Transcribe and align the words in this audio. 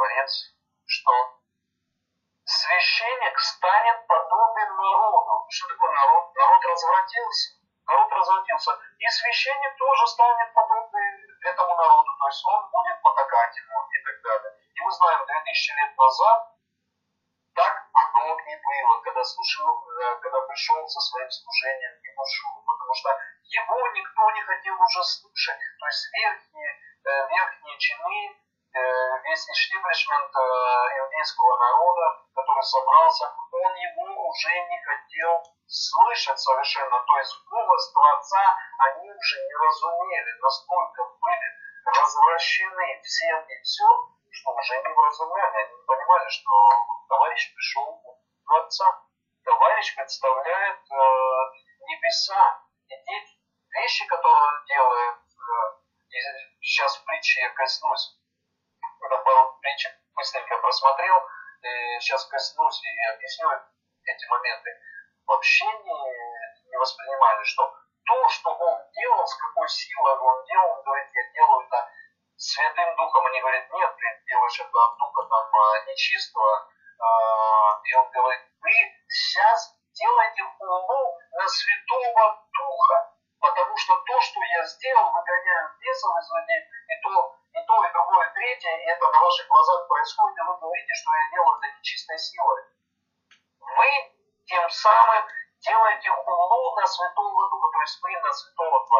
Творец, 0.00 0.32
что 0.86 1.12
священник 2.44 3.38
станет 3.38 4.06
подобен 4.06 4.76
народу. 4.76 5.44
Что 5.50 5.68
такое 5.68 5.92
народ? 5.92 6.34
Народ 6.34 6.64
развратился. 6.64 7.60
Народ 7.84 8.10
развратился. 8.10 8.72
И 8.96 9.06
священник 9.08 9.76
тоже 9.76 10.06
станет 10.06 10.54
подобный 10.54 11.04
этому 11.44 11.76
народу. 11.76 12.08
То 12.18 12.26
есть 12.28 12.42
он 12.48 12.70
будет 12.72 13.02
потакать 13.02 13.54
ему 13.58 13.76
и 13.92 13.98
так 14.02 14.22
далее. 14.24 14.52
И 14.72 14.80
мы 14.80 14.90
знаем, 14.90 15.26
2000 15.26 15.70
лет 15.76 15.98
назад 15.98 16.48
так 17.52 17.76
оно 17.92 18.38
и 18.40 18.56
было, 18.56 19.00
когда, 19.02 19.22
слушал, 19.22 19.68
э, 19.68 20.16
когда 20.22 20.40
пришел 20.48 20.88
со 20.88 21.00
своим 21.00 21.30
служением 21.30 21.92
Егошуа. 22.00 22.62
Потому 22.64 22.94
что 22.94 23.10
его 23.52 23.88
никто 23.92 24.30
не 24.30 24.42
хотел 24.48 24.80
уже 24.80 25.04
слушать. 25.04 25.60
То 25.78 25.86
есть 25.86 26.08
верхние, 26.14 26.72
э, 27.04 27.28
верхние 27.28 27.78
чины 27.78 28.40
Весь 29.30 29.48
эштиблишмент 29.48 30.34
э, 30.34 30.40
иудейского 30.98 31.56
народа, 31.58 32.18
который 32.34 32.64
собрался, 32.64 33.32
он 33.52 33.74
его 33.76 34.26
уже 34.26 34.50
не 34.50 34.82
хотел 34.82 35.40
слышать 35.68 36.40
совершенно. 36.40 36.98
То 37.06 37.16
есть 37.16 37.38
голос 37.46 37.92
Творца 37.92 38.42
они 38.88 39.08
уже 39.08 39.36
не 39.38 39.54
разумели, 39.54 40.32
настолько 40.42 41.04
были 41.22 41.48
развращены 41.86 43.00
всем 43.04 43.38
и 43.46 43.62
все, 43.62 43.86
что 44.32 44.50
уже 44.50 44.82
не 44.82 44.92
вразумляли. 44.92 45.56
Они 45.58 45.86
понимали, 45.86 46.28
что 46.28 46.50
товарищ 47.08 47.54
пришел 47.54 48.02
Творца. 48.44 49.00
Товарищ 49.44 49.94
представляет 49.94 50.80
э, 50.90 50.96
небеса. 51.86 52.64
И 52.88 52.96
те 52.96 53.26
вещи, 53.78 54.04
которые 54.06 54.42
он 54.42 54.64
делает, 54.66 55.18
э, 55.22 55.78
и 56.10 56.66
сейчас 56.66 56.96
в 56.96 57.04
притче 57.04 57.42
я 57.42 57.50
коснусь, 57.50 58.16
просмотрел, 60.70 61.26
и 61.62 62.00
сейчас 62.00 62.24
коснусь 62.26 62.80
и 62.84 63.14
объясню 63.14 63.48
эти 64.04 64.26
моменты, 64.26 64.70
вообще 65.26 65.64
не, 65.64 66.70
не 66.70 66.76
воспринимали, 66.78 67.42
что 67.42 67.74
то, 68.06 68.28
что 68.28 68.50
он 68.50 68.78
делал, 68.92 69.26
с 69.26 69.34
какой 69.34 69.68
силой 69.68 70.14
он 70.14 70.44
делал, 70.46 70.78
он 70.78 70.82
говорит, 70.84 71.10
я 71.12 71.32
делаю 71.32 71.66
это 71.66 71.88
святым 72.36 72.96
духом, 72.96 73.26
они 73.26 73.40
говорят, 73.40 73.68
нет, 73.70 73.96
ты 73.96 74.22
делаешь 74.26 74.60
это 74.60 74.84
от 74.84 74.96
духа 74.96 75.22
там 75.28 75.54
а, 75.54 75.84
нечистого, 75.86 76.69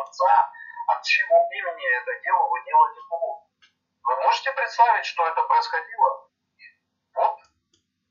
Творца, 0.01 0.51
от 0.89 1.03
чего 1.03 1.49
имени 1.53 1.97
это 1.97 2.21
дело 2.23 2.49
вы 2.49 2.65
делаете 2.65 3.01
хулу. 3.09 3.51
Вы 4.03 4.17
можете 4.23 4.53
представить, 4.53 5.05
что 5.05 5.27
это 5.27 5.43
происходило? 5.43 6.29
Вот 7.15 7.39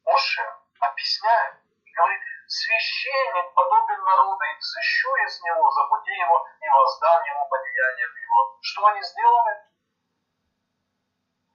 Оше 0.05 0.53
объясняет 0.79 1.55
и 1.85 1.91
говорит, 1.91 2.21
священник 2.47 3.53
подобен 3.53 4.03
народу, 4.03 4.43
и 4.43 4.57
взыщу 4.57 5.15
я 5.15 5.27
с 5.27 5.41
него, 5.41 5.71
забуди 5.71 6.11
его 6.11 6.47
и 6.61 6.69
воздам 6.69 7.23
ему 7.23 7.47
по 7.47 7.55
его. 7.55 8.57
Что 8.61 8.85
они 8.87 9.01
сделали? 9.01 9.69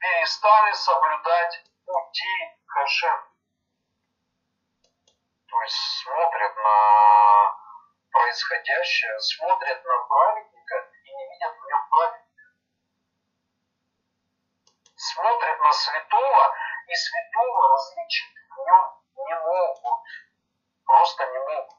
перестали 0.05 0.73
соблюдать 0.73 1.65
пути 1.87 2.37
Хашем. 2.67 3.25
То 5.49 5.63
есть 5.63 5.77
смотрят 6.03 6.57
на 6.57 7.57
происходящее, 8.11 9.04
смотрят 9.21 9.85
на 9.85 9.99
праведника 10.09 10.91
и 11.05 11.15
не 11.15 11.29
видят 11.31 11.55
в 11.57 11.67
нем 11.67 11.89
праведника. 11.91 12.43
Смотрят 14.97 15.59
на 15.61 15.73
святого 15.73 16.55
и 16.87 16.95
святого 16.95 17.69
различить 17.69 18.35
в 18.51 18.59
нем 18.67 19.03
не 19.27 19.35
могут. 19.41 20.01
Просто 20.85 21.27
не 21.27 21.39
могут. 21.39 21.75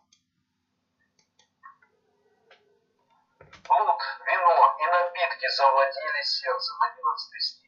Блуд, 3.68 4.01
вино 4.25 4.75
и 4.79 4.85
напитки 4.85 5.47
завладели 5.50 6.22
сердцем. 6.22 6.75
11 6.81 7.44
стих 7.44 7.66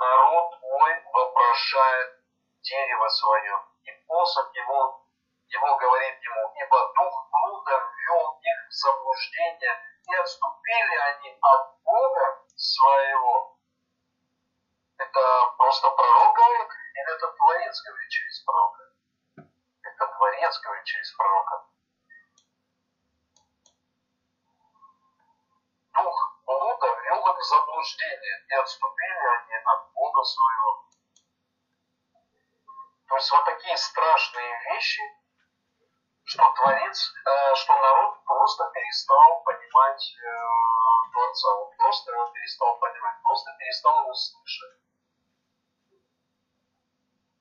народ 0.00 0.58
мой 0.62 1.02
вопрошает 1.12 2.20
дерево 2.62 3.08
свое, 3.08 3.64
и 3.84 3.92
посох 4.06 4.54
его, 4.54 5.06
его 5.48 5.76
говорит 5.76 6.22
ему, 6.22 6.52
ибо 6.56 6.92
дух 6.94 7.28
блуда 7.30 7.76
ввел 7.78 8.38
их 8.40 8.68
в 8.68 8.72
заблуждение, 8.72 9.76
и 10.08 10.14
отступили 10.14 10.96
они 10.96 11.38
от 11.40 11.82
Бога 11.84 12.44
своего. 12.56 13.58
Это 14.96 15.54
просто 15.56 15.90
пророк 15.90 16.36
говорит, 16.36 16.68
или 16.94 17.14
это 17.14 17.32
Творец 17.32 17.82
говорит 17.82 18.10
через 18.10 18.44
пророка? 18.44 18.82
Это 19.82 20.06
Творец 20.06 20.60
говорит 20.60 20.84
через 20.84 21.12
пророка. 21.12 21.64
Дух 25.94 26.40
блуда 26.46 26.86
ввел 27.00 27.28
их 27.28 27.36
в 27.36 27.39
заблуждение, 27.50 28.36
и 28.48 28.54
отступили 28.54 29.26
они 29.36 29.54
от 29.64 29.92
Бога 29.92 30.22
своего. 30.22 30.72
То 33.08 33.16
есть 33.16 33.30
вот 33.32 33.44
такие 33.44 33.76
страшные 33.76 34.52
вещи, 34.70 35.02
что 36.24 36.48
Творец, 36.52 37.12
э, 37.26 37.54
что 37.56 37.74
народ 37.74 38.24
просто 38.24 38.70
перестал 38.72 39.42
понимать 39.42 40.14
э, 40.14 41.12
Творца. 41.12 41.48
Он 41.56 41.76
просто 41.76 42.12
его 42.12 42.30
перестал 42.30 42.78
понимать, 42.78 43.22
просто 43.22 43.50
перестал 43.58 44.02
его 44.02 44.14
слышать. 44.14 44.78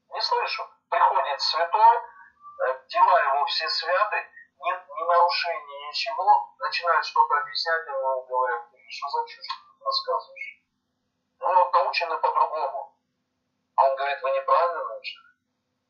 Не 0.09 0.21
слышу. 0.21 0.63
Приходит 0.89 1.39
святой, 1.39 1.97
э, 1.97 2.87
дела 2.87 3.19
его 3.29 3.45
все 3.45 3.69
святы, 3.69 4.27
нет 4.57 4.87
ни 4.89 5.03
нарушения, 5.03 5.87
ничего, 5.87 6.55
начинает 6.57 7.05
что-то 7.05 7.35
объяснять, 7.37 7.85
ему 7.85 8.25
говорят, 8.25 8.65
что 8.89 9.07
за 9.07 9.27
чушь 9.27 9.68
рассказываешь? 9.79 10.63
Ну, 11.39 11.53
вот 11.53 11.73
научены 11.73 12.17
по-другому. 12.17 12.95
А 13.75 13.83
он 13.83 13.95
говорит, 13.95 14.21
вы 14.21 14.31
неправильно 14.31 14.83
научены. 14.83 15.29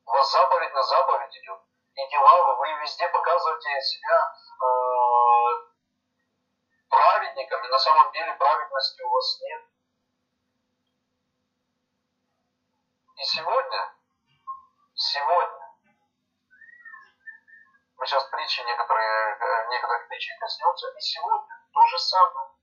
У 0.05 0.11
вас 0.11 0.31
заповедь 0.31 0.73
на 0.73 0.83
заповедь 0.83 1.37
идет. 1.37 1.59
И 1.95 2.09
дела 2.09 2.43
вы, 2.43 2.55
вы 2.57 2.81
везде 2.81 3.07
показываете 3.09 3.81
себя 3.81 4.33
э, 4.61 5.69
праведниками. 6.89 7.67
На 7.67 7.79
самом 7.79 8.11
деле 8.11 8.33
праведности 8.33 9.01
у 9.01 9.09
вас 9.09 9.41
нет. 9.41 9.61
И 13.17 13.23
сегодня, 13.23 13.93
сегодня, 14.95 15.69
мы 17.97 18.05
сейчас 18.05 18.23
притчи 18.29 18.61
некоторые, 18.61 19.35
э, 19.35 19.67
некоторых 19.71 20.07
притчей 20.07 20.37
коснемся, 20.39 20.87
и 20.95 21.01
сегодня 21.01 21.67
то 21.73 21.85
же 21.85 21.99
самое 21.99 22.58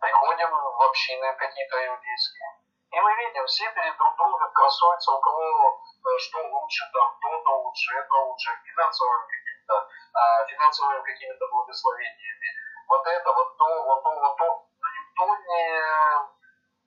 приходим 0.00 0.50
в 0.50 0.82
общины 0.82 1.34
какие-то 1.36 1.86
иудейские, 1.86 2.64
и 2.94 3.00
мы 3.00 3.12
видим, 3.16 3.44
все 3.46 3.68
перед 3.72 3.96
друг 3.96 4.16
другом 4.16 4.52
красуются, 4.52 5.10
у 5.10 5.20
кого 5.20 5.82
э, 5.82 6.18
что 6.18 6.38
лучше, 6.46 6.84
там, 6.92 7.18
то-то 7.20 7.50
лучше, 7.58 7.94
это 7.96 8.14
лучше, 8.14 8.50
финансовыми 8.62 9.26
какими-то, 9.26 9.88
а, 10.14 10.46
финансовыми 10.46 11.02
какими-то 11.02 11.48
благословениями. 11.48 12.48
Вот 12.86 13.04
это, 13.04 13.32
вот 13.32 13.56
то, 13.56 13.84
вот 13.84 14.02
то, 14.04 14.10
вот 14.10 14.36
то. 14.36 14.66
Но 14.78 14.86
никто 14.94 15.36
не, 15.42 15.82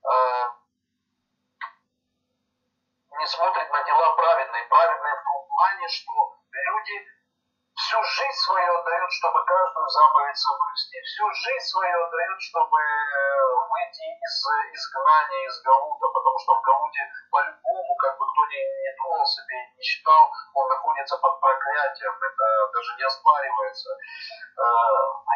а, 0.08 0.56
не 3.20 3.28
смотрит 3.28 3.70
на 3.70 3.84
дела 3.84 4.16
праведные. 4.16 4.64
Праведные 4.64 5.14
в 5.14 5.24
том 5.24 5.48
плане, 5.50 5.88
что 5.90 6.14
люди 6.54 7.08
всю 7.78 8.02
жизнь 8.02 8.42
свою 8.42 8.74
отдают, 8.74 9.12
чтобы 9.12 9.46
каждую 9.46 9.88
заповедь 9.88 10.38
соблюсти, 10.38 10.98
всю 11.02 11.32
жизнь 11.32 11.68
свою 11.70 12.06
отдают, 12.06 12.42
чтобы 12.42 12.78
э, 12.82 13.54
выйти 13.70 14.06
из 14.18 14.36
изгнания, 14.74 15.46
из 15.46 15.62
Галута, 15.62 16.08
потому 16.10 16.38
что 16.40 16.58
в 16.58 16.62
Галуте 16.62 17.04
по-любому, 17.30 17.96
как 18.02 18.18
бы 18.18 18.26
кто 18.26 18.42
ни, 18.50 18.62
не 18.82 18.92
думал 18.98 19.26
себе, 19.26 19.58
не 19.78 19.84
считал, 19.84 20.26
он 20.56 20.68
находится 20.68 21.18
под 21.18 21.40
проклятием, 21.40 22.14
это 22.18 22.46
даже 22.74 22.98
не 22.98 23.04
оспаривается. 23.06 23.90
Э, 23.94 24.64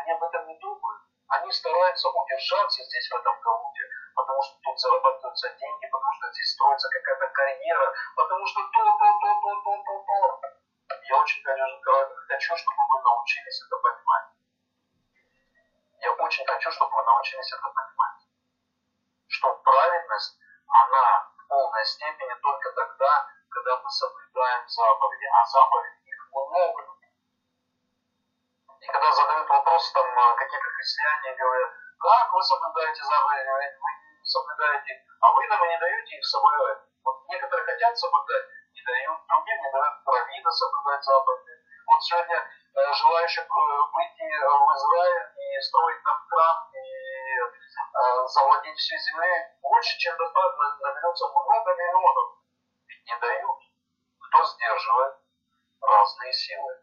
они 0.01 0.11
об 0.17 0.23
этом 0.23 0.47
не 0.47 0.57
думают. 0.57 1.01
Они 1.29 1.51
стараются 1.51 2.09
удержаться 2.09 2.83
здесь, 2.83 3.07
в 3.07 3.15
этом 3.21 3.39
Галуте, 3.39 3.85
потому 4.15 4.41
что 4.41 4.57
тут 4.65 4.79
зарабатываются 4.81 5.47
деньги, 5.61 5.85
потому 5.93 6.13
что 6.17 6.33
здесь 6.33 6.51
строится 6.57 6.89
какая-то 6.89 7.27
карьера, 7.37 7.93
потому 8.17 8.45
что 8.47 8.61
то, 8.65 8.81
то, 8.97 9.07
то, 9.21 9.29
то, 9.45 9.51
то, 9.61 9.73
то, 9.85 9.93
то. 10.09 10.60
Я 11.11 11.17
очень, 11.17 11.43
конечно, 11.43 11.77
хочу, 12.29 12.55
чтобы 12.55 12.77
вы 12.87 13.01
научились 13.03 13.61
это 13.67 13.75
понимать. 13.83 14.27
Я 15.99 16.11
очень 16.13 16.45
хочу, 16.45 16.71
чтобы 16.71 16.95
вы 16.95 17.03
научились 17.03 17.51
это 17.51 17.67
понимать. 17.67 18.19
Что 19.27 19.53
праведность, 19.55 20.39
она 20.69 21.33
по 21.35 21.43
полной 21.49 21.83
степени 21.83 22.33
только 22.41 22.71
тогда, 22.71 23.27
когда 23.49 23.81
мы 23.83 23.89
соблюдаем 23.89 24.69
заповеди, 24.69 25.25
а 25.35 25.45
заповеди 25.47 25.99
их 26.07 26.29
много. 26.31 26.95
И 28.79 28.87
когда 28.87 29.11
задают 29.11 29.49
вопрос 29.49 29.91
там 29.91 30.35
какие-то 30.37 30.69
христиане 30.69 31.35
говорят, 31.35 31.71
как 31.99 32.33
вы 32.33 32.41
соблюдаете 32.41 33.03
заповеди, 33.03 33.49
вы 33.51 33.91
не 34.15 34.23
соблюдаете, 34.23 35.05
а 35.19 35.31
вы 35.33 35.47
нам 35.47 35.67
не 35.67 35.77
даете 35.77 36.15
их 36.15 36.25
соблюдать. 36.25 36.87
Вот 37.03 37.27
некоторые 37.27 37.65
хотят 37.65 37.97
соблюдать, 37.97 38.45
не 38.73 38.81
дают, 38.83 39.19
другим 39.27 39.57
не 39.61 39.71
дают 39.71 40.03
правильно 40.03 40.51
соблюдать 40.51 41.03
заповеди. 41.03 41.51
Вот 41.87 42.03
сегодня 42.03 42.37
э, 42.37 42.93
желающих 42.93 43.43
э, 43.43 43.47
выйти 43.93 44.23
в 44.23 44.75
Израиль 44.75 45.29
и 45.35 45.61
строить 45.61 46.03
там 46.03 46.17
храм 46.29 46.69
и 46.73 47.37
э, 47.37 48.27
завладеть 48.27 48.77
всей 48.77 48.97
землей 48.99 49.45
больше, 49.61 49.97
чем 49.97 50.17
достаточно, 50.17 50.77
наберется 50.87 51.27
много 51.27 51.75
миллионов. 51.75 52.37
Ведь 52.87 53.05
не 53.05 53.19
дают. 53.19 53.59
Кто 54.19 54.45
сдерживает? 54.45 55.15
Разные 55.81 56.33
силы. 56.33 56.79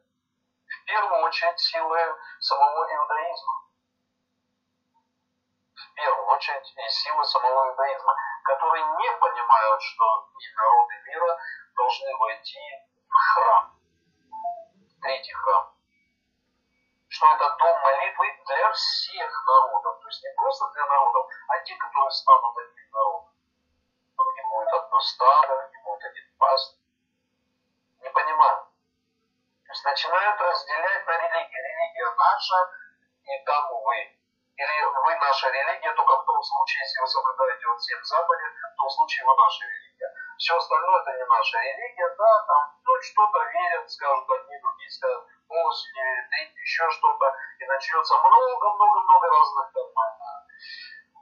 В 0.67 0.85
первую 0.85 1.23
очередь 1.23 1.59
силы 1.59 1.99
самого 2.41 2.85
иудаизма. 2.85 3.53
В 5.75 5.95
первую 5.95 6.27
очередь 6.27 6.75
и 6.77 6.89
силы 6.91 7.25
самого 7.25 7.71
иудаизма, 7.71 8.15
которые 8.45 8.85
не 8.85 9.11
понимают, 9.19 9.83
что 9.83 10.29
и 10.39 10.55
народы 10.57 10.95
мира 11.07 11.39
должны 11.79 12.17
войти 12.17 12.61
в 13.09 13.15
храм. 13.15 13.73
Третий 15.01 15.33
храм. 15.33 15.73
Что 17.09 17.27
это 17.35 17.57
дом 17.57 17.81
молитвы 17.81 18.27
для 18.47 18.73
всех 18.73 19.45
народов. 19.47 20.01
То 20.01 20.09
есть 20.09 20.23
не 20.23 20.35
просто 20.35 20.69
для 20.75 20.87
народов, 20.87 21.27
а 21.49 21.59
те, 21.61 21.77
которые 21.77 22.11
станут 22.11 22.59
одним 22.59 22.91
народом. 22.91 23.33
Не 24.37 24.43
будет 24.43 24.73
одно 24.75 25.01
стадо, 25.01 25.71
не 25.73 25.83
будет 25.85 26.05
один 26.05 26.37
паст. 26.39 26.79
Не 28.03 28.11
понимаю. 28.11 28.67
То 29.67 29.73
есть 29.73 29.85
начинают 29.85 30.41
разделять 30.41 31.07
на 31.07 31.13
религии. 31.13 31.63
Религия 31.69 32.11
наша, 32.17 32.71
и 33.23 33.45
там 33.45 33.71
вы. 33.85 34.19
Или 34.57 34.83
вы 34.83 35.15
наша 35.17 35.49
религия, 35.51 35.93
только 35.93 36.23
в 36.23 36.27
том 36.27 36.43
случае, 36.43 36.81
если 36.83 37.01
вы 37.01 37.07
соблюдаете 37.07 37.67
вот 37.69 37.83
семь 37.83 38.03
заповедей, 38.03 38.59
в 38.73 38.77
том 38.77 38.91
случае 38.91 39.27
вы 39.27 39.37
наша 39.37 39.65
религия. 39.65 40.08
Все 40.39 40.57
остальное 40.57 41.01
это 41.03 41.13
не 41.19 41.25
наша 41.25 41.59
религия, 41.59 42.15
да, 42.17 42.45
там 42.47 42.79
ну, 42.85 42.93
что-то 43.03 43.39
верят, 43.43 43.91
скажут 43.91 44.31
одни, 44.31 44.55
другие 44.63 44.91
скажут, 44.91 45.27
не 45.51 45.57
верят, 45.59 46.31
третьи 46.31 46.61
еще 46.61 46.91
что-то, 46.91 47.35
и 47.59 47.65
начнется 47.67 48.15
много-много-много 48.19 49.27
разных 49.29 49.73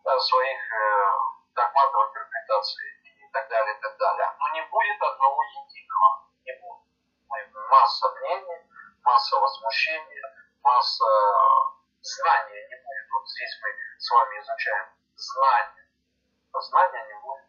там, 0.05 0.21
своих 0.21 0.59
э, 0.73 1.13
догматов, 1.55 2.09
интерпретаций 2.09 2.85
и 3.05 3.29
так 3.33 3.49
далее, 3.49 3.75
и 3.75 3.81
так 3.81 3.97
далее. 3.97 4.33
Но 4.39 4.49
не 4.55 4.63
будет 4.63 5.03
одного 5.03 5.43
единого, 5.43 6.29
не 6.45 6.53
будет. 6.61 6.87
Масса 7.71 8.11
мнений, 8.21 8.71
масса 9.03 9.41
возмущения, 9.41 10.35
масса 10.63 11.07
знания 12.03 12.69
не 12.69 12.77
будет. 12.77 13.11
Вот 13.13 13.29
здесь 13.29 13.59
мы 13.63 13.69
с 13.99 14.11
вами 14.11 14.41
изучаем 14.41 14.87
знание. 15.17 15.89
А 16.53 16.61
знания 16.61 17.07
не 17.09 17.15
будет. 17.21 17.47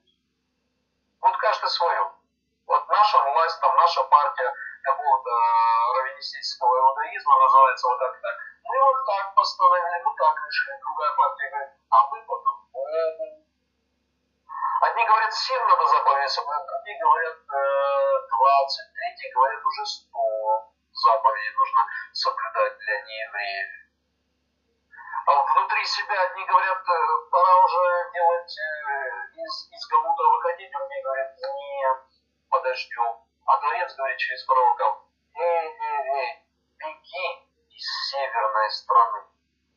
Вот 1.22 1.38
каждый 1.38 1.69
свое. 1.69 2.12
Вот 2.66 2.88
наша 2.90 3.19
власть, 3.24 3.60
там, 3.62 3.76
наша 3.97 4.03
партия 4.09 4.53
какого-то 4.83 5.31
раввинистического 5.97 6.77
иудаизма 6.77 7.39
называется 7.39 7.88
вот 7.88 7.99
так 7.99 8.15
и 8.15 8.21
так. 8.21 8.35
Мы 8.63 8.77
вот 8.77 9.05
так 9.05 9.33
постановили, 9.33 10.03
мы 10.03 10.13
так 10.15 10.35
решили, 10.45 10.79
другая 10.81 11.11
партия 11.17 11.49
говорит, 11.49 11.69
а 11.89 11.97
мы 12.11 12.21
по-другому. 12.25 13.44
Одни 14.81 15.05
говорят, 15.05 15.33
7 15.33 15.63
надо 15.67 15.85
заповедей 15.88 16.29
соблюдать, 16.29 16.67
другие 16.67 16.99
говорят 16.99 17.38
э, 17.38 18.27
20, 18.29 18.94
третьи 18.94 19.33
говорят 19.33 19.65
уже 19.65 19.85
100 19.85 20.19
заповедей 20.94 21.53
нужно 21.57 21.81
соблюдать 22.13 22.77
для 22.77 23.01
неевреев. 23.01 23.69
А 25.25 25.44
внутри 25.44 25.85
себя 25.85 26.21
одни 26.21 26.45
говорят, 26.45 26.83
э, 26.88 27.29
пора 27.31 27.57
уже 27.65 28.11
делать 28.13 28.57
э, 28.57 29.41
из, 29.41 29.69
из 29.73 29.88
кому-то 29.88 30.23
выходить, 30.29 30.71
другие 30.71 31.03
говорят, 31.03 31.33
нет, 31.38 31.97
подождем. 32.49 33.27
А 33.47 33.57
Творец 33.59 33.95
говорит 33.95 34.06
через 34.18 34.44
пророков, 34.46 35.04
эй, 35.36 35.68
эй, 35.68 36.10
эй, 36.19 36.46
беги 36.78 37.28
из 37.69 38.10
северной 38.10 38.69
страны. 38.72 39.24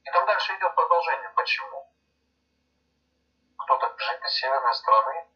И 0.05 0.11
там 0.11 0.27
дальше 0.27 0.55
идет 0.57 0.75
продолжение. 0.75 1.31
Почему? 1.37 1.93
Кто-то 3.59 3.95
бежит 3.97 4.25
из 4.25 4.33
северной 4.33 4.75
страны. 4.75 5.27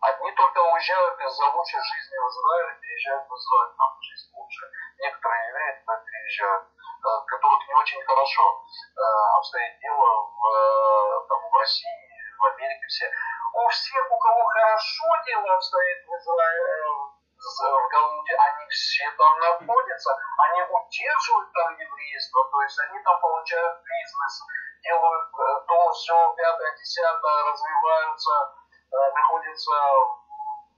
Одни 0.00 0.32
только 0.32 0.58
уезжают 0.58 1.20
из-за 1.20 1.46
лучшей 1.46 1.80
жизни 1.80 2.16
в 2.16 2.28
Израиле, 2.28 2.78
переезжают 2.80 3.28
в 3.28 3.34
Израиль, 3.34 3.76
там 3.78 4.02
жизнь 4.02 4.30
лучше. 4.34 4.70
Некоторые 4.98 5.48
евреи 5.48 5.80
туда 5.80 5.96
переезжают 5.96 6.74
Э, 7.04 7.20
которых 7.28 7.68
не 7.68 7.74
очень 7.74 8.02
хорошо 8.02 8.64
э, 8.96 9.00
обстоит 9.36 9.78
дело 9.80 10.24
в, 10.24 10.40
э, 10.56 11.28
там, 11.28 11.38
в 11.50 11.54
России, 11.60 12.08
в 12.38 12.44
Америке 12.46 12.86
все. 12.88 13.10
У 13.52 13.68
всех, 13.68 14.10
у 14.10 14.16
кого 14.16 14.44
хорошо 14.46 15.04
дело 15.26 15.52
обстоит 15.52 15.98
в 16.06 16.10
Израиле, 16.16 17.13
в 17.44 17.88
Галуде, 17.88 18.34
они 18.34 18.68
все 18.68 19.04
там 19.18 19.38
находятся, 19.38 20.16
они 20.38 20.62
удерживают 20.62 21.52
там 21.52 21.76
еврейство, 21.76 22.44
то 22.50 22.62
есть 22.62 22.78
они 22.80 22.98
там 23.00 23.20
получают 23.20 23.82
бизнес, 23.84 24.42
делают 24.82 25.30
то, 25.66 25.90
все, 25.92 26.34
пятое, 26.36 26.76
десятое, 26.76 27.52
развиваются, 27.52 28.54
находятся 28.92 29.72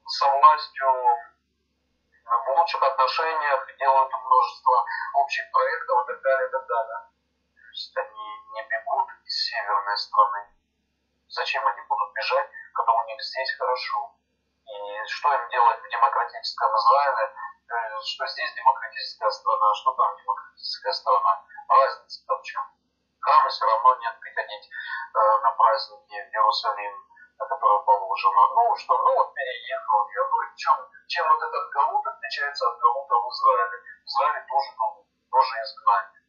со 0.06 0.30
властью 0.30 0.88
в 2.24 2.58
лучших 2.58 2.82
отношениях, 2.82 3.76
делают 3.78 4.12
множество 4.12 4.84
общих 5.14 5.50
проектов 5.52 6.02
и 6.02 6.06
так 6.12 6.22
далее, 6.22 6.48
и 6.48 6.50
так 6.50 6.66
далее. 6.66 6.98
То 7.54 7.70
есть 7.70 7.96
они 7.96 8.52
не 8.54 8.62
бегут 8.68 9.08
из 9.24 9.34
северной 9.46 9.96
страны. 9.96 10.46
Зачем 11.28 11.66
они 11.66 11.80
будут 11.82 12.12
бежать, 12.14 12.50
когда 12.74 12.92
у 12.92 13.04
них 13.04 13.22
здесь 13.22 13.54
хорошо? 13.56 14.15
Что 15.26 15.34
им 15.34 15.48
делать 15.50 15.82
в 15.82 15.88
демократическом 15.90 16.70
Израиле, 16.70 17.34
э, 17.34 17.98
что 18.06 18.26
здесь 18.28 18.54
демократическая 18.54 19.30
страна, 19.30 19.74
что 19.74 19.90
там 19.94 20.16
демократическая 20.22 20.92
страна. 20.92 21.42
Разница 21.68 22.22
в 22.30 22.42
чем? 22.42 22.62
Храма 23.18 23.48
все 23.48 23.66
равно 23.66 23.96
нет 23.96 24.20
приходить 24.20 24.70
э, 24.70 25.18
на 25.42 25.50
праздники 25.50 26.14
в 26.14 26.32
Иерусалим 26.32 26.94
которое 27.38 27.78
положено. 27.80 28.40
Ну 28.54 28.76
что, 28.76 28.96
ну 29.02 29.14
вот 29.16 29.34
переехал 29.34 30.08
я. 30.14 30.22
Ну 30.30 30.42
и 30.42 30.56
чем, 30.56 30.76
чем 31.08 31.28
вот 31.28 31.42
этот 31.42 31.70
Галут 31.70 32.06
отличается 32.06 32.70
от 32.70 32.78
Галута 32.78 33.14
в 33.16 33.28
Израиле? 33.28 33.82
В 33.82 34.06
Израиле 34.06 34.46
тоже 34.48 34.70
Галут, 34.78 35.06
тоже 35.30 35.54
изгнание. 35.58 36.22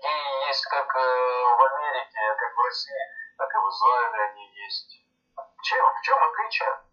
И 0.00 0.48
есть 0.48 0.64
как 0.64 0.88
э, 0.88 1.00
в 1.00 1.62
Америке, 1.68 2.34
как 2.40 2.56
в 2.56 2.64
России, 2.64 3.04
так 3.36 3.54
и 3.54 3.58
в 3.58 3.68
Израиле 3.68 4.24
они 4.24 4.52
есть. 4.64 5.04
Чем, 5.62 5.84
в 5.84 6.00
чем 6.00 6.22
отличие? 6.22 6.86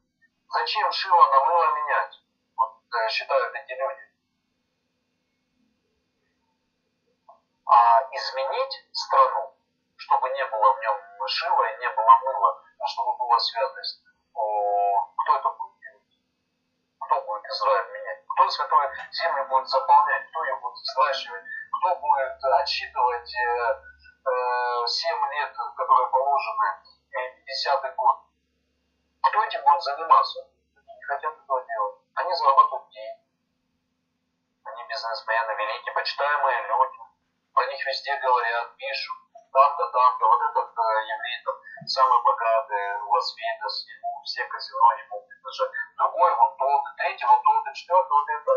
Зачем 0.54 0.92
шило 0.92 1.32
на 1.32 1.46
мыло 1.46 1.76
менять? 1.76 2.22
Вот 2.56 2.78
э, 2.94 3.10
считают 3.10 3.56
эти 3.56 3.72
люди. 3.72 4.02
А 7.66 8.03
изменить 8.16 8.88
страну 8.92 9.54
чтобы 10.04 10.30
не 10.30 10.46
было 10.46 10.74
в 10.74 10.80
нем 10.82 11.28
шила 11.28 11.64
и 11.64 11.80
не 11.80 11.90
было 11.90 12.14
мыла, 12.24 12.62
а 12.80 12.88
чтобы 12.88 13.18
была 13.18 13.40
святость. 13.40 14.04
Кто 14.34 15.36
это 15.38 15.50
будет 15.50 15.80
делать? 15.80 16.20
Кто 17.00 17.22
будет 17.22 17.46
Израиль 17.46 17.92
менять? 17.94 18.26
Кто 18.28 18.50
святую 18.50 18.90
землю 19.12 19.48
будет 19.48 19.68
заполнять? 19.68 20.30
Кто 20.30 20.44
ее 20.44 20.56
будет 20.58 20.86
сращивать? 20.86 21.44
Кто 21.80 21.96
будет 21.96 22.44
отсчитывать 22.44 23.34
э, 23.36 23.82
э, 24.26 24.88
7 24.88 25.32
лет, 25.32 25.56
которые 25.78 26.08
положены, 26.10 26.68
э, 27.12 27.42
10 27.46 27.96
год? 27.96 28.18
Кто 29.22 29.44
этим 29.44 29.64
будет 29.64 29.82
заниматься? 29.84 30.40
Они 30.76 30.96
не 30.96 31.04
хотят 31.04 31.34
этого 31.34 31.66
делать. 31.66 31.96
Они 32.16 32.34
зарабатывают 32.34 32.90
деньги. 32.90 33.24
Они 34.66 34.84
бизнесмены, 34.88 35.54
великие, 35.56 35.94
почитаемые 35.94 36.68
люди. 36.68 37.03
Про 37.54 37.66
них 37.68 37.86
везде 37.86 38.16
говорят, 38.18 38.76
пишут 38.78 39.18
там-то, 39.54 39.86
там-то, 39.88 40.26
вот 40.26 40.42
этот 40.50 40.70
э, 40.74 40.84
еврей 41.14 41.38
там 41.46 41.56
самый 41.88 42.20
богатый, 42.24 43.02
Лас-Вегас, 43.06 43.86
ему 43.88 44.22
все 44.26 44.44
казино, 44.46 44.92
ему 45.06 45.28
даже 45.44 45.72
другой 45.98 46.36
вот 46.36 46.58
тот, 46.58 46.82
третий 46.98 47.26
вот 47.26 47.42
тот, 47.44 47.74
четвертый 47.74 48.12
вот 48.12 48.30
это. 48.30 48.52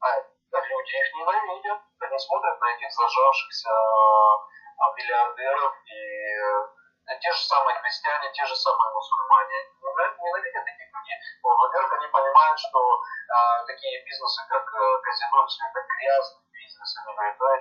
А, 0.00 0.08
а 0.12 0.60
люди 0.60 0.92
их 0.96 1.14
ненавидят, 1.14 1.80
они 2.00 2.18
смотрят 2.18 2.60
на 2.60 2.66
этих 2.74 2.92
зажавшихся 2.92 3.70
а, 3.70 4.92
миллиардеров 4.96 5.74
и 5.86 6.00
э, 7.08 7.18
те 7.20 7.32
же 7.32 7.40
самые 7.40 7.80
христиане, 7.80 8.32
те 8.32 8.44
же 8.44 8.54
самые 8.54 8.92
мусульмане 8.92 9.58
ненавидят 9.80 10.66
этих 10.66 10.88
людей. 10.92 11.18
Во-первых, 11.42 11.92
они 11.94 12.06
понимают, 12.08 12.58
что 12.58 12.78
а, 13.32 13.64
такие 13.64 14.04
бизнесы, 14.04 14.42
как 14.48 14.66
э, 14.74 15.00
казино, 15.02 15.46
все 15.46 15.64
это 15.64 15.80
грязный 15.88 16.44
бизнес, 16.52 16.96
они 16.98 17.14
говорят, 17.14 17.36
да, 17.38 17.56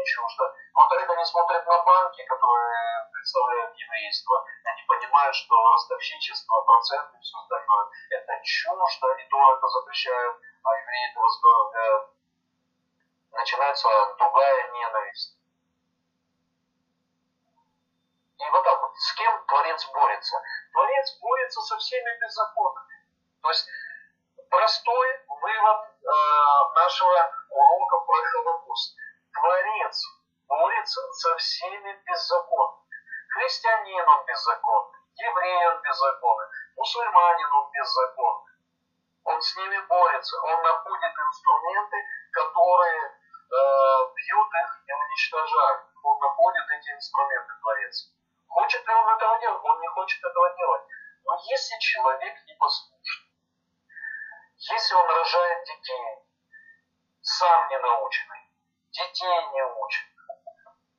не 0.00 0.04
чуждо. 0.04 0.54
Вот 0.74 0.92
они 0.92 1.24
смотрят 1.24 1.66
на 1.66 1.82
банки, 1.82 2.24
которые 2.24 3.08
представляют 3.12 3.76
еврейство, 3.76 4.44
они 4.64 4.82
понимают, 4.86 5.34
что 5.34 5.54
ростовщичество, 5.72 6.62
проценты 6.62 7.18
все 7.20 7.38
остальное, 7.38 7.88
это 8.10 8.40
чуждо, 8.42 9.14
и 9.18 9.22
это 9.22 9.68
запрещают, 9.68 10.36
а 10.64 10.74
евреи 10.74 11.10
это 11.10 11.20
возглавляют. 11.20 12.10
Начинается 13.32 13.88
другая 14.18 14.72
ненависть. 14.72 15.36
И 18.38 18.50
вот 18.50 18.64
так 18.64 18.80
вот, 18.80 18.96
с 18.96 19.12
кем 19.12 19.44
Творец 19.46 19.86
борется? 19.92 20.42
Творец 20.72 21.18
борется 21.20 21.60
со 21.60 21.76
всеми 21.76 22.20
беззаконными. 22.20 23.06
То 23.42 23.48
есть 23.50 23.68
простой 24.48 25.08
вывод 25.28 25.80
э, 26.02 26.74
нашего 26.74 27.32
урока 27.50 27.98
про 28.06 28.22
Холокост. 28.22 28.96
Творец 29.32 30.04
борется 30.48 31.00
со 31.12 31.36
всеми 31.36 32.02
беззаконными. 32.04 32.96
Христианин 33.28 34.08
он 34.08 34.26
беззаконный, 34.26 34.98
еврей 35.14 35.66
он 35.68 35.82
беззаконный, 35.82 36.46
мусульманин 37.80 38.10
он 38.16 38.44
беззаконный. 38.44 38.52
Он 39.24 39.40
с 39.40 39.56
ними 39.56 39.78
борется, 39.86 40.40
он 40.42 40.62
находит 40.62 41.12
инструменты, 41.18 41.96
которые 42.32 43.02
э, 43.02 44.14
бьют 44.14 44.48
их 44.54 44.82
и 44.86 44.92
уничтожают. 44.92 45.82
Он 46.02 46.18
находит 46.18 46.64
эти 46.70 46.90
инструменты, 46.90 47.52
Творец. 47.60 48.12
Хочет 48.48 48.86
ли 48.86 48.94
он 48.94 49.08
этого 49.14 49.38
делать? 49.40 49.62
Он 49.62 49.80
не 49.80 49.88
хочет 49.88 50.24
этого 50.24 50.56
делать. 50.56 50.82
Но 51.24 51.36
если 51.44 51.78
человек 51.78 52.34
не 52.46 52.54
послушный, 52.54 53.30
если 54.56 54.94
он 54.94 55.06
рожает 55.06 55.64
детей, 55.64 56.24
сам 57.22 57.68
не 57.68 57.78
наученный, 57.78 58.50
детей 58.90 59.48
не 59.52 59.62
учит, 59.62 60.06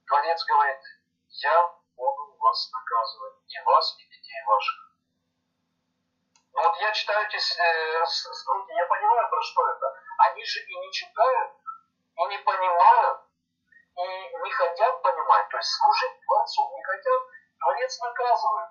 Творец 0.08 0.44
говорит, 0.46 0.82
я 1.28 1.74
буду 1.96 2.38
вас 2.38 2.72
наказывать, 2.72 3.36
и 3.48 3.60
вас, 3.66 3.96
и 3.98 4.04
детей 4.04 4.44
ваших. 4.46 4.92
Но 6.54 6.64
вот 6.64 6.78
я 6.82 6.92
читаю 6.92 7.26
эти 7.28 7.38
э, 7.38 8.06
строки, 8.06 8.72
я 8.74 8.86
понимаю, 8.86 9.30
про 9.30 9.42
что 9.42 9.70
это. 9.70 9.96
Они 10.18 10.44
же 10.44 10.60
и 10.60 10.76
не 10.80 10.92
читают, 10.92 11.52
и 12.18 12.26
не 12.26 12.38
понимают, 12.40 13.22
и 13.96 14.38
не 14.44 14.52
хотят 14.52 15.02
понимать, 15.02 15.50
то 15.50 15.58
есть 15.58 15.70
служить 15.70 16.22
Творцу 16.26 16.72
не 16.76 16.84
хотят, 16.84 17.22
Творец 17.60 18.00
наказывает. 18.00 18.70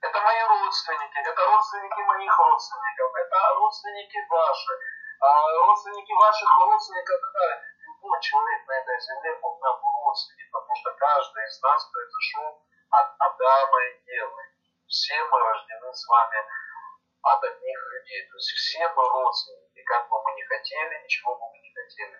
Это 0.00 0.20
мои 0.20 0.42
родственники, 0.42 1.18
это 1.18 1.46
родственники 1.46 2.00
моих 2.00 2.38
родственников, 2.38 3.12
это 3.28 3.54
родственники 3.54 4.18
ваши, 4.28 4.72
а 5.20 5.52
родственники 5.66 6.12
ваших 6.12 6.48
родственников, 6.58 7.16
это 7.16 7.62
любой 7.84 8.20
человек 8.20 8.66
на 8.66 8.72
этой 8.72 9.00
земле 9.00 9.38
мог 9.42 9.60
нам 9.60 9.80
родственник, 9.82 10.50
потому 10.50 10.74
что 10.76 10.92
каждый 10.94 11.44
из 11.44 11.62
нас 11.62 11.84
произошел 11.92 12.64
от 12.90 13.06
Адама 13.18 13.84
и 13.84 14.16
Евы. 14.16 14.42
Все 14.88 15.24
мы 15.24 15.38
рождены 15.38 15.92
с 15.92 16.06
вами 16.08 16.38
от 17.22 17.44
одних 17.44 17.78
людей. 17.92 18.28
То 18.30 18.36
есть 18.36 18.50
все 18.52 18.88
мы 18.88 19.08
родственники, 19.08 19.82
как 19.82 20.08
бы 20.08 20.22
мы 20.22 20.32
ни 20.32 20.42
хотели, 20.42 21.02
ничего 21.02 21.34
бы 21.34 21.50
мы 21.52 21.58
не 21.58 21.74
хотели. 21.74 22.16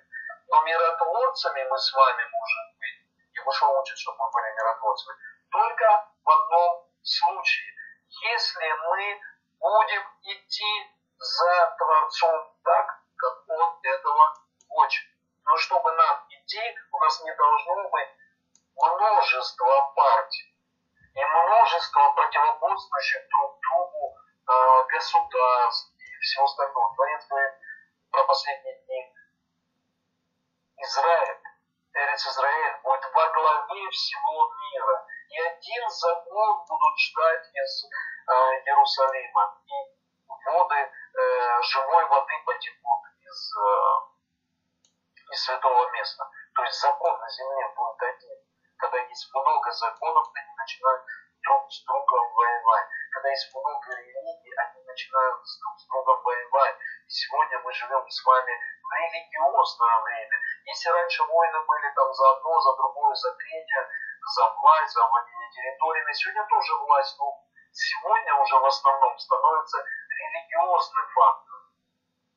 Но 0.49 0.61
миротворцами 0.63 1.65
мы 1.65 1.79
с 1.79 1.93
вами 1.95 2.25
можем 2.31 2.79
быть 2.79 3.09
Егошев 3.33 3.71
учит, 3.71 3.97
чтобы 3.97 4.19
мы 4.19 4.31
были 4.31 4.53
миротворцами. 4.57 5.17
Только 5.51 6.13
в 6.25 6.31
одном 6.31 6.89
случае. 7.03 7.75
Если 8.11 8.73
мы 8.91 9.21
будем 9.61 10.03
идти 10.23 10.99
за 11.19 11.77
Творцом 11.79 12.57
так, 12.63 12.87
как 13.17 13.49
Он 13.49 13.79
этого 13.83 14.35
хочет. 14.69 15.05
Но 15.45 15.57
чтобы 15.57 15.91
идти, 16.59 16.79
у 16.93 16.99
нас 16.99 17.23
не 17.23 17.35
должно 17.35 17.89
быть 17.89 18.09
множество 18.77 19.93
партий 19.95 20.55
и 21.15 21.25
множество 21.25 22.11
противоборствующих 22.11 23.29
друг 23.29 23.61
другу 23.61 24.17
э, 24.17 24.85
государств 24.89 25.93
и 25.99 26.21
всего 26.21 26.45
остального. 26.45 26.95
Творец 26.95 27.27
говорит 27.29 27.55
про 28.11 28.25
последние 28.25 28.83
дни. 28.85 29.15
Израиль 30.79 31.39
Эрец 31.95 32.27
Израиль 32.27 32.81
будет 32.83 33.05
во 33.13 33.29
главе 33.33 33.91
всего 33.91 34.53
мира. 34.55 35.07
И 35.31 35.41
один 35.41 35.91
закон 35.91 36.65
будут 36.69 36.99
ждать 36.99 37.51
из 37.53 37.85
э, 37.85 38.33
Иерусалима. 38.67 39.59
И 39.67 40.51
воды 40.51 40.77
э, 40.77 41.63
живой 41.63 42.05
воды 42.07 42.35
потекут 42.47 43.03
из, 43.21 43.53
э, 43.57 45.33
из 45.33 45.45
святого 45.45 45.91
места. 45.91 46.28
То 46.59 46.65
есть 46.65 46.81
закон 46.81 47.15
на 47.21 47.29
земле 47.31 47.69
будет 47.77 48.03
один. 48.03 48.35
Когда 48.79 48.99
есть 48.99 49.31
много 49.33 49.71
законов, 49.71 50.27
они 50.35 50.55
начинают 50.59 51.03
друг 51.47 51.71
с 51.71 51.85
другом 51.85 52.33
воевать. 52.35 52.89
Когда 53.13 53.29
есть 53.31 53.55
много 53.55 53.95
религий, 53.95 54.55
они 54.59 54.83
начинают 54.83 55.39
друг 55.39 55.79
с 55.79 55.87
другом 55.87 56.21
воевать. 56.25 56.75
И 57.07 57.11
сегодня 57.11 57.61
мы 57.61 57.73
живем 57.73 58.03
с 58.11 58.25
вами 58.27 58.59
в 58.83 58.93
религиозное 58.93 60.01
время. 60.03 60.37
Если 60.65 60.89
раньше 60.91 61.23
войны 61.23 61.61
были 61.63 61.95
там 61.95 62.13
за 62.13 62.29
одно, 62.29 62.61
за 62.61 62.75
другое, 62.75 63.15
за 63.15 63.35
третье, 63.37 63.89
за 64.35 64.51
власть, 64.51 64.95
за 64.95 65.07
владение 65.07 65.51
территориями, 65.53 66.13
сегодня 66.13 66.45
тоже 66.49 66.75
власть, 66.75 67.17
но 67.21 67.39
сегодня 67.71 68.35
уже 68.35 68.59
в 68.59 68.67
основном 68.67 69.17
становится 69.17 69.79
религиозным 70.11 71.07
фактором. 71.15 71.71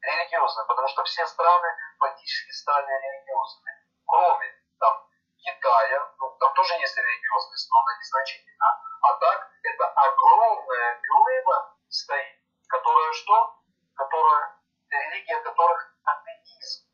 Религиозным, 0.02 0.68
потому 0.68 0.88
что 0.90 1.04
все 1.06 1.26
страны 1.26 1.70
фактически 1.98 2.52
стали 2.52 2.86
религиозными. 2.86 3.82
Кроме 4.12 4.46
там 4.78 5.08
Китая, 5.38 6.14
ну, 6.20 6.36
там 6.38 6.54
тоже 6.54 6.74
есть 6.74 6.98
религиозность, 6.98 7.70
но 7.72 7.80
она 7.80 7.98
незначительна. 7.98 8.82
А 9.02 9.14
так, 9.14 9.50
это 9.64 9.88
огромная 9.88 11.00
глыба 11.08 11.78
стоит, 11.88 12.40
которая 12.68 13.14
что? 13.14 13.56
Которая, 13.96 14.60
религия 14.90 15.40
которых 15.40 15.96
атеизм 16.04 16.92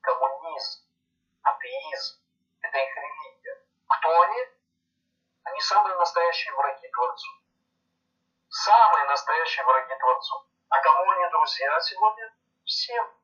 коммунизм, 0.00 0.82
атеизм, 1.42 2.22
это 2.60 2.76
их 2.76 2.96
религия. 2.96 3.62
Кто 3.86 4.20
они? 4.20 4.48
Они 5.44 5.60
самые 5.60 5.96
настоящие 5.96 6.54
враги 6.54 6.88
Творцу. 6.88 7.30
Самые 8.48 9.04
настоящие 9.06 9.64
враги 9.64 9.94
Творцу. 9.94 10.44
А 10.70 10.80
кому 10.80 11.10
они 11.12 11.30
друзья 11.30 11.80
сегодня? 11.80 12.34
Всем. 12.64 13.14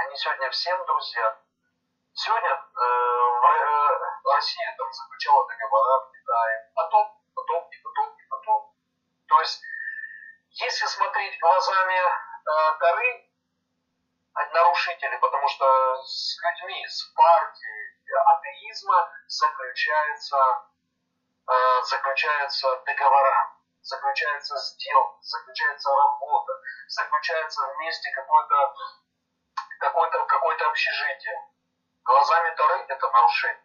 Они 0.00 0.16
сегодня 0.16 0.48
всем 0.50 0.84
друзья. 1.00 1.34
Сегодня 2.12 2.50
э, 2.50 2.84
э, 2.84 4.34
Россия 4.36 4.74
там 4.76 4.92
заключала 4.92 5.48
договора 5.48 6.04
в 6.04 6.12
Китае. 6.12 6.70
Потом, 6.74 7.22
потом 7.34 7.68
и 7.70 7.76
потом 7.80 8.16
и 8.18 8.28
потом. 8.28 8.74
То 9.26 9.40
есть, 9.40 9.62
если 10.50 10.84
смотреть 10.84 11.40
глазами 11.40 12.00
э, 12.04 12.78
горы, 12.80 13.30
нарушители, 14.52 15.16
потому 15.16 15.48
что 15.48 15.64
с 16.04 16.36
людьми, 16.44 16.86
с 16.86 17.02
партией 17.16 17.96
атеизма 18.36 19.10
заключается, 19.26 20.36
э, 21.48 21.82
заключаются 21.82 22.76
договора, 22.84 23.56
заключается 23.80 24.54
сделка, 24.58 25.16
заключается 25.22 25.88
работа, 25.96 26.52
заключается 26.88 27.72
вместе 27.74 28.12
какое-то 28.12 28.74
общежитие. 30.70 31.38
Глазами 32.04 32.54
Торы 32.56 32.84
это 32.88 33.10
нарушение. 33.10 33.64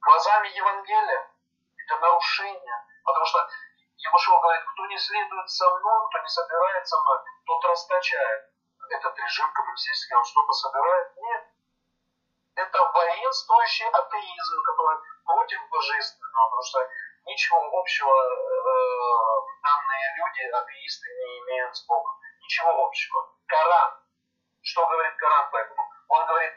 Глазами 0.00 0.48
Евангелия 0.48 1.30
это 1.78 1.96
нарушение. 1.98 2.86
Потому 3.04 3.26
что 3.26 3.48
Ебушев 3.96 4.40
говорит, 4.40 4.64
кто 4.72 4.86
не 4.86 4.98
следует 4.98 5.48
со 5.48 5.70
мной, 5.70 6.08
кто 6.08 6.18
не 6.18 6.28
собирает 6.28 6.86
со 6.86 7.00
мной, 7.00 7.18
тот 7.46 7.64
расточает 7.64 8.52
этот 8.90 9.18
режим 9.18 9.52
коммунистический, 9.52 10.14
он 10.14 10.24
что-то 10.24 10.52
собирает? 10.52 11.16
Нет. 11.16 11.44
Это 12.54 12.78
воинствующий 12.92 13.88
атеизм, 13.88 14.62
который 14.62 14.98
против 15.24 15.68
божественного, 15.70 16.46
потому 16.50 16.62
что 16.62 16.88
ничего 17.24 17.80
общего 17.80 18.12
э, 18.12 19.42
данные 19.62 20.14
люди, 20.18 20.42
атеисты, 20.50 21.08
не 21.08 21.38
имеют 21.40 21.74
с 21.76 21.86
Богом. 21.86 22.14
Ничего 22.40 22.86
общего. 22.86 23.30
Коран. 23.46 24.02
Что 24.60 24.86
говорит 24.86 25.16
Коран 25.16 25.48
поэтому? 25.50 25.81
Он 26.12 26.26
говорит, 26.26 26.52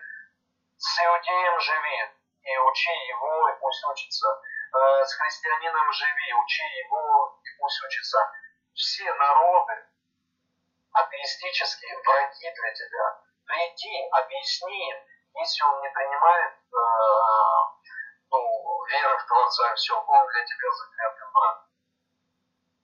с 0.78 1.00
иудеем 1.00 1.60
живи 1.62 2.00
и 2.44 2.58
учи 2.58 2.92
его, 3.08 3.50
и 3.50 3.54
пусть 3.62 3.86
учится. 3.86 4.28
Э, 4.28 5.06
с 5.06 5.14
христианином 5.14 5.94
живи, 5.94 6.34
учи 6.34 6.64
его, 6.84 7.40
и 7.42 7.50
пусть 7.58 7.82
учится. 7.86 8.20
Все 8.74 9.14
народы, 9.14 9.88
атеистические 10.92 11.98
враги 12.04 12.52
для 12.52 12.74
тебя. 12.74 13.22
Приди, 13.46 14.10
объясни 14.12 14.90
им, 14.92 14.98
если 15.36 15.64
он 15.64 15.82
не 15.82 15.90
принимает 15.90 16.54
э, 16.54 16.78
ну, 18.32 18.86
веры 18.88 19.18
в 19.18 19.26
Творца, 19.26 19.74
все, 19.76 19.96
он 19.96 20.28
для 20.28 20.46
тебя 20.46 20.72
заклятый 20.72 21.28
враг. 21.32 21.66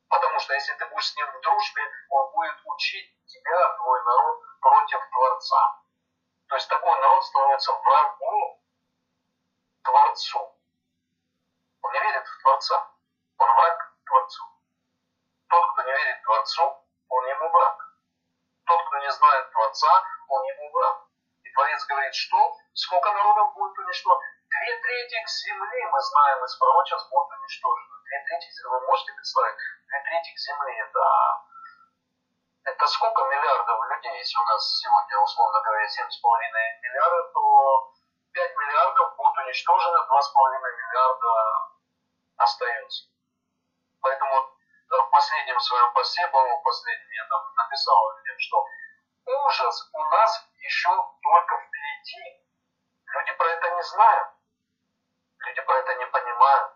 Потому 0.07 0.39
что 0.39 0.53
если 0.53 0.73
ты 0.75 0.85
будешь 0.85 1.11
с 1.11 1.15
ним 1.17 1.27
в 1.33 1.41
дружбе, 1.41 1.83
он 2.11 2.31
будет 2.31 2.55
учить 2.63 3.13
тебя, 3.25 3.75
твой 3.75 4.01
народ, 4.05 4.39
против 4.61 4.99
Творца. 5.09 5.81
То 6.51 6.55
есть 6.55 6.67
такой 6.67 6.99
народ 6.99 7.23
становится 7.23 7.71
врагом 7.71 8.59
Творцу. 9.83 10.59
Он 11.81 11.93
не 11.93 11.99
верит 11.99 12.27
в 12.27 12.43
Творца. 12.61 12.77
Он 13.39 13.49
враг 13.55 13.93
Творцу. 14.05 14.43
Тот, 15.49 15.71
кто 15.73 15.81
не 15.81 15.91
верит 15.91 16.21
Творцу, 16.21 16.85
он 17.09 17.25
ему 17.25 17.49
враг. 17.49 17.77
Тот, 18.67 18.85
кто 18.85 18.97
не 18.99 19.11
знает 19.11 19.51
Творца, 19.51 20.03
он 20.27 20.43
ему 20.45 20.71
враг. 20.71 21.09
И 21.43 21.49
Творец 21.53 21.83
говорит, 21.85 22.13
что? 22.13 22.37
Сколько 22.73 23.11
народов 23.11 23.55
будет 23.55 23.77
уничтожено? 23.79 24.21
Две 24.45 24.77
трети 24.77 25.25
земли, 25.25 25.85
мы 25.91 25.99
знаем 26.01 26.45
из 26.45 26.55
пророчеств, 26.55 27.09
будут 27.09 27.31
уничтожены. 27.33 27.95
Две 28.05 28.19
трети 28.29 28.51
земли, 28.51 28.69
вы 28.69 28.85
можете 28.85 29.13
представить? 29.13 29.57
Две 29.87 29.99
трети 30.03 30.37
земли, 30.37 30.77
это 30.77 31.01
это 32.63 32.85
сколько 32.85 33.23
миллиардов 33.23 33.79
людей, 33.89 34.17
если 34.19 34.37
у 34.37 34.43
нас 34.43 34.77
сегодня, 34.77 35.17
условно 35.17 35.61
говоря, 35.65 35.83
7,5 35.83 35.97
миллиарда, 36.83 37.23
то 37.33 37.91
5 38.33 38.55
миллиардов 38.55 39.17
будут 39.17 39.37
уничтожены, 39.39 39.97
2,5 39.97 40.61
миллиарда 40.61 41.70
остаются. 42.43 43.05
Поэтому 44.01 44.35
э, 44.35 44.97
в 44.97 45.09
последнем 45.11 45.59
своем 45.59 45.93
посте, 45.93 46.27
по-моему, 46.27 46.61
последнем 46.63 47.11
я 47.11 47.25
там 47.29 47.53
написал 47.55 48.11
что 48.37 48.65
ужас 49.25 49.89
у 49.93 50.03
нас 50.05 50.49
еще 50.57 50.89
только 51.21 51.57
впереди. 51.57 52.41
Люди 53.05 53.31
про 53.33 53.47
это 53.49 53.69
не 53.75 53.83
знают. 53.83 54.29
Люди 55.39 55.61
про 55.61 55.77
это 55.77 55.95
не 55.95 56.05
понимают. 56.07 56.73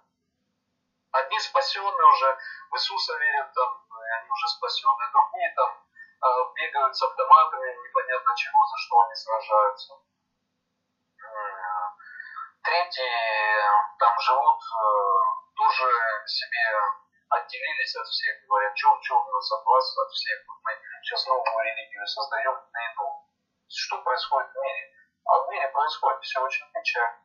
Одни 1.11 1.39
спасенные 1.39 2.07
уже 2.07 2.37
в 2.69 2.75
Иисуса 2.75 3.17
верят, 3.17 3.53
там, 3.53 3.87
они 4.19 4.29
уже 4.29 4.47
спасенные, 4.49 5.09
другие 5.11 5.53
там 5.55 5.71
э, 5.71 6.53
бегают 6.55 6.95
с 6.95 7.01
автоматами, 7.01 7.87
непонятно 7.87 8.35
чего, 8.35 8.65
за 8.65 8.77
что 8.77 8.99
они 9.01 9.15
сражаются. 9.15 9.93
Третьи 12.63 13.11
там 13.99 14.19
живут, 14.19 14.59
э, 14.59 15.34
тоже 15.55 15.87
себе 16.27 16.65
отделились 17.29 17.95
от 17.95 18.07
всех, 18.07 18.45
говорят, 18.47 18.77
что, 18.77 19.01
что 19.01 19.15
у 19.19 19.31
нас 19.31 19.51
от 19.51 19.65
вас, 19.65 19.97
от 19.97 20.11
всех, 20.11 20.39
мы 20.63 20.71
сейчас 21.01 21.25
новую 21.27 21.65
религию 21.65 22.05
создаем 22.07 22.55
на 22.71 22.79
еду. 22.91 23.25
Что 23.67 24.01
происходит 24.03 24.51
в 24.51 24.61
мире? 24.61 24.91
А 25.25 25.39
в 25.39 25.49
мире 25.49 25.67
происходит 25.69 26.21
все 26.21 26.39
очень 26.41 26.71
печально. 26.71 27.19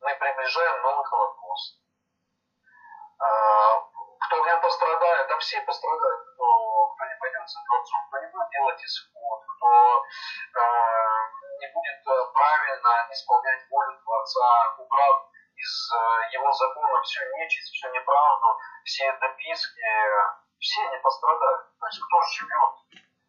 Мы 0.00 0.14
приближаем 0.16 0.82
новый 0.82 1.04
Холокост. 1.04 1.80
А, 3.18 3.80
кто 4.26 4.42
в 4.42 4.46
нем 4.46 4.60
пострадает, 4.60 5.30
а 5.30 5.38
все 5.38 5.60
пострадают, 5.62 6.26
кто, 6.34 6.86
кто 6.94 7.04
не 7.06 7.16
пойдет 7.20 7.48
за 7.48 7.60
Творцом, 7.64 8.00
кто 8.08 8.18
не 8.18 8.26
будет 8.32 8.50
делать 8.50 8.84
исход, 8.84 9.40
кто 9.56 10.04
э, 10.04 10.60
не 11.60 11.68
будет 11.72 12.06
э, 12.06 12.32
правильно 12.32 13.08
исполнять 13.12 13.70
волю 13.70 14.00
Творца, 14.02 14.74
убрав 14.78 15.23
из 15.64 15.92
э, 15.92 15.96
его 16.36 16.52
закона 16.52 17.00
всю 17.02 17.24
нечисть, 17.36 17.72
всю 17.72 17.88
неправду, 17.88 18.58
все 18.84 19.12
дописки, 19.12 19.80
все 20.58 20.90
не 20.90 20.98
пострадают. 20.98 21.78
То 21.80 21.86
есть 21.86 22.00
кто 22.00 22.22
живет 22.22 22.74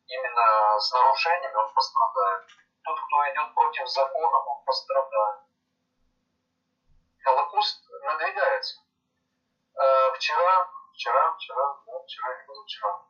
именно 0.07 0.79
с 0.79 0.91
нарушениями, 0.91 1.55
он 1.55 1.73
пострадает. 1.73 2.43
Тот, 2.83 2.99
кто 2.99 3.29
идет 3.31 3.53
против 3.55 3.87
закона, 3.87 4.37
он 4.37 4.63
пострадает. 4.65 5.39
Холокост 7.23 7.83
надвигается. 8.03 8.81
Э, 9.75 10.11
вчера 10.15 10.69
вчера, 10.95 11.33
вчера, 11.33 11.77
ну, 11.85 12.03
вчера 12.03 12.33
или 12.33 12.47
позавчера. 12.47 13.01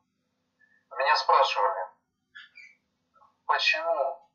Меня 0.97 1.15
спрашивали, 1.15 1.87
почему 3.45 4.29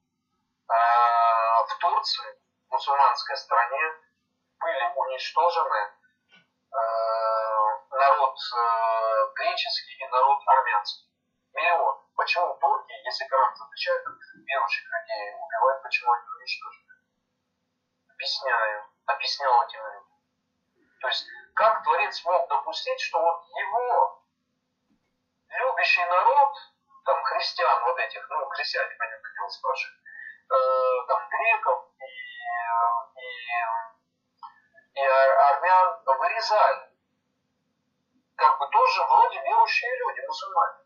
э, 0.69 0.75
в 1.67 1.79
Турции, 1.81 2.41
в 2.69 2.73
мусульманской 2.73 3.37
стране, 3.37 3.95
были 4.61 4.93
уничтожены 4.95 5.81
э, 6.71 6.81
народ 7.91 8.37
э, 8.37 9.33
греческий 9.35 10.05
и 10.05 10.07
народ 10.09 10.39
армянский. 10.47 11.09
Миллион. 11.53 11.99
Почему 12.15 12.55
турки, 12.61 12.93
если 13.05 13.27
Коран 13.27 13.57
запрещает 13.57 14.05
верующих 14.47 14.85
людей 14.85 15.35
убивать, 15.35 15.83
почему 15.83 16.13
они 16.13 16.25
уничтожены? 16.39 16.95
Объясняю. 18.13 18.85
Объяснял 19.07 19.65
этим 19.65 19.81
людям. 19.85 20.07
То 21.01 21.09
есть 21.09 21.27
как 21.55 21.83
Творец 21.83 22.25
мог 22.25 22.49
допустить, 22.49 23.01
что 23.01 23.21
вот 23.21 23.43
его 23.49 24.23
любящий 25.49 26.05
народ, 26.05 26.53
там, 27.05 27.23
христиан 27.25 27.85
вот 27.85 27.99
этих, 27.99 28.27
ну, 28.29 28.47
христиане, 28.51 28.95
понятное 28.97 29.33
дело, 29.35 29.49
спрашивают, 29.49 30.01
э, 30.51 31.07
там, 31.09 31.29
греков 31.29 31.89
и, 31.99 33.21
и, 33.21 34.00
и 34.95 35.01
армян 35.01 36.03
вырезали. 36.05 36.91
Как 38.37 38.59
бы 38.59 38.69
тоже 38.69 39.05
вроде 39.05 39.41
верующие 39.41 39.97
люди, 39.99 40.21
мусульмане. 40.27 40.79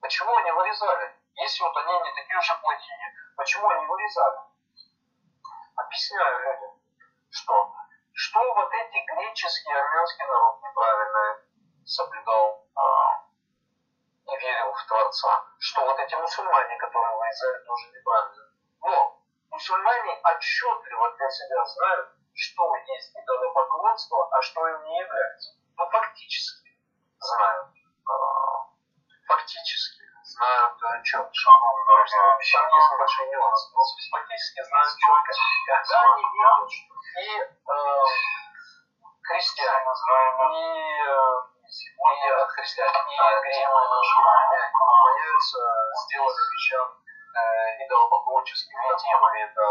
Почему 0.00 0.36
они 0.36 0.50
вырезали? 0.52 1.14
Если 1.34 1.62
вот 1.62 1.76
они 1.76 2.00
не 2.00 2.14
такие 2.14 2.38
уже 2.38 2.54
плохие, 2.60 3.14
почему 3.36 3.68
они 3.68 3.86
вырезали? 3.86 4.38
Объясняю 5.76 6.38
людям, 6.40 6.80
что 7.30 7.74
что 8.14 8.54
вот 8.54 8.70
эти 8.72 9.04
греческие 9.04 9.74
армянский 9.74 10.26
народ 10.26 10.62
неправильно 10.62 11.40
соблюдал 11.84 12.66
а, 12.76 13.24
и 14.26 14.36
верил 14.36 14.72
в 14.72 14.86
Творца, 14.86 15.44
что 15.58 15.84
вот 15.84 15.98
эти 15.98 16.14
мусульмане, 16.14 16.76
которые 16.76 17.16
в 17.16 17.20
Израиле, 17.30 17.64
тоже 17.64 17.88
неправильно. 17.88 18.52
Но 18.80 19.22
мусульмане 19.50 20.20
отчетливо 20.22 21.16
для 21.16 21.30
себя 21.30 21.64
знают, 21.64 22.10
что 22.34 22.76
есть 22.76 23.12
идолопоклонство, 23.16 24.28
а 24.30 24.42
что 24.42 24.68
им 24.68 24.84
не 24.84 24.98
является. 24.98 25.54
Ну, 25.76 25.88
фактически. 25.90 26.70
Знают. 27.18 27.68
А, 28.06 28.12
фактически. 29.26 30.02
Знают 30.24 30.78
шагом 31.02 31.76
Там 31.86 32.38
есть 32.38 32.92
небольшой 32.92 33.30
нюанс. 33.30 33.72
Фактически 34.10 34.62
знают 34.64 34.92
четко. 34.96 35.32
Когда 35.66 36.12
они 36.12 36.22
видят, 36.32 36.70
что. 36.70 36.92
И 37.12 37.28
э, 37.36 38.04
христиане, 39.22 39.92
и, 40.52 41.04
э, 41.04 41.52
и 41.62 42.44
христиане, 42.48 42.98
и 43.08 43.42
греки 43.42 43.66
поклоняются 44.72 45.58
сделанным 46.04 46.48
вещам 46.52 46.88
э, 47.36 47.84
идолопоклонческим, 47.84 48.78
там, 48.88 49.20
то 49.20 49.28
ли 49.28 49.42
это 49.42 49.66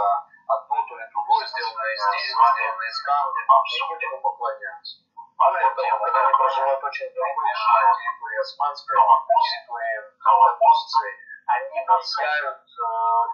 одно, 0.47 0.80
ли 0.95 1.05
другое, 1.11 1.45
сделанное 1.47 1.93
из 1.93 2.03
дерева, 2.11 2.45
сделанное 2.53 2.89
из 2.89 2.99
камня, 3.03 3.41
и 3.41 3.93
они 3.93 4.03
ему 4.05 4.17
поклоняются. 4.21 4.95
Поэтому, 5.41 5.99
когда 5.99 6.19
они 6.21 6.33
проживают 6.37 6.83
очень 6.83 7.09
далеко, 7.09 7.41
на 7.41 7.93
территории 7.97 8.39
Османской, 8.41 8.95
на 8.95 9.35
территории 9.41 10.57
Турции, 10.61 11.11
они 11.51 11.81
влияют 11.81 12.61
э, 12.61 12.85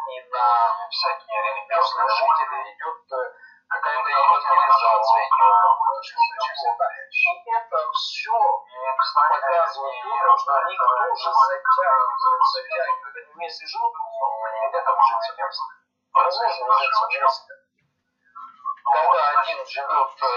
и 0.08 0.30
на 0.32 0.48
всякие 0.89 1.38
религиозные 1.43 2.08
жители, 2.08 2.58
идет 2.74 3.02
э, 3.12 3.20
какая-то 3.67 4.10
евангелизация, 4.10 5.22
идет 5.28 5.54
какое-то 5.67 6.04
что-то 6.08 6.36
чего-то. 6.48 6.86
И 6.88 7.50
это 7.52 7.78
все 7.91 8.38
показывает 9.28 10.06
людям, 10.06 10.38
что 10.38 10.52
они 10.63 10.78
тоже 10.78 11.28
затягивают, 11.28 12.41
затягивают. 12.56 13.15
Они 13.17 13.34
вместе 13.36 13.67
живут, 13.67 13.93
они 14.48 14.60
это 14.72 14.91
может 14.96 15.20
совместно. 15.28 15.87
Возможно, 16.17 16.73
жить 16.80 16.95
совместно. 16.95 17.56
Когда 18.91 19.30
один 19.39 19.65
живет 19.67 20.10
по 20.19 20.27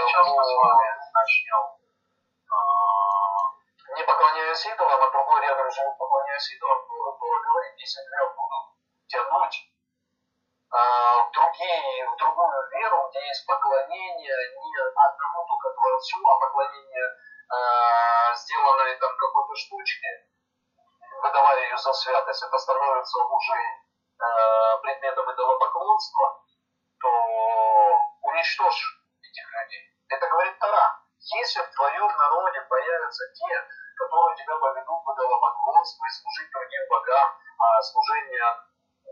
начнем, 1.14 1.64
не 3.96 4.04
поклоняясь 4.04 4.66
идолам, 4.66 5.02
а 5.02 5.10
другой 5.10 5.40
рядом 5.40 5.70
живут, 5.70 5.96
поклоняясь 5.96 6.52
идолам, 6.52 6.86
то 6.86 7.12
Тора 7.18 7.40
говорит, 7.40 7.76
10 7.76 7.96
лет 7.96 8.36
будут 8.36 8.64
тянуть 9.08 9.56
а, 10.70 11.24
в, 11.24 11.30
другие, 11.30 12.10
в 12.10 12.16
другую 12.16 12.68
веру, 12.76 13.08
где 13.08 13.26
есть 13.26 13.46
поклонение 13.46 14.36
не 14.60 14.76
одному 14.76 15.46
только 15.48 15.74
Творцу, 15.74 16.18
а 16.28 16.38
поклонение 16.40 17.06
э, 17.08 18.34
сделанной 18.36 18.96
там 18.96 19.16
какой-то 19.16 19.56
штучке, 19.56 20.28
выдавая 21.22 21.62
ее 21.64 21.76
за 21.78 21.92
святость, 21.94 22.42
это 22.44 22.58
становится 22.58 23.18
уже 23.24 23.54
э, 23.54 24.78
предметом 24.82 25.30
идолопоклонства, 25.80 26.44
то 27.00 27.08
уничтожь 28.22 28.82
этих 29.22 29.44
людей. 29.52 29.82
Это 30.08 30.26
говорит 30.28 30.58
Тара. 30.58 31.00
Если 31.18 31.60
в 31.60 31.70
твоем 31.70 32.08
народе 32.16 32.60
появятся 32.68 33.24
те, 33.34 33.54
которые 33.96 34.36
тебя 34.36 34.56
поведут 34.56 35.00
в 35.04 35.12
идолопоклонство 35.12 36.04
и 36.06 36.10
служить 36.10 36.50
другим 36.50 36.88
богам, 36.88 37.28
а 37.58 37.82
служение 37.82 38.48
э, 39.04 39.10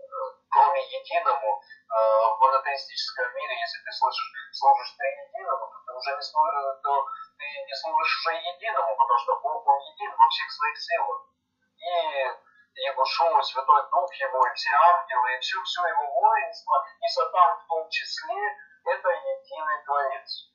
кроме 0.51 0.81
единому 0.89 1.61
э, 1.61 1.95
в 1.95 2.41
монотеистическом 2.41 3.35
мире, 3.35 3.61
если 3.61 3.79
ты 3.85 3.93
слышишь, 3.93 4.33
служишь 4.53 4.97
ты 4.97 5.05
единому, 5.05 5.69
то 5.69 5.77
ты 5.85 5.93
уже 5.93 6.17
не 6.17 6.23
служишь, 6.23 6.81
то 6.83 6.93
ты 7.37 7.45
не 7.45 7.75
служишь 7.77 8.17
уже 8.25 8.33
единому, 8.37 8.97
потому 8.97 9.19
что 9.19 9.41
Бог 9.41 9.67
он 9.67 9.81
един 9.93 10.11
во 10.17 10.29
всех 10.29 10.51
своих 10.51 10.77
силах. 10.79 11.21
И 11.79 12.48
его 12.87 13.05
шоу, 13.05 13.43
Святой 13.43 13.83
Дух 13.91 14.13
его, 14.15 14.47
и 14.47 14.55
все 14.55 14.71
ангелы, 14.71 15.35
и 15.35 15.39
все, 15.41 15.63
все 15.63 15.87
его 15.87 16.09
достоинство, 16.29 16.85
и 17.01 17.09
сатан 17.09 17.59
в 17.59 17.67
том 17.67 17.89
числе, 17.89 18.57
это 18.85 19.09
единый 19.09 19.85
Творец. 19.85 20.51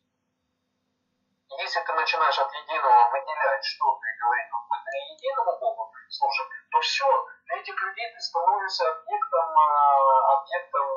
Если 1.58 1.82
ты 1.82 1.94
начинаешь 1.94 2.40
от 2.40 2.52
единого 2.54 3.10
выделять 3.12 3.64
что-то 3.64 4.02
и 4.02 4.20
говорить, 4.22 4.52
вот 4.52 4.62
мы 4.70 4.98
единому 5.14 5.60
Богу 5.60 5.92
служим, 6.10 6.48
то 6.72 6.80
все, 6.80 7.06
для 7.46 7.58
этих 7.58 7.80
людей 7.80 8.12
ты 8.14 8.20
становишься 8.22 8.90
объектом, 8.90 9.50
э, 9.50 10.34
объектом 10.34 10.88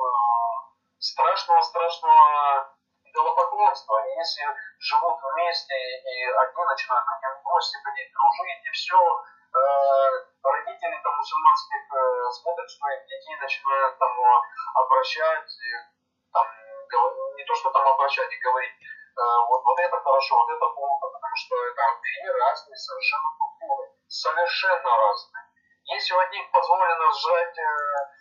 страшного-страшного 0.97 2.73
идолопоклонства. 3.03 4.03
И 4.07 4.17
если 4.17 4.45
живут 4.79 5.19
вместе, 5.21 5.75
и 5.75 6.25
одни 6.25 6.63
начинают 6.65 7.05
другим 7.05 7.43
гости 7.43 7.77
ходить, 7.83 8.11
дружить, 8.13 8.65
и 8.65 8.69
все, 8.71 8.97
э, 8.97 10.26
родители 10.43 10.99
там 11.03 11.13
мусульманских 11.17 11.83
э, 11.93 12.31
смотрят, 12.31 12.69
что 12.69 12.87
их 12.89 13.01
детей 13.07 13.35
начинают 13.41 13.97
там 13.97 14.11
обращать, 14.75 15.49
и, 15.49 15.69
там, 16.31 16.47
не 17.35 17.43
то, 17.43 17.53
что 17.55 17.69
там 17.71 17.87
обращать 17.87 18.31
и 18.31 18.39
говорить, 18.39 18.77
э, 18.81 19.21
вот, 19.49 19.63
вот 19.63 19.79
это 19.79 19.97
хорошо, 19.99 20.35
вот 20.37 20.49
это 20.49 20.67
плохо, 20.69 21.07
потому 21.07 21.35
что 21.35 21.55
там 21.75 21.91
две 22.01 22.31
разные 22.31 22.77
совершенно 22.77 23.29
культуры, 23.37 23.89
совершенно 24.07 24.89
разные. 24.89 25.43
Если 25.87 26.13
у 26.13 26.19
одних 26.19 26.51
позволено 26.51 27.11
жрать, 27.13 27.57
э, 27.57 27.67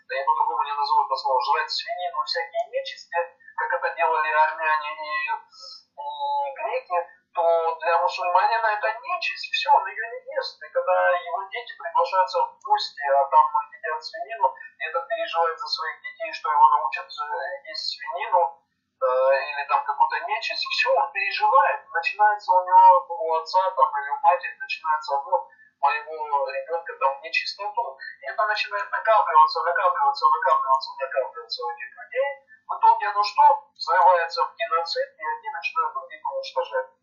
да 0.08 0.14
я 0.14 0.24
по-другому 0.24 0.62
не 0.62 0.72
назову 0.72 1.04
это 1.04 1.16
слово, 1.16 1.40
жрать 1.42 1.70
свинину, 1.70 2.22
всякие 2.24 2.64
нечисти, 2.70 3.18
как 3.56 3.72
это 3.72 3.96
делали 3.96 4.30
армяне 4.30 4.90
и, 4.94 5.30
и 5.32 6.54
греки, 6.54 6.98
то 7.36 7.76
для 7.84 7.98
мусульманина 7.98 8.66
это 8.66 8.88
нечисть, 8.98 9.52
все, 9.52 9.68
он 9.70 9.86
ее 9.86 10.04
не 10.08 10.34
ест. 10.34 10.56
И 10.56 10.68
когда 10.72 10.96
его 11.12 11.44
дети 11.52 11.76
приглашаются 11.76 12.38
в 12.40 12.58
гости, 12.64 13.04
а 13.12 13.24
там 13.28 13.44
едят 13.76 14.02
свинину, 14.02 14.54
и 14.78 14.84
этот 14.88 15.06
переживает 15.06 15.58
за 15.58 15.66
своих 15.68 16.00
детей, 16.00 16.32
что 16.32 16.50
его 16.50 16.68
научат 16.68 17.04
э, 17.04 17.68
есть 17.68 17.92
свинину, 17.92 18.40
э, 18.48 19.06
или 19.52 19.68
там 19.68 19.84
какую-то 19.84 20.18
нечисть, 20.24 20.64
все, 20.64 20.88
он 20.96 21.12
переживает. 21.12 21.84
Начинается 21.92 22.52
у 22.52 22.64
него, 22.64 23.06
у 23.20 23.34
отца 23.36 23.70
там, 23.76 23.90
или 24.00 24.08
у 24.08 24.18
матери 24.24 24.56
начинается, 24.56 25.16
вот, 25.20 25.48
моего 25.80 26.48
ребенка 26.48 26.96
там 26.96 27.20
нечистоту. 27.20 27.98
И 28.22 28.26
это 28.32 28.46
начинает 28.46 28.90
накапливаться, 28.90 29.60
накапливаться, 29.60 30.24
накапливаться, 30.32 30.90
накапливаться 30.98 31.64
у 31.66 31.70
этих 31.70 31.90
людей. 32.00 32.28
В 32.66 32.72
итоге 32.80 33.08
оно 33.08 33.22
что? 33.22 33.44
Взрывается 33.76 34.40
в 34.42 34.56
геноцид, 34.56 35.08
и 35.18 35.22
они 35.22 35.50
начинают 35.52 35.92
других 35.92 36.20
уничтожать. 36.32 36.96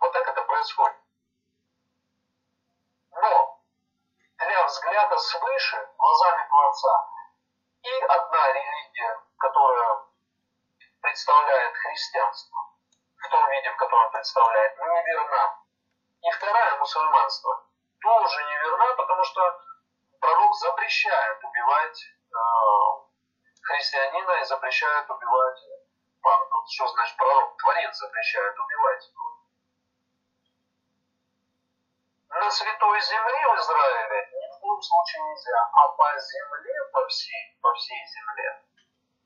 Вот 0.00 0.12
так 0.12 0.28
это 0.28 0.42
происходит. 0.42 0.96
Но 3.10 3.60
для 4.38 4.64
взгляда 4.64 5.18
свыше, 5.18 5.88
глазами 5.96 6.46
Творца, 6.48 7.08
и 7.82 8.00
одна 8.02 8.52
религия, 8.52 9.20
которая 9.38 10.04
представляет 11.00 11.76
христианство, 11.76 12.58
в 13.16 13.28
том 13.28 13.50
виде, 13.50 13.70
в 13.70 13.76
котором 13.76 14.10
представляет, 14.12 14.76
неверна. 14.78 15.64
И 16.22 16.30
вторая, 16.30 16.78
мусульманство, 16.78 17.66
тоже 18.00 18.44
неверна, 18.44 18.94
потому 18.96 19.24
что 19.24 19.62
пророк 20.20 20.54
запрещает 20.54 21.44
убивать 21.44 22.04
э, 22.04 22.38
христианина 23.62 24.32
и 24.40 24.44
запрещает 24.44 25.10
убивать, 25.10 25.60
пардон, 26.22 26.66
что 26.68 26.86
значит 26.88 27.16
пророк, 27.16 27.56
творец 27.56 27.96
запрещает 27.96 28.58
убивать. 28.58 29.12
На 32.38 32.48
святой 32.50 33.00
земле 33.00 33.48
в 33.48 33.58
Израиле 33.58 34.28
ни 34.30 34.56
в 34.56 34.60
коем 34.60 34.80
случае 34.80 35.22
нельзя, 35.22 35.70
а 35.72 35.88
по 35.88 36.18
земле, 36.18 36.84
по 36.92 37.04
всей, 37.08 37.58
по 37.60 37.74
всей 37.74 38.06
земле, 38.06 38.62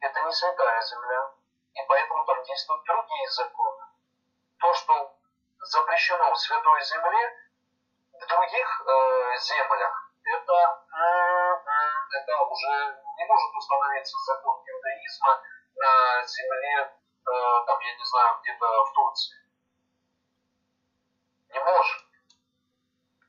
это 0.00 0.20
не 0.22 0.32
святая 0.32 0.80
земля, 0.80 1.30
и 1.74 1.80
поэтому 1.86 2.24
там 2.24 2.42
действуют 2.42 2.82
другие 2.84 3.28
законы. 3.28 3.84
То, 4.58 4.72
что 4.72 5.14
запрещено 5.60 6.32
в 6.32 6.38
Святой 6.38 6.82
Земле, 6.84 7.36
в 8.14 8.26
других 8.26 8.82
э, 8.86 9.36
землях 9.40 10.10
это, 10.24 10.84
э, 10.96 12.16
это 12.16 12.42
уже 12.44 13.02
не 13.18 13.24
может 13.26 13.54
установиться 13.54 14.16
закон 14.24 14.56
иудаизма 14.66 15.42
на 15.76 16.24
земле, 16.24 16.80
э, 16.80 17.66
там, 17.66 17.78
я 17.78 17.94
не 17.94 18.04
знаю, 18.04 18.38
где-то 18.40 18.84
в 18.84 18.92
Турции. 18.94 19.36
Не 21.50 21.60
может. 21.60 22.01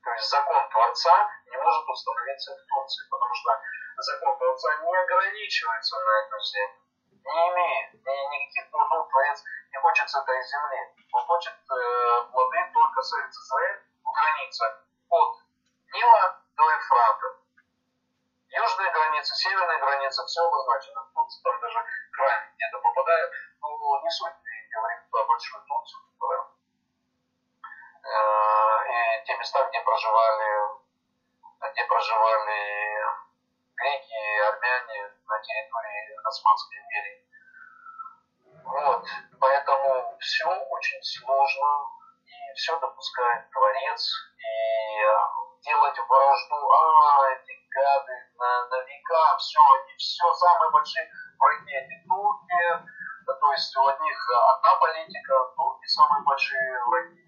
То 0.04 0.10
есть 0.12 0.28
закон 0.28 0.68
Творца 0.68 1.30
не 1.46 1.56
может 1.56 1.88
установиться 1.88 2.52
в 2.52 2.66
Турции, 2.68 3.08
потому 3.10 3.34
что 3.34 3.50
закон 3.96 4.36
Творца 4.36 4.76
не 4.82 4.96
ограничивается 4.96 5.96
на 5.96 6.12
эту 6.20 6.40
землю, 6.40 6.80
не 7.24 7.48
имеет 7.48 7.94
ни, 7.94 8.36
никаких 8.36 8.70
плодов 8.70 9.08
Творец 9.08 9.42
не 9.70 9.78
хочет 9.78 10.08
с 10.10 10.14
этой 10.14 10.42
земли. 10.42 10.78
Он 11.10 11.24
хочет 11.24 11.54
э, 11.54 12.24
плоды 12.30 12.58
только 12.74 13.02
Совет 13.02 13.30
Израиль 13.30 13.80
в 14.04 14.12
границах 14.12 14.84
от 15.08 15.36
Нила 15.94 16.42
до 16.54 16.70
Ефрата. 16.70 17.26
Южная 18.50 18.92
граница, 18.92 19.34
северная 19.34 19.78
граница, 19.78 20.24
все 20.26 20.40
обозначено. 20.46 21.08
Тут 21.14 21.28
там 21.42 21.60
даже 21.60 21.82
край 22.12 22.52
где-то 22.54 22.78
попадает, 22.78 23.30
но 23.62 24.00
не 24.02 24.10
суть, 24.10 24.34
говорим 24.70 24.98
про 25.10 25.24
большую 25.24 25.64
Турцию, 25.64 26.02
которая 26.12 26.44
э, 28.04 28.73
и 28.94 29.24
те 29.26 29.36
места, 29.36 29.64
где 29.68 29.80
проживали, 29.80 30.78
где 31.72 31.84
проживали 31.84 33.04
греки 33.76 34.40
армяне 34.48 35.10
на 35.26 35.38
территории 35.40 36.16
Османской 36.24 36.78
империи. 36.78 37.24
Вот, 38.64 39.04
поэтому 39.40 40.16
все 40.20 40.48
очень 40.48 41.02
сложно, 41.02 41.90
и 42.24 42.54
все 42.54 42.78
допускает 42.78 43.50
Творец, 43.50 44.12
и 44.38 45.64
делать 45.64 45.98
вражду, 45.98 46.56
а, 46.56 47.30
эти 47.32 47.52
гады 47.70 48.12
на, 48.38 48.66
на 48.68 48.80
века, 48.84 49.36
все, 49.38 49.60
они 49.60 49.96
все 49.96 50.32
самые 50.34 50.70
большие 50.70 51.10
враги, 51.38 51.72
эти 51.72 52.06
турки, 52.06 52.94
то 53.26 53.52
есть 53.52 53.76
у 53.76 53.86
одних 53.86 54.30
одна 54.30 54.76
политика, 54.76 55.34
турки 55.56 55.86
самые 55.86 56.22
большие 56.24 56.84
враги, 56.86 57.23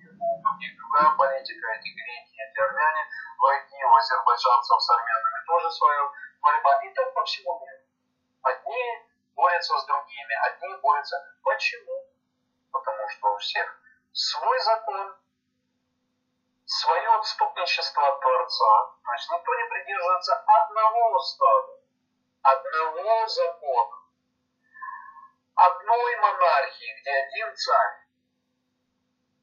другая 0.86 1.16
политика, 1.16 1.66
эти 1.72 1.88
греки, 1.88 2.36
эти 2.36 2.58
армяне 2.60 3.08
враги, 3.38 3.84
у 3.84 3.94
азербайджанцев 3.96 4.82
с 4.82 4.90
армянами 4.90 5.46
тоже 5.46 5.70
своя 5.70 6.10
борьба, 6.40 6.82
и 6.84 6.94
так 6.94 7.14
по 7.14 7.24
всему 7.24 7.60
миру. 7.60 7.82
Одни 8.42 9.08
борются 9.34 9.78
с 9.78 9.86
другими, 9.86 10.34
одни 10.46 10.76
борются. 10.76 11.16
Почему? 11.42 12.06
Потому 12.70 13.08
что 13.08 13.34
у 13.34 13.38
всех 13.38 13.80
свой 14.12 14.60
закон, 14.60 15.16
свое 16.64 17.08
отступничество 17.16 18.08
от 18.08 18.20
Творца. 18.20 18.92
То 19.04 19.12
есть 19.12 19.30
никто 19.30 19.54
не 19.54 19.64
придерживается 19.64 20.44
одного 20.46 21.16
устава, 21.16 21.78
одного 22.42 23.26
закона, 23.26 23.98
одной 25.54 26.16
монархии, 26.16 27.00
где 27.00 27.10
один 27.10 27.56
царь. 27.56 28.05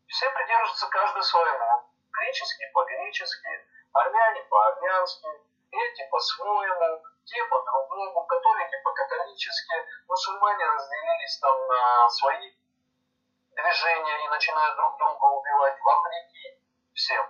Все 0.07 0.29
придерживаются 0.29 0.87
каждый 0.87 1.23
своему. 1.23 1.89
Греческие 2.11 2.69
по-гречески, 2.73 3.49
армяне 3.93 4.43
по-армянски, 4.43 5.27
эти 5.71 6.07
по-своему, 6.09 7.03
те 7.25 7.43
по-другому, 7.45 8.25
католики 8.25 8.75
по-католически, 8.83 9.75
мусульмане 10.07 10.65
разделились 10.65 11.39
там 11.39 11.67
на 11.67 12.09
свои 12.09 12.53
движения 13.51 14.25
и 14.25 14.29
начинают 14.29 14.75
друг 14.75 14.97
друга 14.97 15.25
убивать 15.25 15.79
вопреки 15.81 16.61
всем. 16.93 17.25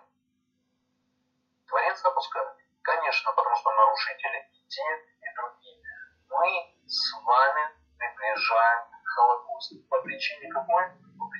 Творец 1.68 2.02
допускает. 2.02 2.58
Конечно, 2.82 3.32
потому 3.34 3.56
что 3.56 3.72
нарушители 3.72 4.50
те, 4.68 4.82
и 5.22 5.36
другие. 5.36 5.82
Мы 6.30 6.76
с 6.86 7.14
вами 7.24 7.70
приближаем 7.98 8.84
Холокост. 9.06 9.90
По 9.90 10.02
причине 10.02 10.52
какой? 10.52 10.84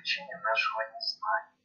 Причине 0.04 0.36
нашего 0.36 0.82
незнания. 0.84 1.56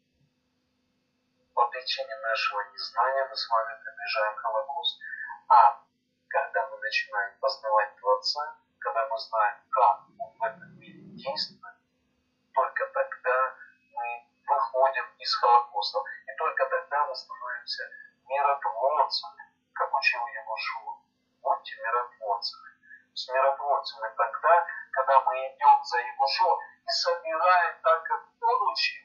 По 1.54 1.66
причине 1.66 2.16
нашего 2.18 2.62
незнания 2.70 3.26
мы 3.28 3.34
с 3.34 3.50
вами 3.50 3.82
приближаем 3.82 4.36
Холокост. 4.36 5.00
А 5.48 5.82
когда 6.28 6.68
мы 6.68 6.78
начинаем 6.78 7.36
познавать 7.40 7.96
Творца, 7.96 8.54
когда 8.78 9.08
мы 9.08 9.18
знаем, 9.18 9.56
как 9.70 10.06
Он 10.20 10.38
в 10.38 10.42
этом 10.44 10.78
мире 10.78 11.02
действует, 11.18 11.78
только 12.54 12.86
тогда 12.94 13.56
мы 13.90 14.22
выходим 14.46 15.06
из 15.18 15.34
Холокоста. 15.34 15.98
И 16.28 16.36
только 16.38 16.64
тогда 16.70 17.06
мы 17.06 17.16
становимся 17.16 17.90
миротворцами, 18.22 19.50
как 19.72 19.92
учил 19.92 20.24
его 20.28 20.56
Шур. 20.56 20.94
Будьте 21.42 21.74
миротворцами. 21.82 22.70
С 23.14 23.28
миротворцами 23.28 24.14
тогда, 24.16 24.66
когда 24.92 25.20
мы 25.22 25.34
идем 25.34 25.82
за 25.82 25.98
Егушо 25.98 26.60
и 26.88 26.90
собираем 26.90 27.76
так, 27.82 28.02
как 28.02 28.20
он 28.40 28.72
учил. 28.72 29.04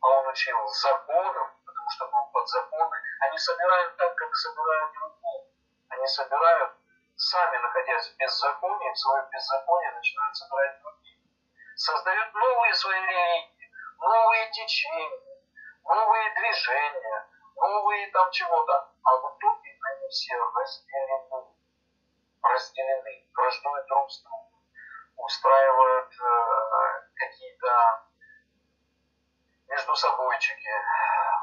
А 0.00 0.08
он 0.08 0.28
учил 0.28 0.66
законом, 0.68 1.48
потому 1.66 1.90
что 1.90 2.06
был 2.06 2.26
под 2.32 2.48
законы, 2.48 2.96
они 3.20 3.38
собирают 3.38 3.96
так, 3.96 4.14
как 4.14 4.34
собирают 4.34 4.92
другие. 4.92 5.44
Они 5.90 6.06
собирают 6.06 6.72
сами 7.16 7.58
находясь 7.58 8.08
в 8.08 8.16
беззаконии, 8.16 8.92
в 8.92 8.98
свое 8.98 9.28
беззаконие 9.30 9.92
начинают 9.92 10.36
собирать 10.36 10.80
другие. 10.80 11.18
Создают 11.76 12.34
новые 12.34 12.74
свои 12.74 13.00
религии, 13.00 13.70
новые 13.98 14.50
течения, 14.50 15.20
новые 15.84 16.34
движения, 16.34 17.28
новые 17.56 18.10
там 18.12 18.30
чего-то. 18.30 18.92
А 19.04 19.16
в 19.16 19.36
итоге 19.36 19.78
они 19.90 20.08
все 20.08 20.34
разделены, 20.36 21.54
разделены, 22.42 23.28
враждуют 23.34 23.86
друг 23.86 24.10
с 24.10 24.22
другом, 24.22 24.53
устраивают 25.16 26.12
э, 26.12 27.00
какие-то 27.14 28.04
между 29.68 29.94
собойчики 29.94 30.70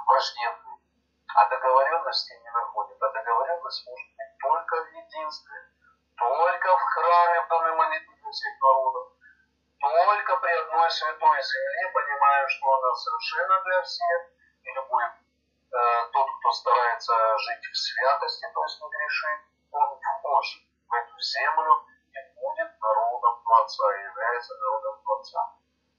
враждебные, 0.07 0.77
а 1.35 1.49
договоренности 1.49 2.33
не 2.33 2.51
находят. 2.51 3.01
А 3.01 3.09
договоренность 3.09 3.87
может 3.87 4.07
быть 4.17 4.37
только 4.39 4.83
в 4.83 4.87
единстве, 4.87 5.57
только 6.17 6.77
в 6.77 6.81
храме, 6.81 7.41
в 7.41 7.47
доме 7.47 7.71
молитвы 7.71 8.31
всех 8.31 8.61
народов, 8.61 9.11
только 9.79 10.37
при 10.37 10.51
одной 10.51 10.91
святой 10.91 11.41
земле, 11.41 11.91
понимая, 11.93 12.47
что 12.47 12.73
она 12.73 12.95
совершенно 12.95 13.63
для 13.63 13.81
всех, 13.81 14.21
и 14.63 14.71
любой 14.73 15.03
э, 15.03 16.09
тот, 16.11 16.27
кто 16.39 16.51
старается 16.51 17.13
жить 17.39 17.65
в 17.65 17.75
святости, 17.75 18.45
то 18.53 18.63
есть 18.63 18.81
не 18.81 18.89
грешит, 18.89 19.39
он 19.71 19.99
вхож 19.99 20.67
в 20.87 20.93
эту 20.93 21.19
землю 21.19 21.85
народом 23.51 23.67
Творца, 23.67 23.95
и 23.95 24.03
является 24.03 24.55
народом 24.55 25.01
Творца. 25.03 25.53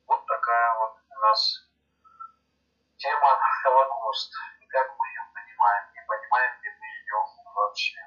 Вот 0.07 0.27
такая 0.27 0.79
вот 0.79 0.97
у 1.11 1.21
нас 1.21 1.69
тема 2.97 3.39
Холокост. 3.63 4.33
И 4.61 4.67
как 4.67 4.89
мы 4.99 5.07
ее 5.09 5.21
понимаем, 5.35 5.85
не 5.93 6.01
понимаем 6.07 6.63
ли 6.63 6.71
мы 6.81 6.87
ее 6.87 7.19
вообще. 7.55 7.99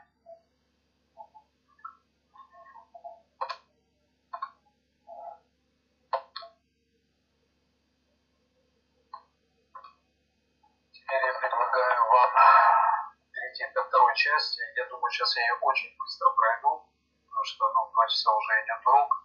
Теперь 10.91 11.23
я 11.23 11.33
предлагаю 11.39 12.09
вам 12.09 12.31
перейти 13.31 13.73
ко 13.73 13.83
второй 13.85 14.15
части. 14.15 14.61
Я 14.75 14.89
думаю, 14.89 15.11
сейчас 15.11 15.37
я 15.37 15.43
ее 15.43 15.53
очень 15.61 15.95
быстро 15.99 16.31
пройду, 16.31 16.89
потому 17.27 17.43
что 17.43 17.71
ну, 17.73 17.91
два 17.91 18.07
часа 18.07 18.35
уже 18.35 18.63
идет 18.63 18.87
урок. 18.87 19.24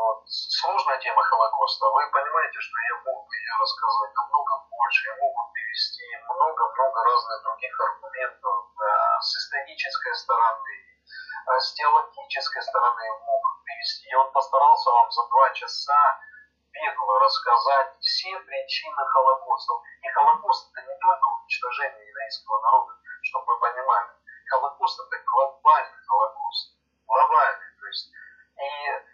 Вот. 0.00 0.24
Сложная 0.24 0.96
тема 0.96 1.22
Холокоста. 1.22 1.84
Вы 1.92 2.08
понимаете, 2.08 2.58
что 2.58 2.76
я 2.88 2.96
мог 3.04 3.20
бы 3.28 3.36
ее 3.36 3.52
рассказывать 3.60 4.14
намного 4.16 4.64
больше, 4.70 5.08
я 5.12 5.16
мог 5.20 5.36
бы 5.36 5.52
привести 5.52 6.04
много-много 6.24 7.04
разных 7.04 7.42
других 7.44 7.74
аргументов 7.80 8.56
да, 8.80 9.20
с 9.20 9.36
исторической 9.36 10.14
стороны, 10.14 10.76
а 11.44 11.60
с 11.60 11.74
теологической 11.74 12.62
стороны 12.62 13.04
мог 13.28 13.42
привести. 13.60 14.08
Я 14.08 14.24
вот 14.24 14.32
постарался 14.32 14.90
вам 14.90 15.10
за 15.10 15.22
два 15.28 15.52
часа 15.52 16.00
бегло 16.72 17.20
рассказать 17.20 17.92
все 18.00 18.32
причины 18.40 19.04
Холокоста. 19.04 19.74
И 20.00 20.08
Холокост 20.08 20.72
это 20.72 20.80
не 20.80 20.96
только 20.96 21.28
уничтожение 21.28 22.08
еврейского 22.08 22.58
народа, 22.62 22.96
чтобы 23.20 23.52
вы 23.52 23.60
понимали. 23.60 24.08
Холокост 24.48 24.96
это 24.96 25.22
глобальный 25.28 26.00
Холокост. 26.08 26.72
Глобальный. 27.04 27.68
То 27.76 27.86
есть, 27.86 28.08
и 28.56 29.09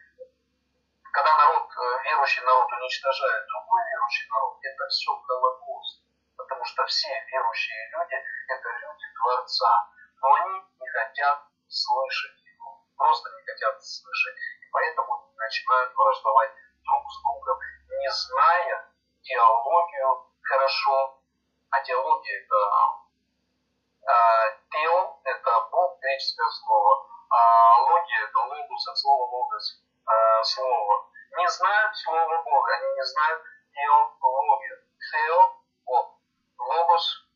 когда 1.27 1.37
народ, 1.39 1.69
э, 1.77 2.03
верующий 2.05 2.43
народ 2.43 2.73
уничтожает 2.73 3.47
другой 3.47 3.83
верующий 3.91 4.29
народ, 4.31 4.59
это 4.63 4.87
все 4.89 5.11
Холокост. 5.27 6.03
Потому 6.37 6.65
что 6.65 6.85
все 6.87 7.09
верующие 7.33 7.91
люди 7.91 8.15
это 8.49 8.69
люди 8.69 9.07
Творца. 9.19 9.89
Но 10.23 10.35
они 10.35 10.63
не 10.79 10.89
хотят 10.89 11.43
слышать 11.69 12.39
его. 12.45 12.85
Просто 12.97 13.31
не 13.35 13.43
хотят 13.43 13.83
слышать. 13.83 14.37
И 14.61 14.67
поэтому 14.71 15.33
начинают 15.37 15.93
враждовать 15.97 16.51
друг 16.85 17.03
с 17.11 17.23
другом, 17.23 17.59
не 17.89 18.11
зная 18.11 18.87
теологию 19.23 20.31
хорошо, 20.43 21.23
а 21.71 21.81
теология 21.81 22.45
это 22.45 22.57
э, 24.07 24.59
тео, 24.71 25.21
это 25.25 25.69
Бог, 25.73 25.99
греческое 26.01 26.49
слово, 26.51 27.07
а 27.31 27.81
логия 27.83 28.23
это 28.29 28.39
логос, 28.39 28.89
от 28.89 28.99
слова 28.99 29.25
логос, 29.25 29.83
э, 30.07 30.45
слово. 30.45 31.06
Не 31.37 31.49
знают 31.49 31.97
слова 31.97 32.43
Бога, 32.43 32.73
они 32.73 32.95
не 32.95 33.05
знают 33.05 33.43
теологию. 33.75 34.77
Тео, 34.99 35.57
Бог, 35.85 36.19
логос, 36.59 37.27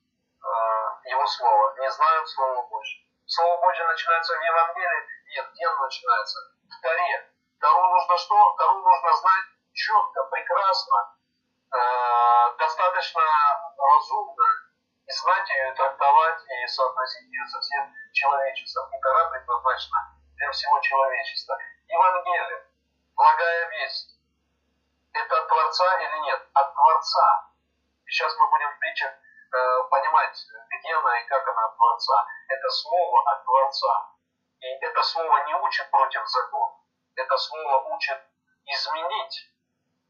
э, 0.43 1.11
его 1.11 1.27
слово, 1.27 1.75
не 1.79 1.91
знают 1.91 2.29
слова 2.29 2.63
Божье. 2.69 3.05
Слово 3.27 3.61
Божье 3.61 3.87
начинается 3.87 4.39
в 4.39 4.43
Евангелии, 4.43 5.07
нет, 5.29 5.47
где 5.53 5.67
оно 5.67 5.85
начинается? 5.85 6.39
В 6.69 6.81
Таре. 6.81 7.31
Тару 7.61 7.83
нужно 7.89 8.17
что? 8.17 8.57
Тару 8.59 8.79
нужно 8.81 9.13
знать 9.13 9.47
четко, 9.73 10.25
прекрасно, 10.25 11.17
э, 11.73 12.57
достаточно 12.59 13.23
разумно, 13.77 14.49
и 15.07 15.13
знать 15.13 15.49
ее, 15.51 15.75
трактовать 15.75 16.41
и 16.49 16.67
соотносить 16.67 17.29
ее 17.29 17.47
со 17.47 17.61
всем 17.61 17.95
человечеством. 18.13 18.89
И 18.95 19.01
Тара 19.01 19.31
предназначена 19.31 19.99
для 20.37 20.51
всего 20.53 20.81
человечества. 20.81 21.59
Евангелие, 21.87 22.60
благая 23.21 23.69
весть, 23.69 24.17
это 25.13 25.37
от 25.37 25.49
Творца 25.49 25.99
или 26.01 26.19
нет? 26.21 26.41
От 26.55 26.75
Творца. 26.75 27.51
И 28.07 28.11
сейчас 28.11 28.35
мы 28.37 28.49
будем 28.49 28.71
в 28.73 28.79
притчах 28.79 29.13
э, 29.13 29.83
понимать, 29.91 30.47
где 30.69 30.95
она 30.95 31.21
и 31.21 31.27
как 31.27 31.47
она 31.49 31.65
от 31.67 31.77
Творца. 31.77 32.27
Это 32.49 32.71
слово 32.71 33.33
от 33.33 33.45
Творца. 33.45 34.13
И 34.61 34.67
это 34.67 35.03
слово 35.03 35.45
не 35.45 35.55
учит 35.55 35.91
против 35.91 36.27
закона 36.27 36.81
это 37.21 37.37
слово 37.37 37.83
учит 37.95 38.19
изменить 38.65 39.51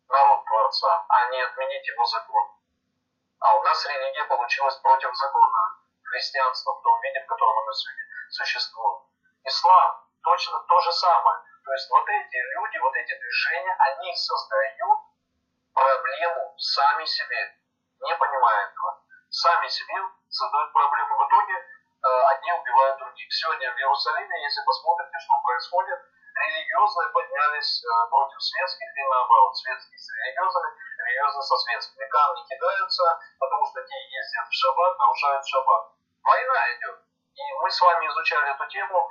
народ 0.08 0.44
Творца, 0.44 1.04
а 1.08 1.30
не 1.30 1.40
отменить 1.40 1.86
его 1.86 2.04
закон. 2.04 2.50
А 3.40 3.56
у 3.56 3.62
нас 3.62 3.86
религия 3.86 4.24
получилась 4.24 4.76
против 4.76 5.14
закона, 5.14 5.78
христианство 6.04 6.72
в 6.72 6.82
том 6.82 7.00
виде, 7.00 7.20
в 7.20 7.26
котором 7.26 7.58
оно 7.58 7.72
сегодня 7.72 8.04
существует. 8.30 9.02
Ислам 9.44 10.06
точно 10.22 10.60
то 10.60 10.80
же 10.80 10.92
самое. 10.92 11.39
То 11.70 11.74
есть 11.74 11.88
вот 11.88 12.02
эти 12.02 12.38
люди, 12.58 12.78
вот 12.78 12.94
эти 12.96 13.14
движения, 13.14 13.76
они 13.78 14.12
создают 14.16 14.98
проблему 15.72 16.52
сами 16.58 17.04
себе, 17.04 17.54
не 18.02 18.12
понимая 18.16 18.66
этого. 18.66 18.98
Сами 19.30 19.68
себе 19.68 19.94
создают 20.28 20.72
проблему. 20.72 21.14
В 21.14 21.28
итоге 21.28 21.54
э, 21.54 22.08
одни 22.34 22.52
убивают 22.58 22.98
других. 22.98 23.28
Сегодня 23.30 23.70
в 23.70 23.78
Иерусалиме, 23.78 24.42
если 24.42 24.66
посмотрите, 24.66 25.14
что 25.14 25.38
происходит, 25.46 26.00
религиозные 26.34 27.08
поднялись 27.10 27.84
э, 27.86 28.10
против 28.10 28.42
светских 28.42 28.90
и 28.90 29.02
наоборот, 29.06 29.56
светские 29.56 29.98
с 30.00 30.10
религиозными, 30.10 30.74
религиозные 30.74 31.42
со 31.46 31.54
светскими. 31.54 32.04
Камни 32.10 32.42
кидаются, 32.50 33.04
потому 33.38 33.64
что 33.70 33.78
те 33.86 33.94
ездят 34.10 34.48
в 34.50 34.54
шаббат, 34.58 34.98
нарушают 34.98 35.46
шаббат. 35.46 35.92
Война 36.24 36.74
идет. 36.74 36.98
И 37.30 37.42
мы 37.62 37.70
с 37.70 37.80
вами 37.80 38.08
изучали 38.08 38.50
эту 38.50 38.66
тему, 38.66 39.08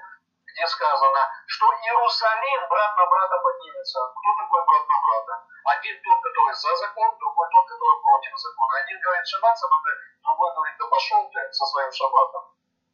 где 0.59 0.67
сказано, 0.67 1.21
что 1.47 1.65
Иерусалим 1.71 2.67
брат 2.67 2.97
на 2.97 3.05
брата 3.05 3.37
поднимется. 3.39 3.99
Кто 4.11 4.43
такой 4.43 4.61
брат 4.67 4.83
на 4.83 4.97
брата? 4.99 5.47
Один 5.63 5.95
тот, 6.03 6.19
который 6.19 6.53
за 6.53 6.75
закон, 6.75 7.17
другой 7.17 7.47
тот, 7.49 7.65
который 7.65 8.01
против 8.03 8.37
закона. 8.37 8.73
Один 8.83 8.99
говорит 8.99 9.25
шаббат 9.25 9.57
соблюдай, 9.57 9.95
другой 10.21 10.53
говорит, 10.55 10.75
да 10.77 10.87
пошел 10.87 11.29
ты 11.31 11.53
со 11.53 11.65
своим 11.65 11.91
шаббатом. 11.93 12.43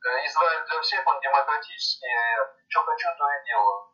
Э, 0.06 0.26
Израиль 0.28 0.66
для 0.70 0.82
всех, 0.82 1.08
он 1.08 1.20
демократический, 1.20 2.14
что 2.70 2.84
хочу, 2.84 3.10
то 3.18 3.26
и 3.34 3.46
делаю. 3.46 3.90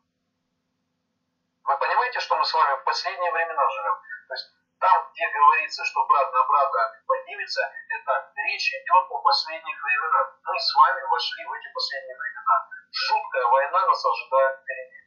Вы 1.64 1.76
понимаете, 1.78 2.20
что 2.20 2.36
мы 2.36 2.44
с 2.44 2.52
вами 2.52 2.76
в 2.76 2.84
последние 2.84 3.32
времена 3.32 3.70
живем? 3.70 3.96
То 4.28 4.34
есть 4.34 4.52
там, 4.80 5.08
где 5.14 5.28
говорится, 5.30 5.82
что 5.84 6.04
брат 6.04 6.30
на 6.30 6.44
брата 6.44 7.00
поднимется, 7.06 7.62
это 7.88 8.32
речь 8.36 8.68
идет 8.68 9.06
о 9.08 9.18
последних 9.22 9.82
временах. 9.82 10.36
Мы 10.44 10.60
с 10.60 10.74
вами 10.74 11.00
вошли 11.08 11.44
в 11.46 11.52
эти 11.54 11.72
последние 11.72 12.18
времена. 12.18 12.68
Жуткая 12.92 13.46
война 13.46 13.86
нас 13.86 14.04
ожидает 14.04 14.60
впереди. 14.60 15.00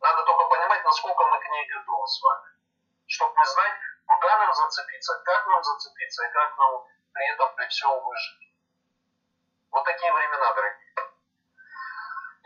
Надо 0.00 0.24
только 0.24 0.44
понимать, 0.48 0.84
насколько 0.84 1.22
мы 1.26 1.38
к 1.38 1.48
ней 1.48 1.66
готовы 1.68 2.06
с 2.08 2.22
вами. 2.22 2.50
Чтобы 3.06 3.44
знать, 3.44 3.78
куда 4.06 4.38
нам 4.38 4.52
зацепиться, 4.52 5.22
как 5.24 5.46
нам 5.46 5.62
зацепиться 5.62 6.26
и 6.26 6.32
как 6.32 6.58
нам 6.58 6.86
при 7.12 7.32
этом 7.32 7.54
при 7.54 7.66
всем 7.68 8.02
выжить. 8.02 8.50
Вот 9.70 9.84
такие 9.84 10.12
времена, 10.12 10.52
дорогие. 10.52 10.94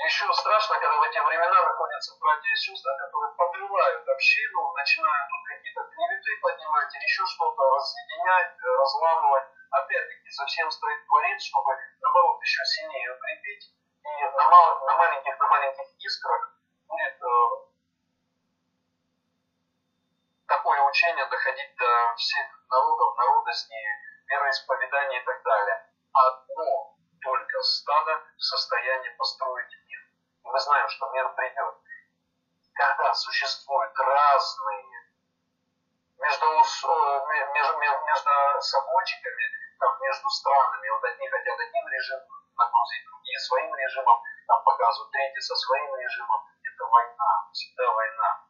Еще 0.05 0.31
страшно, 0.35 0.79
когда 0.79 0.99
в 0.99 1.03
эти 1.05 1.19
времена 1.19 1.63
находятся 1.65 2.19
братья 2.21 2.51
и 2.51 2.57
сестры, 2.57 2.93
которые 2.99 3.33
подрывают 3.37 4.07
общину, 4.07 4.73
начинают 4.75 5.29
тут 5.31 5.49
какие-то 5.49 5.81
клеветы 5.81 6.41
поднимать 6.43 6.95
или 6.95 7.05
еще 7.05 7.25
что-то, 7.25 7.63
разъединять, 7.63 8.53
разламывать. 8.61 9.49
Опять-таки, 9.71 10.31
за 10.31 10.45
всем 10.45 10.71
стоит 10.71 11.07
Творец, 11.07 11.43
чтобы, 11.43 11.73
наоборот, 12.03 12.43
еще 12.43 12.65
сильнее 12.65 13.15
укрепить. 13.17 13.73
И 14.05 14.25
на, 14.37 14.49
мал, 14.49 14.85
на 14.85 14.97
маленьких, 14.97 15.39
на 15.39 15.47
маленьких 15.47 15.87
искрах 15.99 16.53
будет 16.87 17.23
э, 17.23 17.65
такое 20.47 20.81
учение 20.83 21.27
доходить 21.27 21.75
до 21.77 22.15
всех 22.17 22.47
народов, 22.71 23.17
народностей, 23.17 23.87
вероисповедания 24.27 25.21
и 25.21 25.25
так 25.25 25.43
далее. 25.43 25.87
Одно 26.13 26.97
только 27.23 27.63
стадо 27.63 28.23
в 28.37 28.43
состоянии 28.43 29.17
построить 29.17 29.73
мир. 29.89 30.01
И 30.45 30.49
мы 30.49 30.61
знаем, 30.61 30.89
что 30.89 31.11
мир 31.13 31.29
придет. 31.35 31.75
Когда 32.75 33.15
существуют 33.15 33.99
разные 33.99 34.85
между, 36.19 36.47
между, 37.55 37.79
между 37.79 38.31
собойчиками, 38.61 39.64
там, 39.85 40.01
между 40.01 40.31
странами, 40.31 40.89
вот 40.89 41.05
одни 41.05 41.29
хотят 41.29 41.61
один 41.61 41.89
режим 41.89 42.21
нагрузить, 42.57 43.05
другие 43.05 43.39
своим 43.39 43.75
режимом, 43.75 44.23
там 44.47 44.65
показывают, 44.65 45.13
третьи 45.13 45.41
со 45.41 45.55
своим 45.55 45.95
режимом. 45.95 46.41
Это 46.63 46.85
война, 46.87 47.49
всегда 47.53 47.93
война. 47.93 48.47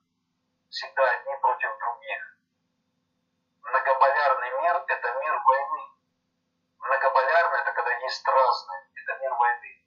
Всегда 0.71 1.11
одни 1.11 1.35
против 1.41 1.79
других. 1.79 2.39
Многополярный 3.63 4.51
мир– 4.63 4.85
это 4.87 5.13
мир 5.21 5.43
войны. 5.45 5.83
Многополярный– 6.79 7.61
это 7.63 7.73
когда 7.73 7.93
есть 7.93 8.27
разные, 8.29 8.87
это 8.95 9.19
мир 9.19 9.35
войны. 9.35 9.85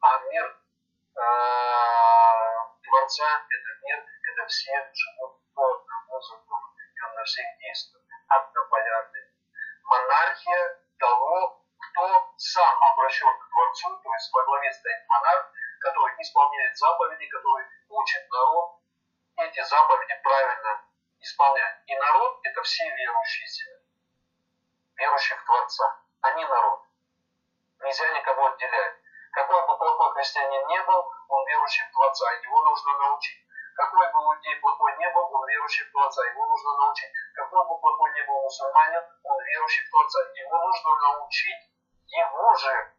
А 0.00 0.18
мир 0.18 0.60
э, 1.16 1.30
Творца– 2.84 3.46
это 3.48 3.70
мир, 3.82 4.04
когда 4.24 4.46
все 4.46 4.90
живут 4.92 5.40
по 5.54 5.72
одному 5.72 6.20
закону, 6.20 6.74
и 6.76 7.00
он 7.00 7.14
на 7.14 7.24
всех 7.24 7.46
действует. 7.60 8.04
Однополярный. 8.28 9.32
Монархия 9.84 10.81
того, 11.02 11.58
кто 11.78 12.32
сам 12.36 12.78
обращен 12.92 13.26
к 13.26 13.48
Творцу, 13.50 13.88
то 14.02 14.12
есть 14.14 14.32
во 14.32 14.44
главе 14.44 14.70
стоит 14.72 15.08
монарх, 15.08 15.50
который 15.80 16.14
исполняет 16.22 16.76
заповеди, 16.78 17.26
который 17.26 17.66
учит 17.88 18.30
народ 18.30 18.82
эти 19.36 19.62
заповеди 19.62 20.14
правильно 20.22 20.84
исполнять. 21.18 21.76
И 21.86 21.96
народ– 21.96 22.40
это 22.42 22.62
все 22.62 22.84
верующие 22.84 23.48
себя, 23.48 23.76
верующих 24.96 25.40
в 25.40 25.44
Творца. 25.44 26.00
Они 26.20 26.44
народ. 26.44 26.80
Нельзя 27.80 28.08
никого 28.12 28.46
отделять. 28.46 28.94
Какой 29.32 29.66
бы 29.66 29.78
плохой 29.78 30.12
христианин 30.14 30.66
не 30.68 30.82
был, 30.82 31.10
он 31.28 31.46
верующий 31.48 31.84
в 31.88 31.92
Творца, 31.92 32.30
его 32.32 32.62
нужно 32.62 32.98
научить. 32.98 33.42
Какой 33.76 34.06
бы 34.12 34.18
иудей 34.20 34.56
плохой 34.60 34.96
не 34.98 35.08
был, 35.10 35.28
он 35.32 35.48
верующий 35.48 35.84
в 35.84 35.92
Творца, 35.92 36.22
его 36.24 36.46
нужно 36.46 36.76
научить. 36.76 37.12
Какой 37.34 37.66
бы 37.66 37.80
плохой 37.80 38.12
не 38.12 38.22
был 38.22 38.42
мусульманин, 38.42 39.02
он 39.24 39.44
верующий 39.44 39.84
в 39.84 39.90
Творца, 39.90 40.20
его 40.34 40.58
нужно 40.58 40.90
научить 40.96 41.72
его 42.12 42.54
же 42.54 42.92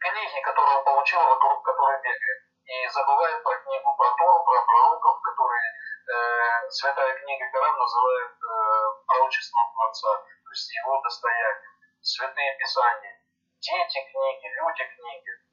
книги, 0.00 0.40
которые 0.42 0.78
он 0.78 0.84
получил, 0.84 1.20
вокруг 1.20 1.64
которой 1.64 2.02
бегает. 2.02 2.42
И 2.66 2.88
забывает 2.88 3.42
про 3.44 3.54
книгу 3.62 3.94
про 3.96 4.10
Тору, 4.16 4.44
про 4.44 4.60
пророков, 4.66 5.20
которые 5.22 5.62
э, 5.62 6.70
святая 6.70 7.14
книга 7.18 7.44
Коран 7.52 7.78
называет 7.78 8.32
э, 8.32 9.04
пророчеством 9.06 9.72
Творца, 9.72 10.16
то 10.18 10.50
есть 10.50 10.74
его 10.74 11.00
достоянием. 11.00 11.72
Святые 12.02 12.56
Писания, 12.58 13.20
дети 13.60 13.98
книги, 14.10 14.46
люди 14.58 14.84
книги. 14.96 15.45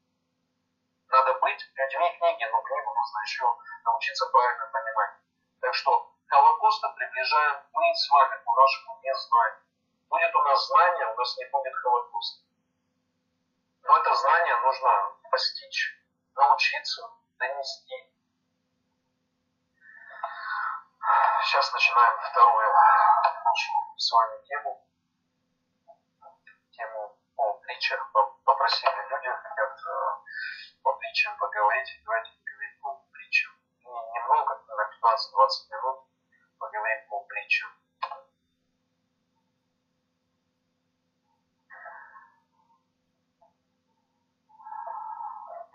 Надо 1.08 1.34
быть 1.40 1.60
людьми 1.74 2.16
книги, 2.18 2.44
но 2.50 2.60
книгу 2.62 2.94
нужно 2.94 3.20
еще 3.22 3.44
научиться 3.84 4.26
правильно 4.26 4.66
понимать. 4.72 5.10
Так 5.60 5.74
что 5.74 6.12
Холокоста 6.28 6.88
приближаем 6.96 7.62
мы 7.72 7.94
с 7.94 8.10
вами 8.10 8.42
по 8.44 8.54
нашему 8.54 9.00
незнанию. 9.02 9.62
Будет 10.08 10.34
у 10.34 10.42
нас 10.42 10.66
знание, 10.66 11.06
у 11.06 11.16
нас 11.16 11.36
не 11.38 11.44
будет 11.46 11.74
Холокоста. 11.76 12.44
Но 13.82 13.96
это 13.98 14.14
знание 14.14 14.56
нужно 14.62 15.12
постичь, 15.30 16.02
научиться, 16.34 17.10
донести. 17.38 18.14
Сейчас 21.44 21.72
начинаем 21.72 22.18
вторую 22.18 22.72
нашу 22.72 23.72
с 23.98 24.12
вами 24.12 24.42
тему. 24.46 24.86
Тему 26.70 27.18
о 27.36 27.52
притчах. 27.54 28.10
Попросили 28.44 29.08
люди, 29.10 29.28
хотят 29.28 29.78
э, 29.86 30.73
по 30.84 30.92
притчам 30.92 31.36
поговорить. 31.38 32.00
Давайте 32.04 32.30
поговорим 32.38 32.78
по 32.82 33.02
притчам. 33.10 33.52
Немного, 34.14 34.62
на 34.68 34.82
15-20 34.82 35.70
минут 35.72 36.04
поговорим 36.58 37.08
по 37.08 37.20
притчам. 37.24 37.70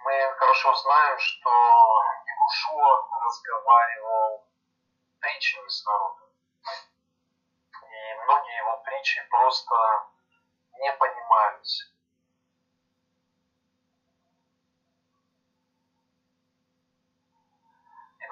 мы 0.09 0.33
хорошо 0.37 0.73
знаем, 0.73 1.19
что 1.19 1.49
Иешуа 2.25 3.09
разговаривал 3.25 4.47
притчами 5.19 5.67
с 5.67 5.85
народом. 5.85 6.29
И 7.83 8.13
многие 8.23 8.57
его 8.57 8.77
притчи 8.77 9.21
просто 9.29 9.75
не 10.79 10.91
понимались. 10.93 11.93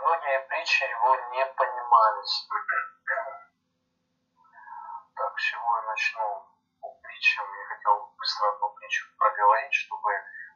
Многие 0.08 0.40
притчи 0.48 0.84
его 0.84 1.16
не 1.32 1.46
понимались. 1.46 2.48
Так, 5.16 5.40
с 5.40 5.44
чего 5.44 5.76
я 5.78 5.82
начну 5.84 6.46
по 6.80 6.90
притчам? 7.02 7.46
Я 7.54 7.66
хотел 7.76 8.14
быстро 8.18 8.54
одну 8.54 8.70
притчу 8.70 9.06
проговорить, 9.18 9.74
чтобы 9.74 10.10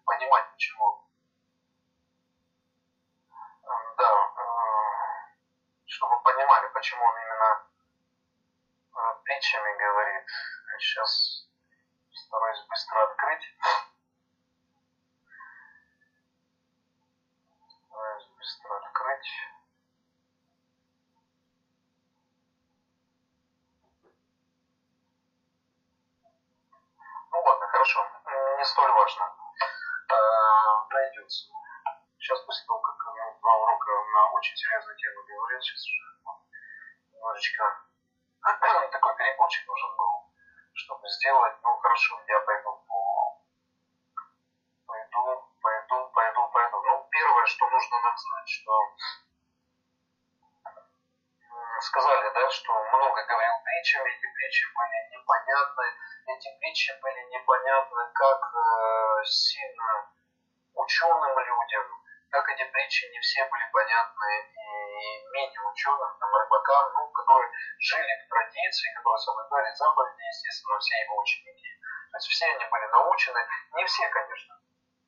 понимать, 0.06 0.52
почему 0.52 1.08
да, 3.98 4.12
чтобы 5.86 6.22
понимали, 6.24 6.68
почему 6.74 7.04
он 7.04 7.18
именно 7.18 7.68
э, 8.96 9.24
притчами 9.24 9.78
говорит. 9.78 10.28
Сейчас 10.80 11.48
стараюсь 12.14 12.66
быстро 12.68 13.04
открыть. 13.04 13.58
Стараюсь 17.88 18.28
быстро 18.38 18.78
открыть. 18.78 19.52
Ну 27.32 27.42
ладно, 27.42 27.68
хорошо, 27.68 28.06
не 28.62 28.66
столь 28.66 28.92
важно. 28.92 29.26
Э, 29.26 30.16
найдется. 30.94 31.50
Сейчас 32.20 32.40
после 32.42 32.64
того, 32.68 32.80
как 32.80 32.96
два 33.42 33.56
урока 33.58 33.92
на 34.14 34.32
очень 34.38 34.56
серьезную 34.56 34.96
тему 34.98 35.24
говорил, 35.26 35.62
сейчас 35.62 35.82
уже 35.82 36.04
ну, 36.22 36.32
немножечко 37.12 37.64
такой 38.92 39.16
перекурчик 39.18 39.68
нужен 39.68 39.90
был, 39.98 40.30
чтобы 40.74 41.10
сделать. 41.10 41.56
Ну 41.64 41.76
хорошо, 41.78 42.22
я 42.28 42.40
пойду 42.42 42.72
по... 42.86 43.42
Пойду, 44.86 45.50
пойду, 45.60 46.12
пойду, 46.14 46.48
пойду. 46.54 46.78
Ну, 46.86 47.08
первое, 47.10 47.46
что 47.48 47.68
нужно 47.68 48.00
нам 48.02 48.16
знать, 48.16 48.48
что 48.48 48.72
притчами, 53.82 54.10
эти 54.10 54.28
притчи 54.34 54.66
были 54.78 55.18
непонятны, 55.18 55.86
эти 56.28 56.50
притчи 56.60 56.94
были 57.02 57.22
непонятны 57.34 58.04
как 58.14 58.42
э, 58.54 59.24
сильно 59.26 60.14
ученым 60.76 61.40
людям, 61.40 61.86
как 62.30 62.48
эти 62.50 62.64
притчи 62.72 63.10
не 63.12 63.20
все 63.20 63.44
были 63.46 63.66
понятны 63.74 64.30
и 64.54 65.34
менее 65.34 65.62
ученым, 65.62 66.18
там, 66.20 66.30
рыбакам, 66.30 66.94
ну, 66.94 67.10
которые 67.10 67.52
жили 67.80 68.14
в 68.24 68.30
традиции, 68.30 68.94
которые 68.94 69.18
соблюдали 69.18 69.74
заповеди, 69.74 70.22
естественно, 70.30 70.78
все 70.78 71.02
его 71.02 71.18
ученики. 71.18 71.70
То 72.12 72.18
есть 72.18 72.28
все 72.28 72.46
они 72.54 72.66
были 72.70 72.86
научены, 72.86 73.40
не 73.74 73.86
все, 73.86 74.08
конечно. 74.10 74.62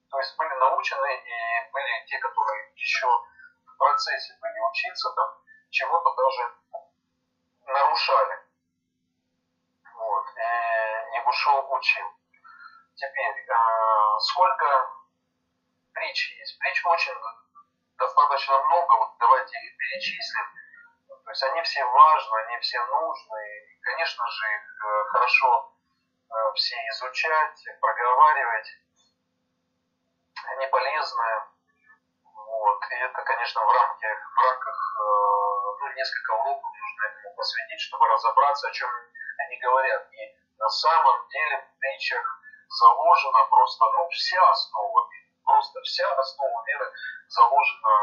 То 0.09 0.17
есть 0.17 0.35
были 0.37 0.53
научены 0.55 1.13
и 1.13 1.71
были 1.71 2.05
те, 2.07 2.17
которые 2.17 2.73
еще 2.73 3.07
в 3.07 3.77
процессе 3.77 4.33
были 4.41 4.59
учиться, 4.59 5.13
там, 5.15 5.29
чего-то 5.69 6.09
даже 6.15 6.53
нарушали. 7.65 8.42
Вот. 11.33 11.39
И 11.39 11.41
Егушев 11.41 11.71
учил. 11.71 12.07
Теперь, 12.95 13.45
э, 13.49 14.19
сколько 14.19 14.65
притчи 15.93 16.33
есть. 16.39 16.59
Притч 16.59 16.85
очень 16.85 17.15
достаточно 17.97 18.59
много, 18.59 18.93
вот 18.97 19.17
давайте 19.19 19.57
их 19.57 19.77
перечислим. 19.77 20.45
То 21.25 21.31
есть 21.31 21.43
они 21.43 21.61
все 21.63 21.83
важны, 21.85 22.37
они 22.45 22.59
все 22.59 22.85
нужны. 22.85 23.39
И, 23.47 23.79
конечно 23.81 24.27
же, 24.27 24.53
их 24.53 24.85
э, 24.85 25.03
хорошо 25.11 25.73
э, 26.29 26.53
все 26.55 26.75
изучать, 26.89 27.65
проговаривать. 27.79 28.69
Они 30.45 30.67
полезны. 30.67 31.43
Вот. 32.23 32.79
И 32.91 32.95
это, 32.95 33.21
конечно, 33.23 33.61
в 33.61 33.71
рамках, 33.71 34.31
в 34.35 34.43
рамках 34.43 34.97
э, 34.99 35.05
ну, 35.79 35.93
несколько 35.95 36.31
уроков 36.33 36.71
нужно 36.73 37.05
этому 37.07 37.35
посвятить, 37.35 37.81
чтобы 37.81 38.07
разобраться, 38.07 38.67
о 38.67 38.71
чем 38.71 38.89
они 39.37 39.57
говорят. 39.59 40.07
И 40.11 40.35
на 40.57 40.69
самом 40.69 41.27
деле 41.29 41.57
в 41.57 41.79
притчах 41.79 42.25
заложена 42.67 43.45
просто 43.49 43.85
ну, 43.97 44.07
вся 44.09 44.49
основа 44.49 45.09
просто 45.43 45.81
вся 45.81 46.09
основа 46.15 46.65
веры 46.65 46.91
заложена 47.27 47.95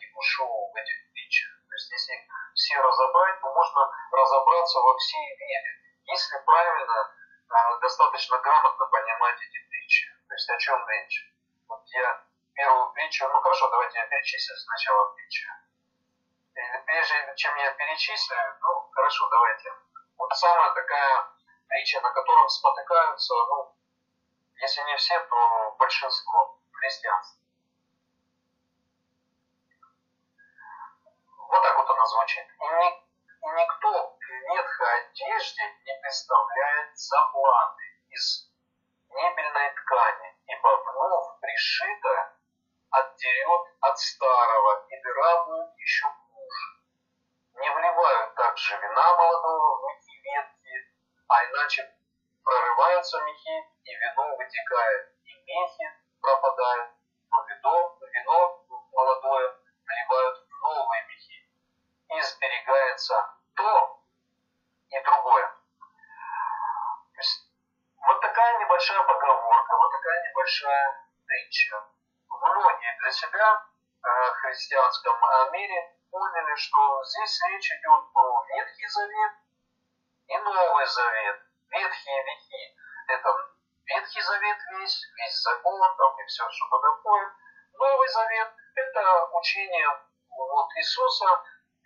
Ягушеву 0.00 0.72
в 0.72 0.76
этих 0.76 1.12
притчах. 1.12 1.50
То 1.68 1.74
есть 1.74 1.90
если 1.90 2.14
все 2.54 2.80
разобрать, 2.80 3.40
то 3.40 3.52
можно 3.52 3.90
разобраться 4.12 4.78
во 4.80 4.96
всей 4.98 5.36
вере, 5.36 5.72
если 6.04 6.38
правильно, 6.44 7.14
а, 7.48 7.78
достаточно 7.78 8.38
грамотно 8.38 8.86
понимать 8.86 9.40
эти 9.40 9.68
притчи. 9.68 10.06
То 10.28 10.34
есть 10.34 10.50
о 10.50 10.58
чем 10.58 10.88
речь? 10.88 11.32
Вот 11.68 11.82
я 11.86 12.24
первую 12.54 12.92
притчу, 12.92 13.28
ну 13.28 13.40
хорошо, 13.40 13.70
давайте 13.70 13.98
я 13.98 14.06
перечислю 14.06 14.56
сначала 14.56 15.12
притчу. 15.14 15.48
И 16.54 16.60
прежде 16.86 17.34
чем 17.36 17.56
я 17.56 17.72
перечислю, 17.72 18.36
ну 18.60 18.90
хорошо, 18.92 19.28
давайте. 19.30 19.70
Вот 20.22 20.32
самая 20.36 20.72
такая 20.72 21.34
притча, 21.66 22.00
на 22.00 22.08
котором 22.12 22.48
спотыкаются, 22.48 23.34
ну, 23.34 23.74
если 24.54 24.82
не 24.82 24.96
все, 24.96 25.18
то 25.18 25.74
большинство 25.76 26.60
христианств. 26.70 27.40
Вот 31.48 31.60
так 31.60 31.76
вот 31.76 31.90
она 31.90 32.06
звучит. 32.06 32.46
И, 32.46 32.64
ни, 32.64 32.88
и 32.88 33.46
никто 33.46 34.16
в 34.16 34.20
ветхой 34.54 35.00
одежде 35.00 35.62
не 35.86 36.00
представляет 36.00 36.96
заплаты 36.96 37.82
из 38.10 38.48
мебельной 39.08 39.74
ткани, 39.74 40.36
ибо 40.46 40.84
вновь 40.84 41.40
пришитое 41.40 42.38
отдерет 42.90 43.62
от 43.80 43.98
старого, 43.98 44.86
и 44.88 45.02
дыра 45.02 45.44
будет 45.46 45.76
еще 45.78 46.06
хуже. 46.06 46.82
Не 47.54 47.68
вливают 47.74 48.34
также 48.36 48.76
вина 48.78 49.16
молодого 49.16 49.78
в 49.78 49.91
а 51.32 51.44
иначе 51.46 51.90
прорываются 52.44 53.18
мехи, 53.22 53.56
и 53.84 53.94
вино 53.94 54.36
вытекает, 54.36 55.12
и 55.24 55.32
мехи 55.46 55.86
пропадают, 56.20 56.90
но 57.30 57.42
вино, 57.46 57.98
вино 58.02 58.66
молодое 58.92 59.56
вливают 59.86 60.36
в 60.46 60.60
новые 60.60 61.06
мехи, 61.08 61.48
и 62.10 62.20
сберегается 62.20 63.34
то 63.56 64.04
и 64.90 65.00
другое. 65.02 65.48
То 67.14 67.18
есть 67.18 67.48
вот 67.96 68.20
такая 68.20 68.58
небольшая 68.58 69.02
поговорка, 69.02 69.76
вот 69.78 69.90
такая 69.92 70.28
небольшая 70.28 71.08
притча. 71.24 71.82
Многие 72.28 72.98
для 72.98 73.10
себя 73.10 73.66
э, 74.04 74.30
в 74.32 74.34
христианском 74.42 75.16
мире 75.52 75.96
поняли, 76.10 76.54
что 76.56 77.04
здесь 77.04 77.40
речь 77.48 77.72
идет 77.72 78.12
про 78.12 78.44
Ветхий 78.48 78.88
Завет 78.88 79.41
и 80.32 80.38
Новый 80.38 80.86
Завет. 80.86 81.40
Ветхие 81.68 82.24
веки– 82.24 82.76
это 83.08 83.28
Ветхий 83.84 84.20
Завет 84.22 84.58
весь, 84.70 85.10
весь 85.16 85.42
закон 85.42 85.80
там 85.96 86.20
и 86.20 86.24
все, 86.24 86.48
что 86.50 86.66
входит. 86.66 87.28
Новый 87.74 88.08
Завет– 88.08 88.48
это 88.74 89.28
учение 89.32 89.88
вот 90.30 90.68
Иисуса, 90.76 91.26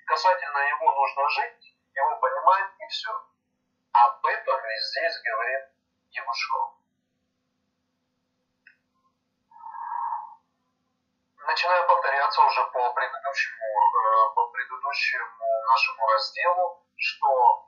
касательно 0.07 0.59
его 0.59 0.93
нужно 0.93 1.29
жить, 1.31 1.75
его 1.93 2.21
понимать 2.21 2.71
и 2.79 2.87
все. 2.89 3.11
Об 3.93 4.25
этом 4.25 4.65
ли 4.65 4.79
здесь 4.79 5.23
говорит 5.23 5.65
Егушков. 6.11 6.75
Начинаю 11.39 11.87
повторяться 11.87 12.43
уже 12.43 12.65
по 12.67 12.93
предыдущему, 12.93 13.65
э, 13.65 14.35
по 14.35 14.49
предыдущему 14.49 15.63
нашему 15.67 16.07
разделу, 16.09 16.87
что 16.97 17.66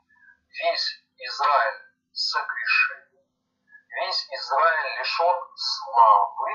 весь 0.48 1.04
Израиль 1.18 1.80
согрешил, 2.12 2.96
весь 3.88 4.26
Израиль 4.30 4.98
лишен 4.98 5.36
славы, 5.56 6.50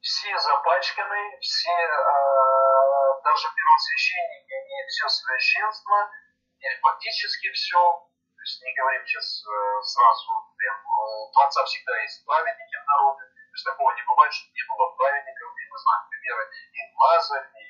все 0.00 0.38
запачканы, 0.38 1.38
все, 1.40 1.72
э, 1.72 3.22
даже 3.24 3.48
первосвященники 3.54 4.52
и 4.52 4.86
все 4.88 5.08
священство, 5.08 6.10
или 6.58 6.80
фактически 6.80 7.50
все, 7.52 7.80
то 7.80 8.40
есть 8.40 8.62
не 8.62 8.74
говорим 8.74 9.06
сейчас 9.06 9.42
э, 9.46 9.82
сразу, 9.82 10.52
прям, 10.56 10.76
у 10.84 11.32
Творца 11.32 11.64
всегда 11.64 11.96
есть 12.02 12.24
праведники 12.26 12.76
в 12.76 12.86
народе, 12.86 13.24
то 13.24 13.54
есть 13.54 13.64
такого 13.64 13.92
не 13.94 14.02
бывает, 14.02 14.32
что 14.32 14.50
не 14.52 14.62
было 14.68 14.90
праведников, 14.96 15.52
и 15.56 15.70
мы 15.70 15.78
знаем 15.78 16.08
примеры. 16.10 16.44
И 16.72 16.78
Лазарь, 16.98 17.48
и, 17.54 17.64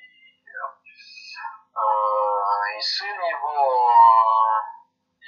э, 1.74 2.78
и 2.78 2.80
сын 2.80 3.20
его, 3.20 4.63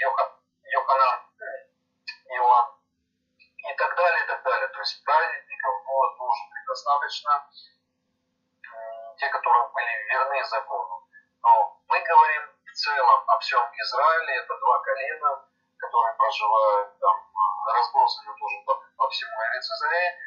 Йохан, 0.01 0.31
Йоханан, 0.63 1.21
Иоанн, 2.29 2.69
и 3.71 3.75
так 3.75 3.97
далее, 3.97 4.25
и 4.25 4.27
так 4.27 4.43
далее. 4.43 4.69
То 4.69 4.81
есть 4.81 5.05
праведников 5.05 5.75
было 5.87 6.17
тоже 6.17 6.43
предостаточно, 6.53 7.51
те, 9.19 9.29
которые 9.29 9.69
были 9.73 9.93
верны 10.11 10.45
закону. 10.45 11.09
Но 11.43 11.81
мы 11.89 12.01
говорим 12.01 12.43
в 12.65 12.73
целом 12.73 13.25
о 13.27 13.39
всем 13.39 13.63
Израиле, 13.73 14.37
это 14.37 14.59
два 14.59 14.79
колена, 14.83 15.49
которые 15.79 16.15
проживают 16.17 16.99
там, 16.99 17.17
разбросаны 17.67 18.35
тоже 18.39 18.57
по, 18.67 18.75
по 18.97 19.09
всему 19.09 19.33
Эрицезаре, 19.45 20.19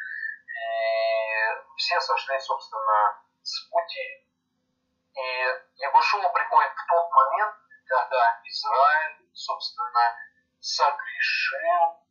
и 0.47 1.76
все 1.78 1.99
сошли, 2.01 2.39
собственно, 2.39 3.22
с 3.43 3.70
пути. 3.70 4.26
И 5.13 5.22
Ягушева 5.76 6.30
приходит 6.30 6.72
в 6.72 6.86
тот 6.88 7.11
момент, 7.11 7.55
когда 7.86 8.41
Израиль, 8.45 9.18
собственно, 9.40 10.16
согрешил 10.60 12.04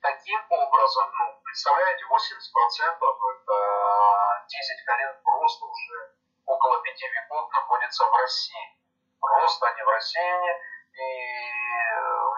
таким 0.00 0.40
образом, 0.50 1.10
ну, 1.18 1.40
представляете, 1.42 2.04
80% 2.04 3.08
это 3.34 4.44
10 4.46 4.84
колен 4.84 5.20
просто 5.24 5.64
уже 5.64 6.12
около 6.44 6.82
5 6.82 7.02
веков 7.02 7.50
находится 7.52 8.04
в 8.04 8.14
России. 8.14 8.76
Просто 9.20 9.66
они 9.66 9.82
в 9.82 9.88
России, 9.88 10.44
и 10.92 11.08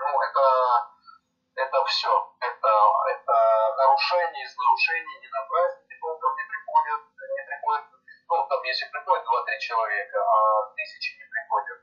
ну, 0.01 0.23
это, 0.23 0.91
это 1.57 1.85
все. 1.87 2.35
Это, 2.41 2.71
это 3.11 3.75
нарушение 3.77 4.45
из 4.45 4.57
нарушений, 4.57 5.21
не 5.21 5.29
на 5.29 5.43
праздники 5.47 5.99
толком 6.01 6.37
не 6.37 6.45
приходят, 6.45 7.01
не 7.37 7.45
приходят, 7.47 7.87
ну, 8.29 8.47
там, 8.47 8.63
если 8.63 8.87
приходят 8.87 9.27
2-3 9.27 9.59
человека, 9.59 10.19
а 10.23 10.73
тысячи 10.77 11.19
не 11.19 11.25
приходят, 11.25 11.79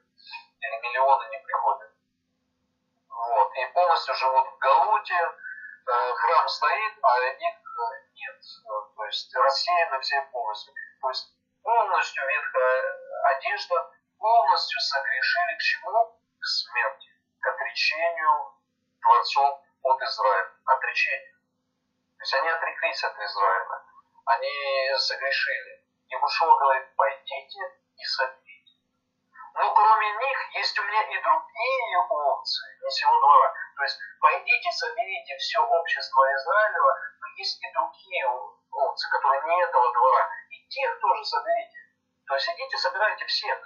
или 0.62 0.80
миллионы 0.82 1.30
не 1.30 1.40
приходят. 1.40 1.97
И 3.58 3.66
полностью 3.74 4.14
живут 4.16 4.48
в 4.48 4.58
Галуте, 4.60 5.34
Э, 5.88 6.14
храм 6.16 6.48
стоит, 6.50 6.94
а 7.02 7.20
их 7.22 7.56
э, 7.56 8.12
нет. 8.14 8.42
То 8.96 9.06
есть 9.06 9.34
рассеяны 9.34 10.00
все 10.02 10.22
полностью. 10.34 10.74
То 11.02 11.08
есть 11.10 11.34
полностью 11.64 12.28
ветхая 12.28 12.84
одежда, 13.36 13.90
полностью 14.20 14.82
согрешили 14.82 15.56
к 15.56 15.62
чему? 15.62 16.20
К 16.40 16.46
смерти, 16.46 17.10
к 17.40 17.48
отречению 17.48 18.54
Творцов 19.02 19.62
от 19.84 20.02
Израиля. 20.02 20.52
Отречение. 20.66 21.36
То 22.18 22.22
есть 22.22 22.34
они 22.34 22.50
отреклись 22.50 23.04
от 23.06 23.18
Израиля. 23.18 23.82
Они 24.26 24.94
согрешили. 24.98 25.86
И 26.10 26.18
Бушуа 26.18 26.58
говорит, 26.60 26.96
пойдите 26.98 27.60
и 27.96 28.04
соберите. 28.04 28.47
Но 29.58 29.74
кроме 29.74 30.14
них 30.14 30.38
есть 30.54 30.78
у 30.78 30.84
меня 30.84 31.02
и 31.02 31.20
другие 31.20 31.98
овцы, 32.10 32.62
не 32.80 32.90
всего 32.90 33.20
двора. 33.20 33.54
То 33.76 33.84
есть 33.84 33.98
пойдите, 34.22 34.72
соберите 34.72 35.36
все 35.38 35.60
общество 35.60 36.22
Израилева, 36.36 36.94
но 37.20 37.28
есть 37.38 37.58
и 37.64 37.74
другие 37.74 38.28
овцы, 38.28 39.10
которые 39.10 39.42
не 39.46 39.64
этого 39.64 39.92
двора. 39.94 40.30
И 40.52 40.68
тех 40.68 41.00
тоже 41.00 41.26
соберите. 41.26 41.80
То 42.28 42.36
есть 42.36 42.50
идите, 42.50 42.78
собирайте 42.78 43.26
всех. 43.26 43.58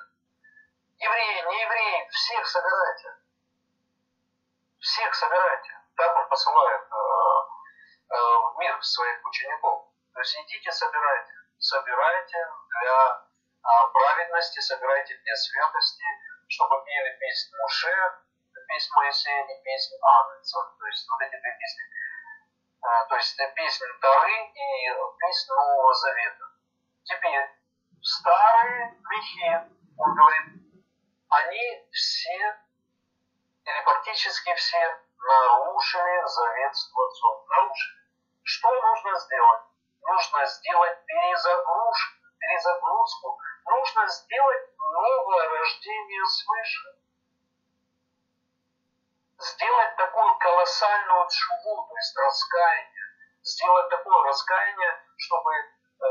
Евреи, 0.96 1.42
не 1.50 1.62
евреи, 1.62 2.08
всех 2.10 2.48
собирайте. 2.48 3.16
Всех 4.80 5.14
собирайте. 5.14 5.72
Так 5.98 6.16
он 6.16 6.30
посылает 6.30 6.84
э, 6.84 6.96
э, 8.12 8.16
в 8.16 8.56
мир 8.60 8.82
своих 8.82 9.26
учеников. 9.26 9.90
То 10.14 10.22
есть 10.22 10.40
идите, 10.40 10.72
собирайте. 10.72 11.34
Собирайте 11.60 12.48
для 12.80 13.21
праведности, 13.94 14.60
собирайте 14.60 15.16
для 15.16 15.36
святости, 15.36 16.06
чтобы 16.48 16.84
пели 16.86 17.18
песнь 17.20 17.52
Муше, 17.60 17.94
песнь 18.68 18.90
Моисея 18.96 19.46
и 19.46 19.64
песнь 19.64 19.96
Агнца. 20.02 20.58
То 20.80 20.86
есть 20.88 21.08
вот 21.10 21.22
эти 21.22 21.40
две 21.42 21.52
песни. 21.58 21.84
А, 22.82 23.06
то 23.06 23.16
есть 23.16 23.38
песнь 23.56 23.86
Тары 24.02 24.52
и 24.54 24.90
песнь 25.20 25.48
Нового 25.50 25.94
Завета. 25.94 26.46
Теперь 27.04 27.50
старые 28.02 28.98
грехи, 29.00 29.72
он 29.98 30.16
говорит, 30.16 30.62
они 31.30 31.88
все, 31.92 32.58
или 33.66 33.84
практически 33.84 34.54
все, 34.56 35.00
нарушили 35.18 36.28
завет 36.28 36.76
с 36.76 36.92
Творцом. 36.92 37.46
Нарушили. 37.48 38.02
Что 38.44 38.82
нужно 38.82 39.20
сделать? 39.20 39.62
Нужно 40.02 40.46
сделать 40.46 41.06
перезагрузку, 41.06 42.18
перезагрузку. 42.40 43.40
Нужно 43.66 44.08
сделать 44.08 44.70
новое 44.78 45.50
рождение 45.50 46.26
свыше 46.26 47.02
сделать 49.42 49.96
такую 49.98 50.36
колоссальную 50.38 51.28
чуву, 51.30 51.88
то 51.88 51.96
есть 51.96 52.16
раскаяние, 52.16 53.06
сделать 53.44 53.90
такое 53.90 54.24
раскаяние, 54.24 55.02
чтобы 55.18 55.52
э, 55.54 56.08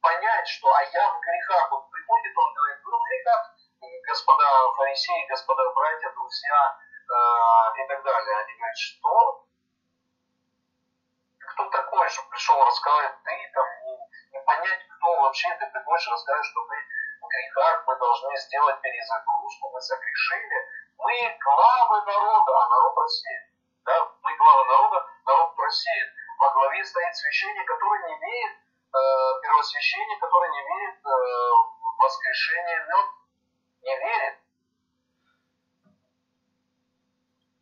понять, 0.00 0.48
что 0.48 0.68
а 0.68 0.82
я 0.82 1.08
в 1.10 1.20
грехах. 1.20 1.70
Вот 1.70 1.90
приходит 1.90 2.36
он 2.36 2.54
говорит, 2.54 2.78
вы 2.84 2.92
в 2.92 3.02
грехах, 3.08 3.54
господа 4.06 4.72
фарисеи, 4.76 5.26
господа 5.26 5.62
братья, 5.74 6.10
друзья 6.12 6.78
э, 7.08 7.82
и 7.82 7.88
так 7.88 8.02
далее. 8.02 8.36
Они 8.44 8.54
говорят, 8.56 8.76
что? 8.76 9.46
Кто 11.38 11.70
так 11.70 11.90
пришел 11.90 12.64
рассказать, 12.64 13.14
ты 13.24 13.50
там 13.54 13.66
понять, 14.44 14.80
кто 14.88 15.20
вообще, 15.20 15.48
ты 15.58 15.66
приходишь 15.66 16.08
рассказать, 16.08 16.44
что 16.44 16.60
мы 16.64 16.76
в 17.20 17.28
грехах, 17.28 17.84
мы 17.86 17.96
должны 17.96 18.36
сделать 18.36 18.80
перезагрузку, 18.80 19.70
мы 19.70 19.80
согрешили. 19.80 20.68
Мы 20.98 21.38
главы 21.42 22.02
народа, 22.06 22.52
а 22.62 22.68
народ 22.68 22.94
просеет. 22.94 23.42
Да? 23.84 24.08
Мы 24.22 24.36
главы 24.36 24.64
народа, 24.66 25.06
народ 25.26 25.54
просеет. 25.56 26.12
Во 26.38 26.50
главе 26.50 26.84
стоит 26.84 27.16
священник, 27.16 27.66
который 27.66 28.08
не 28.08 28.18
верит, 28.18 28.56
э, 28.56 29.42
первосвященник, 29.42 30.20
который 30.20 30.50
не 30.50 30.62
верит 30.62 30.98
э, 31.04 31.10
в 31.10 32.02
воскрешение. 32.02 32.86
Не 33.82 33.98
верит. 33.98 34.38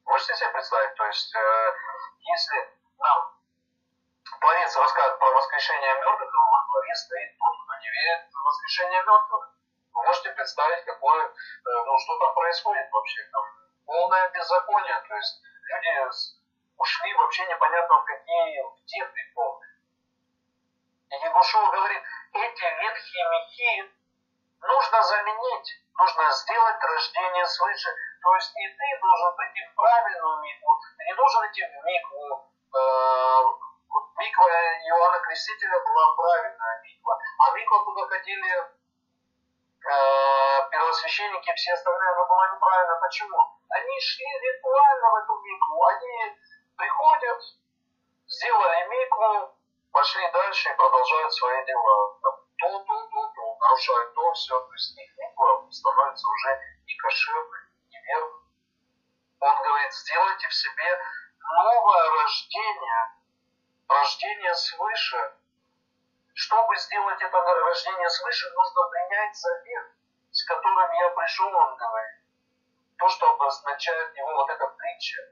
Можете 0.04 0.36
себе 0.36 0.50
представить? 0.50 0.94
То 0.94 1.06
есть, 1.06 1.34
э, 1.34 1.72
если 2.18 2.70
нам 2.98 3.31
Творец 4.42 4.76
рассказывает 4.76 5.18
про 5.20 5.30
воскрешение 5.30 5.94
мертвых, 5.94 6.32
то 6.32 6.38
во 6.38 6.66
главе 6.66 6.94
стоит 6.96 7.38
тот, 7.38 7.54
кто 7.62 7.78
не 7.78 7.90
верит 7.90 8.26
в 8.26 8.44
воскрешение 8.44 9.02
мертвых. 9.04 9.54
Вы 9.94 10.02
можете 10.02 10.32
представить, 10.32 10.84
какое, 10.84 11.26
э, 11.26 11.30
ну, 11.64 11.98
что 11.98 12.18
там 12.18 12.34
происходит 12.34 12.90
вообще. 12.90 13.22
Там 13.30 13.44
полное 13.86 14.28
беззаконие. 14.30 15.00
То 15.06 15.14
есть 15.14 15.42
люди 15.62 15.90
ушли 16.76 17.14
вообще 17.14 17.46
непонятно 17.46 18.00
в 18.00 18.04
какие 18.04 18.62
в 18.62 18.84
дебри 18.84 19.32
полные. 19.32 19.70
И 21.10 21.14
Егушева 21.24 21.70
говорит, 21.70 22.02
эти 22.32 22.64
ветхие 22.64 23.28
мехи 23.30 23.94
нужно 24.60 25.02
заменить, 25.04 25.70
нужно 25.96 26.30
сделать 26.32 26.82
рождение 26.82 27.46
свыше. 27.46 27.90
То 28.20 28.34
есть 28.34 28.52
и 28.56 28.66
ты 28.66 28.98
должен 29.00 29.36
прийти 29.36 29.60
в 29.70 29.74
правильную 29.76 30.42
микву, 30.42 30.80
ты 30.98 31.04
не 31.04 31.14
должен 31.14 31.46
идти 31.46 31.62
в 31.62 31.84
микву, 31.84 32.52
э, 32.74 33.71
миква 34.18 34.48
Иоанна 34.88 35.20
Крестителя 35.20 35.80
была 35.80 36.14
правильная 36.16 36.82
миква, 36.82 37.18
а 37.38 37.52
миква, 37.52 37.84
куда 37.84 38.06
ходили 38.08 38.52
э, 39.84 40.70
первосвященники 40.70 41.50
и 41.50 41.54
все 41.54 41.72
остальные, 41.72 42.10
она 42.10 42.24
была 42.26 42.54
неправильная. 42.54 43.00
Почему? 43.00 43.38
Они 43.70 44.00
шли 44.00 44.26
ритуально 44.26 45.10
в 45.10 45.16
эту 45.16 45.40
микву, 45.40 45.84
они 45.86 46.36
приходят, 46.76 47.42
сделали 48.26 48.88
микву, 48.88 49.56
пошли 49.92 50.30
дальше 50.32 50.70
и 50.70 50.76
продолжают 50.76 51.32
свои 51.32 51.64
дела. 51.64 52.18
то, 52.20 52.78
то, 52.78 52.78
то, 52.80 53.32
то, 53.34 53.56
нарушают 53.60 54.14
то, 54.14 54.32
все, 54.32 54.60
то 54.60 54.72
есть 54.72 54.98
их 54.98 55.18
миква 55.18 55.70
становится 55.70 56.28
уже 56.28 56.60
не 56.86 56.94
кошерной, 56.96 57.60
не 57.90 58.00
верной. 58.02 58.42
Он 59.40 59.62
говорит, 59.62 59.92
сделайте 59.92 60.48
в 60.48 60.54
себе 60.54 60.98
новое 61.40 62.22
рождение, 62.22 63.21
рождение 63.92 64.54
свыше. 64.54 65.32
Чтобы 66.34 66.76
сделать 66.76 67.20
это 67.20 67.38
рождение 67.38 68.08
свыше, 68.08 68.50
нужно 68.50 68.88
принять 68.88 69.36
завет, 69.36 69.86
с 70.30 70.44
которым 70.44 70.92
я 70.92 71.10
пришел, 71.10 71.54
он 71.54 71.76
говорит. 71.76 72.20
То, 72.98 73.08
что 73.08 73.30
обозначает 73.30 74.16
его 74.16 74.34
вот 74.34 74.50
эта 74.50 74.66
притча. 74.66 75.22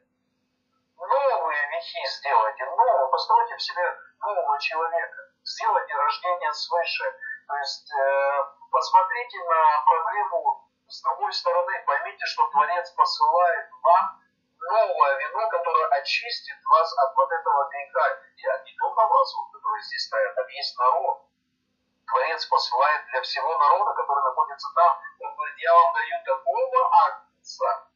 Новые 0.96 1.68
вехи 1.70 2.06
сделайте, 2.18 2.64
нового, 2.66 3.08
постройте 3.08 3.56
в 3.56 3.62
себе 3.62 3.96
нового 4.20 4.60
человека. 4.60 5.30
Сделайте 5.44 5.94
рождение 5.94 6.52
свыше. 6.52 7.04
То 7.46 7.56
есть 7.56 7.92
э, 7.92 8.44
посмотрите 8.70 9.38
на 9.44 9.84
проблему 9.86 10.70
с 10.90 11.02
другой 11.02 11.32
стороны, 11.32 11.84
поймите, 11.86 12.26
что 12.26 12.46
Творец 12.48 12.90
посылает 12.90 13.70
вам 13.82 14.20
новое 14.60 15.16
вино, 15.16 15.48
которое 15.48 15.86
очистит 16.00 16.56
вас 16.64 16.98
от 16.98 17.14
вот 17.14 17.30
этого 17.30 17.68
греха. 17.70 18.08
И 18.36 18.70
не 18.70 18.76
только 18.76 19.06
вас, 19.06 19.34
вот, 19.34 19.52
которые 19.52 19.82
здесь 19.82 20.06
стоят, 20.06 20.38
а 20.38 20.42
весь 20.42 20.76
народ. 20.76 21.26
Творец 22.06 22.46
посылает 22.46 23.06
для 23.06 23.22
всего 23.22 23.56
народа, 23.56 23.94
который 23.94 24.24
находится 24.24 24.68
там. 24.74 25.00
Он 25.20 25.34
говорит, 25.34 25.58
я 25.58 25.72
вам 25.72 25.92
даю 25.94 26.24
такого 26.24 26.90
акция, 27.06 27.86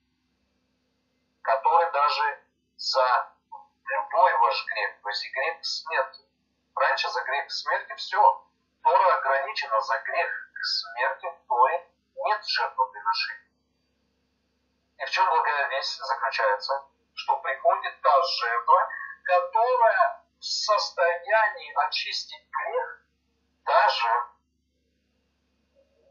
который 1.43 1.91
даже 1.91 2.45
за 2.77 3.35
любой 3.87 4.33
ваш 4.39 4.67
грех, 4.67 5.03
то 5.03 5.09
есть 5.09 5.25
и 5.25 5.31
грех 5.31 5.65
смерти. 5.65 6.23
Раньше 6.77 7.09
за 7.11 7.23
грех 7.23 7.51
смерти 7.51 7.95
все. 7.97 8.45
Тора 8.83 9.17
ограничена 9.19 9.81
за 9.81 9.99
грех 9.99 10.51
к 10.53 10.65
смерти 10.65 11.27
в 11.27 11.49
Торе 11.49 11.89
нет 12.17 12.45
жертвоприношения. 12.47 13.54
И 14.99 15.05
в 15.05 15.11
чем 15.11 15.29
благая 15.29 15.83
заключается? 15.83 16.87
Что 17.15 17.37
приходит 17.37 18.01
та 18.01 18.23
жертва, 18.23 18.89
которая 19.25 20.25
в 20.39 20.45
состоянии 20.45 21.87
очистить 21.87 22.49
грех 22.51 23.05
даже 23.65 24.35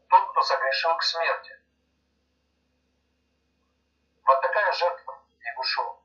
тот, 0.08 0.30
кто 0.30 0.42
согрешил 0.42 0.96
к 0.96 1.02
смерти. 1.02 1.60
Вот 4.24 4.40
такая 4.40 4.72
жертва 4.72 5.22
Ягушева. 5.40 6.00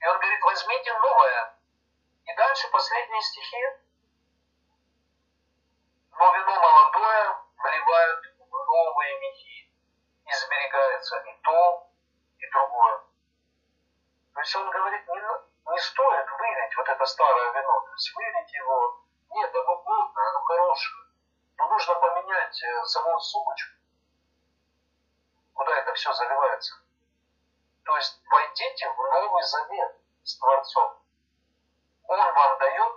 И 0.00 0.06
он 0.06 0.18
говорит, 0.18 0.42
возьмите 0.42 0.92
новое. 0.92 1.58
И 2.24 2.34
дальше 2.34 2.68
последние 2.70 3.22
стихи. 3.22 3.64
Но 6.12 6.34
вино 6.34 6.60
молодое 6.60 7.38
вливают 7.56 8.24
в 8.38 8.50
новые 8.50 9.20
мехи. 9.20 9.67
И 10.28 10.34
сберегается 10.34 11.16
и 11.16 11.40
то, 11.42 11.88
и 12.38 12.50
другое. 12.50 13.00
То 14.34 14.40
есть 14.40 14.56
он 14.56 14.70
говорит, 14.70 15.08
не, 15.08 15.72
не 15.72 15.78
стоит 15.78 16.30
вылить 16.30 16.76
вот 16.76 16.88
это 16.88 17.04
старое 17.06 17.52
вино. 17.52 17.80
То 17.80 17.92
есть 17.92 18.14
вылить 18.14 18.52
его. 18.52 19.04
Нет, 19.30 19.54
оно 19.54 19.76
плотное, 19.78 20.28
оно 20.28 20.40
хорошее. 20.42 21.04
Но 21.56 21.68
нужно 21.68 21.94
поменять 21.94 22.62
э, 22.62 22.84
саму 22.84 23.18
сумочку. 23.20 23.76
Куда 25.54 25.76
это 25.78 25.94
все 25.94 26.12
заливается. 26.12 26.74
То 27.84 27.96
есть 27.96 28.20
войдите 28.30 28.90
в 28.90 28.96
Новый 28.96 29.42
Завет 29.42 29.96
с 30.22 30.38
Творцом. 30.38 31.02
Он 32.04 32.18
вам 32.18 32.58
дает 32.58 32.92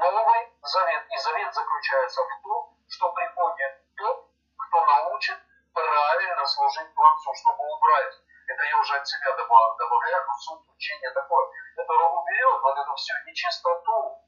новый 0.00 0.52
завет. 0.62 1.06
И 1.12 1.18
завет 1.18 1.54
заключается 1.54 2.22
в 2.22 2.42
том, 2.42 2.76
что 2.88 3.12
приходит 3.12 3.82
тот, 3.96 4.30
кто 4.56 4.84
научит 4.84 5.38
правильно 5.74 6.46
служить 6.46 6.94
Творцу, 6.94 7.34
чтобы 7.34 7.62
убрать. 7.64 8.14
Это 8.46 8.64
я 8.64 8.78
уже 8.78 8.96
от 8.96 9.06
себя 9.06 9.32
добавляю, 9.36 9.76
добавляю 9.78 10.26
но 10.26 10.34
суть 10.34 10.68
учения 10.68 11.10
такое, 11.10 11.46
которое 11.76 12.08
уберет 12.08 12.60
вот 12.62 12.78
эту 12.78 12.94
всю 12.94 13.14
нечистоту, 13.26 14.20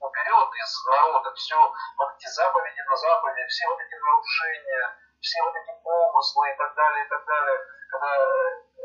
уберет 0.00 0.50
из 0.54 0.86
народа 0.86 1.32
все 1.34 1.56
вот 1.56 2.14
эти 2.14 2.28
заповеди 2.28 2.80
на 2.86 2.96
заповеди, 2.96 3.46
все 3.48 3.66
вот 3.68 3.80
эти 3.80 3.94
нарушения, 3.94 4.96
все 5.20 5.42
вот 5.42 5.56
эти 5.56 5.72
помыслы 5.82 6.50
и 6.50 6.56
так 6.56 6.74
далее, 6.74 7.04
и 7.04 7.08
так 7.08 7.24
далее, 7.24 7.58
когда 7.90 8.12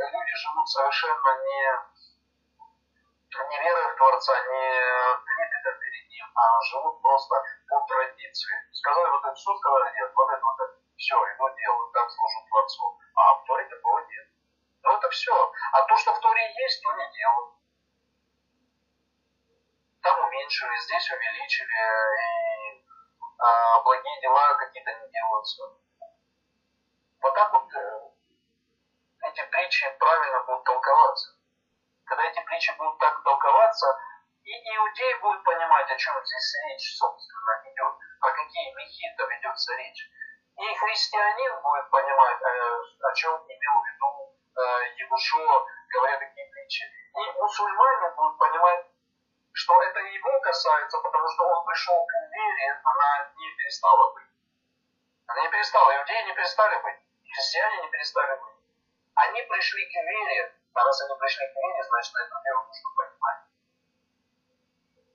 люди 0.08 0.36
живут 0.36 0.70
совершенно 0.70 1.30
не, 1.44 1.64
не 3.50 3.60
верой 3.60 3.94
в 3.94 3.96
Творца, 3.98 4.34
не 4.34 4.68
трепетом 5.26 5.80
перед 5.80 6.10
Ним, 6.10 6.28
а 6.34 6.62
живут 6.72 7.02
просто 7.02 7.36
по 7.68 7.80
традиции. 7.88 8.56
Сказали 8.72 9.10
вот 9.10 9.26
это, 9.26 9.36
что 9.36 9.58
сказали 9.58 9.94
нет, 9.96 10.12
вот 10.16 10.30
это, 10.32 10.42
вот 10.42 10.60
это, 10.62 10.80
все, 11.02 11.16
иду 11.16 11.50
делаю, 11.58 11.90
так 11.92 12.10
служу 12.12 12.46
Творцу. 12.48 13.00
А 13.16 13.34
в 13.34 13.44
Торе 13.46 13.66
такого 13.66 14.00
нет. 14.06 14.28
Ну 14.84 14.92
это 14.94 15.10
все. 15.10 15.52
А 15.74 15.82
то, 15.82 15.98
что 15.98 16.14
в 16.14 16.20
Торе 16.20 16.54
есть, 16.54 16.82
то 16.84 16.94
не 16.94 17.12
делают. 17.12 17.54
Там 20.02 20.20
уменьшили, 20.20 20.78
здесь 20.78 21.12
увеличили, 21.12 21.74
и 22.22 22.86
а, 23.40 23.82
благие 23.82 24.22
дела 24.22 24.54
какие-то 24.54 24.94
не 24.94 25.10
делаются. 25.12 25.64
Вот 27.22 27.34
так 27.34 27.54
вот 27.54 27.74
э, 27.74 28.10
эти 29.24 29.44
притчи 29.50 29.86
правильно 30.00 30.44
будут 30.44 30.64
толковаться. 30.64 31.38
Когда 32.06 32.24
эти 32.26 32.44
притчи 32.46 32.72
будут 32.78 32.98
так 32.98 33.24
толковаться, 33.24 33.88
и 34.44 34.52
иудей 34.52 35.14
будет 35.22 35.44
понимать, 35.44 35.92
о 35.92 35.98
чем 35.98 36.14
здесь 36.26 36.56
речь, 36.66 36.98
собственно, 36.98 37.62
идет, 37.66 37.94
про 38.20 38.32
какие 38.34 38.74
мехи 38.74 39.16
там 39.18 39.30
ведется 39.30 39.76
речь. 39.76 40.10
И 40.62 40.76
христианин 40.76 41.62
будет 41.64 41.90
понимать, 41.90 42.38
э, 42.40 42.82
о 43.02 43.14
чем 43.14 43.34
имел 43.34 43.82
в 43.82 43.86
виду 43.88 44.36
э, 44.58 44.94
Егушо, 44.98 45.66
говоря 45.90 46.20
такие 46.20 46.46
притчи. 46.52 46.86
И 47.18 47.32
мусульманин 47.42 48.16
будет 48.16 48.38
понимать, 48.38 48.86
что 49.54 49.82
это 49.82 50.00
его 50.02 50.40
касается, 50.42 51.00
потому 51.00 51.28
что 51.30 51.44
он 51.46 51.66
пришел 51.66 52.06
к 52.06 52.14
вере, 52.30 52.80
она 52.84 53.34
не 53.38 53.50
перестала 53.58 54.14
быть. 54.14 54.30
Она 55.26 55.42
не 55.42 55.50
перестала, 55.50 55.98
иудеи 55.98 56.26
не 56.28 56.34
перестали 56.36 56.80
быть, 56.84 57.00
христиане 57.34 57.82
не 57.82 57.90
перестали 57.90 58.40
быть. 58.40 58.56
Они 59.16 59.42
пришли 59.42 59.84
к 59.86 59.96
вере, 59.96 60.56
а 60.76 60.84
раз 60.84 61.02
они 61.02 61.20
пришли 61.20 61.48
к 61.48 61.56
вере, 61.56 61.84
значит, 61.90 62.14
эту 62.16 62.36
веру 62.46 62.68
нужно 62.68 62.90
понимать. 62.98 63.42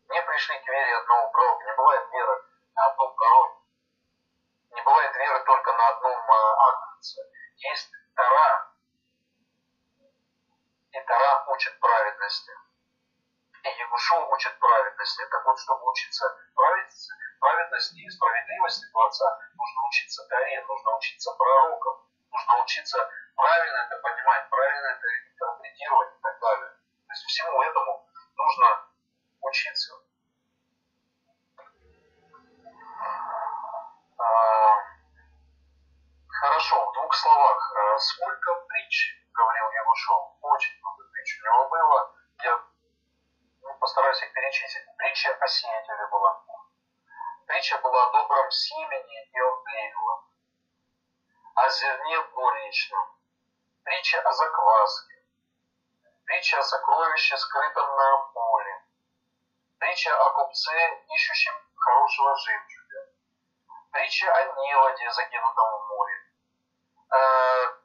Не 0.09 0.22
пришли 0.22 0.59
к 0.59 0.66
вере 0.66 0.97
одного 0.97 1.30
пророка. 1.30 1.64
Не 1.66 1.76
бывает 1.76 2.11
веры 2.11 2.44
на 2.74 2.86
одном 2.86 3.14
пророке. 3.14 3.55
Не 4.76 4.82
бывает 4.82 5.16
веры 5.16 5.42
только 5.44 5.72
на 5.72 5.88
одном 5.88 6.30
агнце. 6.30 7.22
Есть 7.56 7.90
Тара. 8.14 8.72
И 10.92 11.00
Тара 11.00 11.44
учит 11.48 11.80
праведности. 11.80 12.52
И 13.64 13.68
Егушо 13.68 14.28
учит 14.28 14.58
праведности. 14.58 15.22
Так 15.30 15.46
вот, 15.46 15.58
чтобы 15.58 15.90
учиться 15.90 16.26
праведности 17.40 18.00
и 18.00 18.10
справедливости 18.10 18.86
Творца, 18.90 19.38
нужно 19.56 19.86
учиться 19.88 20.26
Таре, 20.28 20.64
нужно 20.68 20.96
учиться 20.96 21.32
пророкам, 21.38 22.06
нужно 22.30 22.62
учиться 22.62 22.98
правильно 23.34 23.78
это 23.88 23.96
понимать, 24.02 24.50
правильно 24.50 24.86
это 24.88 25.06
интерпретировать 25.32 26.14
и 26.16 26.20
так 26.20 26.38
далее. 26.38 26.68
То 26.68 27.12
есть 27.12 27.24
всему 27.24 27.62
этому 27.62 28.06
нужно 28.36 28.86
учиться. 29.40 29.94
А, 34.18 34.76
хорошо, 36.28 36.90
в 36.90 36.92
двух 36.94 37.14
словах. 37.26 37.72
А, 37.76 37.98
сколько 37.98 38.54
притч 38.68 39.18
говорил 39.32 39.70
Егушев? 39.70 40.22
Очень 40.42 40.78
много 40.78 41.04
притч 41.12 41.40
у 41.40 41.44
него 41.44 41.68
было. 41.68 42.14
Я 42.44 42.60
ну, 43.62 43.74
постараюсь 43.78 44.22
их 44.22 44.32
перечислить. 44.32 44.96
Притча 44.96 45.34
о 45.34 45.46
сеятеле 45.48 46.06
была. 46.10 46.44
Притча 47.46 47.78
была 47.78 48.06
о 48.06 48.12
добром 48.12 48.50
семени 48.50 49.30
и 49.32 49.40
о 49.40 49.56
плевелах. 49.62 50.24
О 51.54 51.70
зерне 51.70 52.22
горничном. 52.34 53.18
Притча 53.84 54.20
о 54.20 54.32
закваске. 54.32 55.14
Притча 56.24 56.58
о 56.58 56.62
сокровище, 56.62 57.36
скрытом 57.36 57.96
на 57.96 58.16
поле. 58.34 58.84
Притча 59.78 60.10
о 60.14 60.30
купце, 60.30 61.04
ищущем 61.14 61.54
хорошего 61.76 62.36
жемчуга. 62.36 63.00
Притча 63.92 64.32
о 64.32 64.44
неводе, 64.44 65.10
закинутом 65.10 65.70
в. 65.78 65.86
Э, 65.86 65.86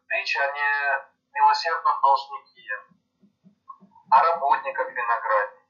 притча 0.07 0.43
о 0.43 0.51
немилосердном 0.51 2.01
должнике. 2.01 2.69
О 4.11 4.21
работниках 4.23 4.89
винограднике. 4.89 5.65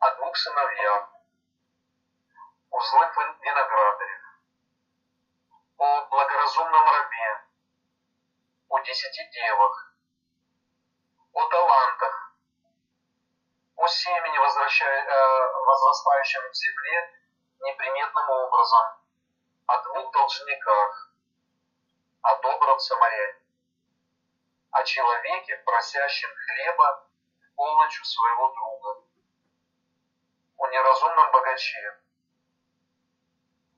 О 0.00 0.14
двух 0.16 0.36
сыновьях. 0.36 1.08
О 2.70 2.80
злых 2.80 3.16
виноградарях. 3.16 4.40
О 5.78 6.06
благоразумном 6.06 6.86
рабе. 6.86 7.44
О 8.68 8.78
десяти 8.80 9.30
девах. 9.30 9.94
О 11.32 11.44
талантах 11.48 12.30
о 13.80 13.88
семени, 13.88 14.36
э, 14.36 15.52
возрастающем 15.64 16.42
в 16.50 16.54
земле 16.54 17.18
неприметным 17.60 18.28
образом, 18.28 18.86
о 19.66 19.82
двух 19.84 20.12
должниках, 20.12 21.09
о 22.22 22.36
добром 22.36 22.78
самаряне, 22.78 23.40
о 24.70 24.84
человеке, 24.84 25.56
просящем 25.64 26.28
хлеба 26.34 27.08
полночью 27.56 28.04
своего 28.04 28.52
друга, 28.52 29.04
о 30.58 30.66
неразумном 30.68 31.32
богаче, 31.32 31.98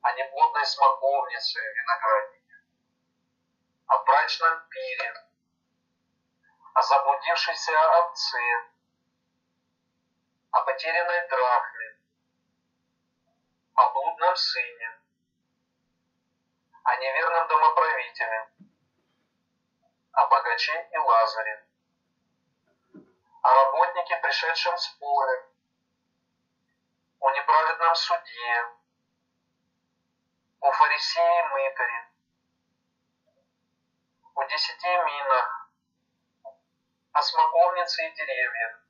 о 0.02 0.12
неплодной 0.12 0.66
смоковнице 0.66 1.60
винограднике, 1.60 2.54
о 3.86 3.98
брачном 4.04 4.68
пире, 4.68 5.14
о 6.74 6.82
заблудившейся 6.82 7.98
овце, 7.98 8.72
о 10.50 10.62
потерянной 10.62 11.28
драхме, 11.28 11.96
о 13.74 13.90
блудном 13.90 14.36
сыне, 14.36 15.01
о 16.84 16.96
неверном 16.96 17.46
домоправителе, 17.48 18.48
о 20.12 20.26
богаче 20.26 20.88
и 20.92 20.96
Лазаре, 20.96 21.64
о 23.42 23.54
работнике, 23.54 24.16
пришедшем 24.16 24.76
с 24.76 24.88
поля, 24.98 25.46
о 27.20 27.30
неправедном 27.30 27.94
судье, 27.94 28.72
о 30.60 30.72
фарисее 30.72 31.40
и 31.40 31.48
мытаре, 31.48 32.10
о 34.34 34.44
десяти 34.46 34.88
минах, 34.88 35.70
о 37.12 37.22
смоковнице 37.22 38.08
и 38.08 38.14
деревьях, 38.14 38.80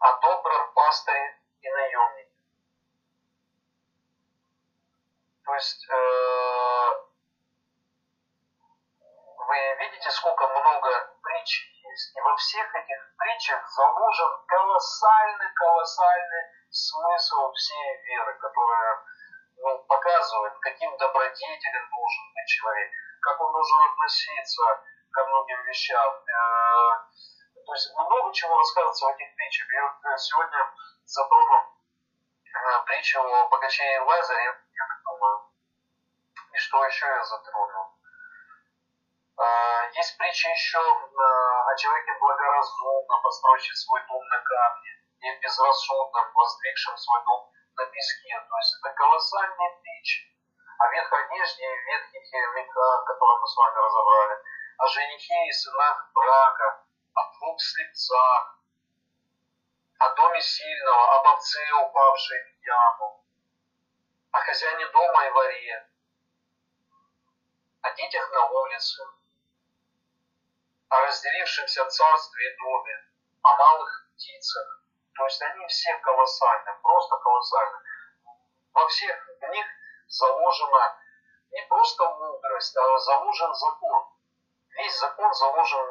о 0.00 0.12
добром 0.20 0.72
пастыре 0.74 1.40
и 1.62 1.70
наемнике. 1.70 2.27
То 5.48 5.54
есть 5.54 5.88
э, 5.88 5.94
вы 9.48 9.56
видите, 9.80 10.10
сколько 10.10 10.46
много 10.46 11.16
притч 11.22 11.72
есть. 11.72 12.14
И 12.14 12.20
во 12.20 12.36
всех 12.36 12.74
этих 12.74 13.16
притчах 13.16 13.66
заложен 13.66 14.28
колоссальный-колоссальный 14.46 16.52
смысл 16.68 17.50
всей 17.52 17.96
веры, 18.04 18.38
которая 18.38 19.02
ну, 19.56 19.78
показывает, 19.88 20.52
каким 20.60 20.94
добродетелем 20.98 21.88
должен 21.96 22.34
быть 22.34 22.48
человек, 22.48 22.90
как 23.22 23.40
он 23.40 23.50
должен 23.50 23.90
относиться 23.90 24.62
ко 25.12 25.24
многим 25.24 25.62
вещам. 25.62 26.12
Э, 26.12 26.26
то 27.64 27.72
есть 27.72 27.90
много 27.94 28.34
чего 28.34 28.58
рассказывается 28.58 29.06
в 29.06 29.08
этих 29.16 29.34
притчах. 29.34 29.66
Я 29.72 29.96
э, 30.12 30.16
сегодня 30.18 30.74
затронул 31.06 31.72
э, 32.52 32.84
притчу 32.84 33.22
о 33.22 33.48
богаче 33.48 33.94
и 33.94 33.98
Лазаре, 34.00 34.44
я. 34.44 34.68
И 36.58 36.60
что 36.60 36.84
еще 36.84 37.06
я 37.06 37.22
затронул? 37.22 37.86
Э, 39.38 39.90
есть 39.94 40.18
притча 40.18 40.48
еще 40.50 40.78
о 40.80 41.76
человеке 41.76 42.18
благоразумном, 42.18 43.22
построившем 43.22 43.76
свой 43.76 44.02
дом 44.08 44.26
на 44.26 44.42
камне, 44.42 44.90
и 45.20 45.38
безрассудном, 45.38 46.32
воздвигшем 46.34 46.96
свой 46.96 47.22
дом 47.26 47.52
на 47.76 47.86
песке. 47.86 48.34
То 48.50 48.56
есть 48.58 48.74
это 48.74 48.92
колоссальные 48.92 49.70
притчи 49.80 50.34
о 50.78 50.90
ветхой 50.90 51.26
одежде 51.26 51.62
и 51.62 51.78
ветхих 51.92 52.32
мехах, 52.56 53.04
которые 53.04 53.38
мы 53.38 53.46
с 53.46 53.56
вами 53.56 53.76
разобрали, 53.76 54.42
о 54.78 54.86
женихе 54.88 55.46
и 55.46 55.52
сынах 55.52 56.10
брака, 56.12 56.84
о 57.14 57.38
двух 57.38 57.60
слепцах, 57.60 58.58
о 60.00 60.08
доме 60.10 60.40
сильного, 60.40 61.20
об 61.20 61.26
овце, 61.28 61.72
упавшей 61.86 62.42
в 62.42 62.66
яму, 62.66 63.24
о 64.32 64.40
хозяине 64.40 64.88
дома 64.88 65.24
и 65.24 65.30
воре, 65.30 65.87
о 67.88 67.94
детях 67.94 68.30
на 68.32 68.44
улице, 68.46 69.02
о 70.88 71.00
разделившемся 71.00 71.84
царстве 71.86 72.52
и 72.52 72.56
доме, 72.58 73.04
о 73.42 73.56
малых 73.56 74.08
птицах. 74.14 74.84
То 75.14 75.24
есть 75.24 75.42
они 75.42 75.66
все 75.66 75.96
колоссальны, 75.98 76.72
просто 76.82 77.16
колоссальны. 77.16 77.78
Во 78.72 78.86
всех 78.88 79.16
них 79.50 79.66
заложена 80.08 80.98
не 81.50 81.62
просто 81.68 82.04
мудрость, 82.04 82.76
а 82.76 82.98
заложен 82.98 83.54
закон. 83.54 84.06
Весь 84.70 84.98
закон 84.98 85.32
заложен 85.34 85.88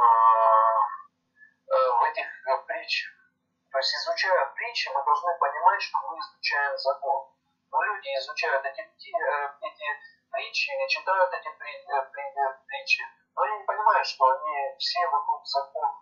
Э, 1.70 1.90
в 2.00 2.04
этих 2.04 2.26
э, 2.26 2.58
притчах. 2.66 3.12
То 3.72 3.78
есть, 3.78 3.94
изучая 3.96 4.46
притчи, 4.56 4.90
мы 4.90 5.04
должны 5.04 5.38
понимать, 5.38 5.82
что 5.82 5.98
мы 6.00 6.18
изучаем 6.18 6.78
закон. 6.78 7.28
Но 7.72 7.84
люди 7.84 8.08
изучают 8.20 8.64
эти, 8.64 8.82
э, 8.82 9.50
эти 9.62 9.86
притчи 10.38 10.70
или 10.70 10.88
читают 10.88 11.34
эти 11.34 11.50
притчи, 11.50 13.04
но 13.36 13.42
они 13.42 13.58
не 13.58 13.66
понимают, 13.66 14.06
что 14.06 14.26
они 14.30 14.76
все 14.78 15.08
вокруг 15.10 15.46
закона, 15.46 15.98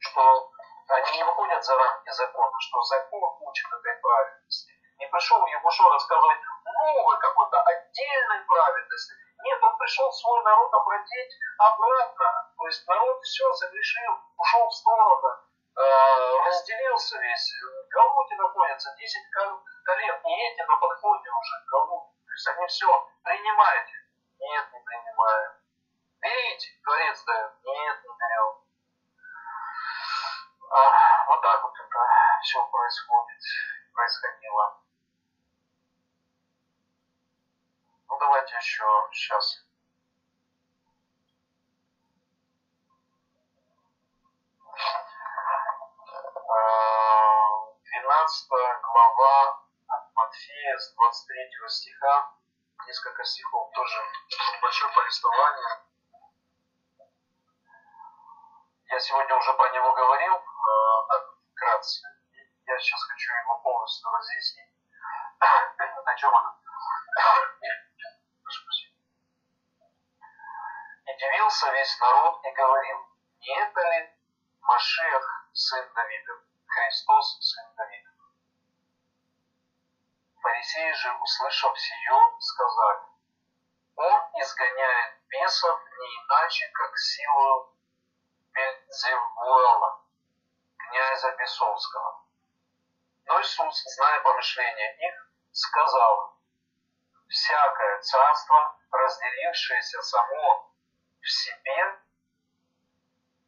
что 0.00 0.50
они 0.88 1.16
не 1.16 1.24
выходят 1.24 1.64
за 1.64 1.76
рамки 1.76 2.10
закона, 2.10 2.56
что 2.58 2.82
закон 2.82 3.22
учит 3.40 3.66
этой 3.72 3.94
праведности. 4.02 4.72
Не 4.98 5.06
пришел 5.06 5.46
Егушо 5.46 5.88
рассказывать 5.88 6.38
новой 6.64 7.18
какой-то 7.18 7.62
отдельной 7.62 8.44
праведности. 8.44 9.14
Нет, 9.44 9.62
он 9.62 9.78
пришел 9.78 10.10
свой 10.12 10.42
народ 10.42 10.74
обратить 10.74 11.32
обратно. 11.58 12.52
То 12.58 12.66
есть 12.66 12.86
народ 12.88 13.22
все 13.22 13.52
загрешил, 13.52 14.12
ушел 14.36 14.68
в 14.68 14.74
сторону, 14.74 15.28
э, 15.76 16.38
разделился 16.46 17.18
весь. 17.18 17.52
Галуте 17.90 18.34
находятся 18.36 18.94
10 18.96 19.30
колен, 19.84 20.20
и 20.26 20.32
эти 20.42 20.62
на 20.62 20.76
подходе 20.76 21.30
уже, 21.30 21.64
Галут. 21.70 22.14
То 22.34 22.36
есть 22.36 22.48
они 22.48 22.66
все, 22.66 23.08
принимаете? 23.22 23.92
Нет, 24.40 24.72
не 24.72 24.80
принимаем. 24.80 25.52
Берите, 26.20 26.80
Творец 26.82 27.24
дает. 27.24 27.52
Нет, 27.62 28.02
не 28.02 28.08
берем. 28.08 28.64
А, 30.68 31.26
вот 31.28 31.40
так 31.42 31.62
вот 31.62 31.72
это 31.78 31.98
все 32.42 32.66
происходит, 32.72 33.40
происходило. 33.92 34.82
Ну 38.08 38.18
давайте 38.18 38.56
еще 38.56 38.84
сейчас. 39.12 39.64
А, 46.48 47.72
двенадцатая 47.84 48.80
глава 48.80 49.63
Матфея 50.14 50.78
с 50.78 50.94
23 50.94 51.68
стиха, 51.68 52.32
несколько 52.86 53.24
стихов, 53.24 53.70
тоже 53.74 54.00
большое 54.62 54.92
повествование. 54.94 55.84
Я 58.86 59.00
сегодня 59.00 59.34
уже 59.36 59.52
про 59.54 59.70
него 59.70 59.92
говорил, 59.92 60.34
э, 60.34 61.34
вкратце. 61.50 62.06
я 62.66 62.78
сейчас 62.78 63.02
хочу 63.02 63.34
его 63.34 63.58
полностью 63.58 64.10
разъяснить. 64.10 64.70
На 66.04 66.14
чем 66.16 66.34
она? 66.34 66.58
И 71.06 71.16
дивился 71.16 71.72
весь 71.72 71.98
народ 72.00 72.40
и 72.44 72.50
говорил, 72.52 72.98
не 73.40 73.60
это 73.60 73.80
ли 73.80 74.14
Машех, 74.60 75.48
сын 75.52 75.92
Давидов, 75.92 76.40
Христос, 76.66 77.38
сын 77.40 77.74
Давидов? 77.76 78.13
Фарисеи 80.44 80.92
же, 80.92 81.10
услышав 81.22 81.80
сие, 81.80 82.18
сказали, 82.38 83.00
он 83.96 84.20
изгоняет 84.42 85.14
бесов 85.26 85.80
не 85.80 86.06
иначе, 86.18 86.70
как 86.74 86.98
силу 86.98 87.74
Бельзевуэла, 88.52 90.04
князя 90.76 91.34
Бесовского. 91.38 92.26
Но 93.24 93.40
Иисус, 93.40 93.84
зная 93.96 94.20
помышления 94.20 95.08
их, 95.08 95.32
сказал, 95.50 96.36
всякое 97.30 98.02
царство, 98.02 98.78
разделившееся 98.90 100.02
само 100.02 100.74
в 101.22 101.30
себе, 101.30 102.00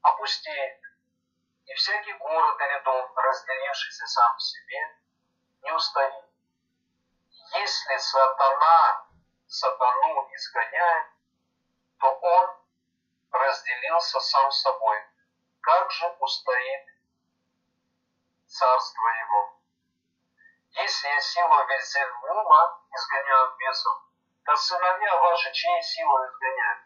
опустеет, 0.01 0.81
и 1.67 1.75
всякий 1.75 2.15
город 2.15 2.57
или 2.59 2.83
дом, 2.85 3.13
разделившийся 3.17 4.07
сам 4.07 4.35
в 4.37 4.43
себе, 4.43 4.97
не 5.61 5.73
устоит. 5.73 6.26
Если 7.55 7.99
сатана 7.99 9.07
сатану 9.47 10.29
изгоняет, 10.35 11.07
то 12.01 12.09
он 12.09 12.57
разделился 13.31 14.21
сам 14.21 14.51
собой. 14.51 14.99
Как 15.61 15.91
же 15.91 16.07
устоит 16.21 16.87
царство 18.47 19.09
его? 19.09 19.61
Если 20.73 21.09
я 21.09 21.21
силу 21.21 21.67
Вельзевула 21.67 22.83
изгоняю 22.93 23.57
бесов, 23.57 24.03
то 24.45 24.57
сыновья 24.57 25.17
ваши 25.17 25.53
чьей 25.53 25.83
силой 25.83 26.29
изгоняют? 26.29 26.85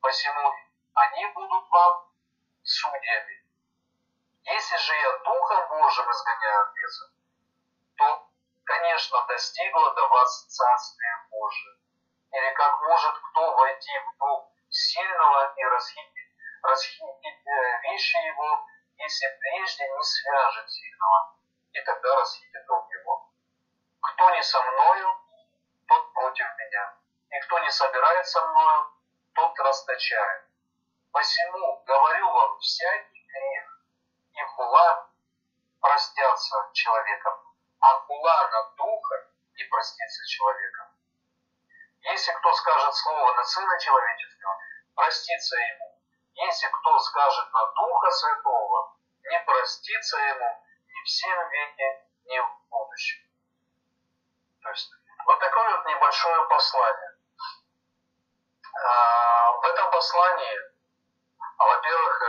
Посему 0.00 0.52
они 0.94 1.26
будут 1.32 1.68
вам 1.70 2.12
судьями. 2.62 3.44
Если 4.44 4.76
же 4.76 4.94
я 4.94 5.18
Духом 5.18 5.68
Божьим 5.68 6.10
изгоняю 6.10 6.72
бесов, 6.74 7.11
конечно, 8.64 9.24
достигло 9.26 9.94
до 9.94 10.08
вас 10.08 10.46
Царствие 10.46 11.26
Божие. 11.30 11.76
Или 12.32 12.54
как 12.54 12.80
может 12.82 13.14
кто 13.18 13.54
войти 13.56 13.92
в 13.98 14.18
Дух 14.18 14.52
сильного 14.70 15.54
и 15.54 15.64
расхитить, 15.64 16.36
расхитить 16.62 17.46
э, 17.46 17.80
вещи 17.82 18.16
его, 18.16 18.66
если 18.96 19.26
прежде 19.40 19.88
не 19.88 20.02
свяжет 20.02 20.70
сильного, 20.70 21.36
и 21.72 21.80
тогда 21.82 22.16
расхитит 22.16 22.66
дом 22.66 22.88
его. 22.88 23.30
Кто 24.00 24.30
не 24.30 24.42
со 24.42 24.62
мною, 24.62 25.14
тот 25.88 26.12
против 26.14 26.46
меня, 26.58 26.96
и 27.30 27.40
кто 27.40 27.58
не 27.58 27.70
собирает 27.70 28.26
со 28.26 28.46
мною, 28.46 28.92
тот 29.34 29.58
расточает. 29.60 30.44
Посему 31.12 31.82
говорю 31.84 32.30
вам, 32.30 32.58
всякий 32.58 33.26
грех 33.26 33.84
и 34.34 34.42
хула 34.54 35.10
простятся 35.80 36.70
человеком, 36.72 37.51
а 37.82 37.98
хула 38.06 38.48
над 38.48 38.76
духом 38.76 39.20
не 39.54 39.64
простится 39.64 40.26
человеком. 40.26 40.86
Если 42.02 42.32
кто 42.32 42.52
скажет 42.54 42.94
слово 42.94 43.34
на 43.34 43.44
Сына 43.44 43.78
Человеческого, 43.80 44.56
простится 44.94 45.56
ему. 45.56 46.00
Если 46.34 46.68
кто 46.68 46.98
скажет 47.00 47.52
на 47.52 47.66
Духа 47.72 48.10
Святого, 48.10 48.96
не 49.24 49.40
простится 49.40 50.16
ему 50.16 50.64
ни 50.86 51.02
в 51.02 51.04
всем 51.06 51.48
веке, 51.50 52.06
ни 52.24 52.38
в 52.38 52.70
будущем. 52.70 53.22
То 54.62 54.70
есть 54.70 54.90
вот 55.26 55.38
такое 55.40 55.76
вот 55.76 55.86
небольшое 55.86 56.48
послание. 56.48 57.16
А, 58.74 59.52
в 59.52 59.64
этом 59.64 59.90
послании, 59.90 60.58
во-первых, 61.58 62.22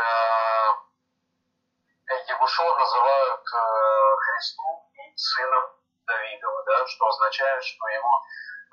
Егушо 2.28 2.76
называют 2.76 3.41
э, 3.41 4.16
Христу 4.18 4.83
сыном 5.16 5.64
Давидова, 6.05 6.64
да, 6.66 6.86
что 6.88 7.07
означает, 7.07 7.64
что 7.64 7.88
его 7.88 8.24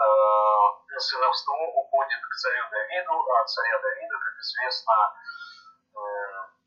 э, 0.01 0.99
сыновство 0.99 1.53
уходит 1.53 2.21
к 2.21 2.35
царю 2.35 2.65
Давиду, 2.71 3.31
а 3.33 3.45
царя 3.45 3.79
Давида, 3.79 4.19
как 4.19 4.35
известно, 4.41 4.95
э, 5.95 6.61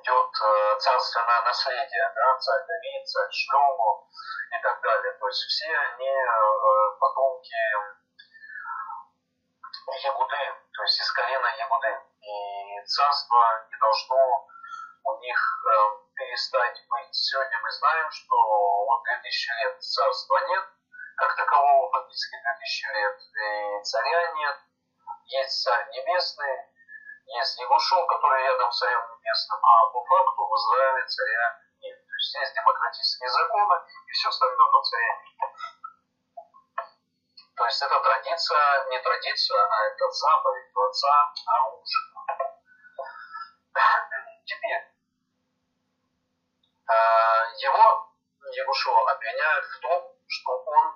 идет 0.00 0.30
э, 0.42 0.78
царственное 0.78 1.42
наследие, 1.42 2.12
да, 2.14 2.38
царь 2.38 2.66
Давид, 2.66 3.06
царь 3.08 3.30
Шлему 3.30 4.08
и 4.52 4.62
так 4.62 4.80
далее. 4.80 5.12
То 5.18 5.26
есть 5.26 5.40
все 5.40 5.76
они 5.76 6.08
э, 6.08 6.98
потомки 7.00 7.56
Ягуды, 10.02 10.36
то 10.72 10.82
есть 10.82 11.00
из 11.00 11.12
колена 11.12 11.48
Ягуды. 11.58 12.00
И 12.20 12.84
царство 12.86 13.66
не 13.70 13.76
должно 13.78 14.49
у 15.04 15.18
них 15.18 15.38
э, 15.38 16.00
перестать 16.14 16.78
быть. 16.88 17.14
Сегодня 17.14 17.58
мы 17.62 17.70
знаем, 17.70 18.10
что 18.10 18.36
вот 18.86 19.02
2000 19.02 19.50
лет 19.62 19.82
царства 19.82 20.38
нет, 20.48 20.64
как 21.16 21.36
такового 21.36 21.90
фактически 21.90 22.36
2000 22.36 22.86
лет, 22.94 23.18
и 23.20 23.82
царя 23.84 24.32
нет, 24.32 24.56
есть 25.26 25.62
царь 25.62 25.88
небесный, 25.90 26.70
есть 27.26 27.58
Егушо, 27.60 28.06
который 28.06 28.42
рядом 28.42 28.72
с 28.72 28.78
царем 28.78 29.00
небесным, 29.00 29.60
а 29.62 29.86
по 29.92 30.04
факту 30.04 30.46
в 30.46 30.54
Израиле 30.56 31.06
царя 31.06 31.60
нет. 31.80 31.98
То 32.06 32.14
есть 32.14 32.34
есть 32.34 32.54
демократические 32.54 33.30
законы 33.30 33.76
и 34.06 34.10
все 34.12 34.28
остальное, 34.28 34.70
но 34.72 34.82
царя 34.82 35.14
нет. 35.22 35.50
То 37.56 37.64
есть 37.66 37.82
это 37.82 38.00
традиция, 38.00 38.88
не 38.88 38.98
традиция, 39.00 39.62
а 39.62 39.84
это 39.84 40.10
заповедь 40.10 40.72
Творца 40.72 41.32
нарушена. 41.46 42.20
Теперь, 44.50 44.82
э, 46.88 46.92
его, 47.62 48.10
Егушева, 48.50 49.12
обвиняют 49.12 49.64
в 49.64 49.78
том, 49.78 50.12
что 50.26 50.50
он 50.66 50.94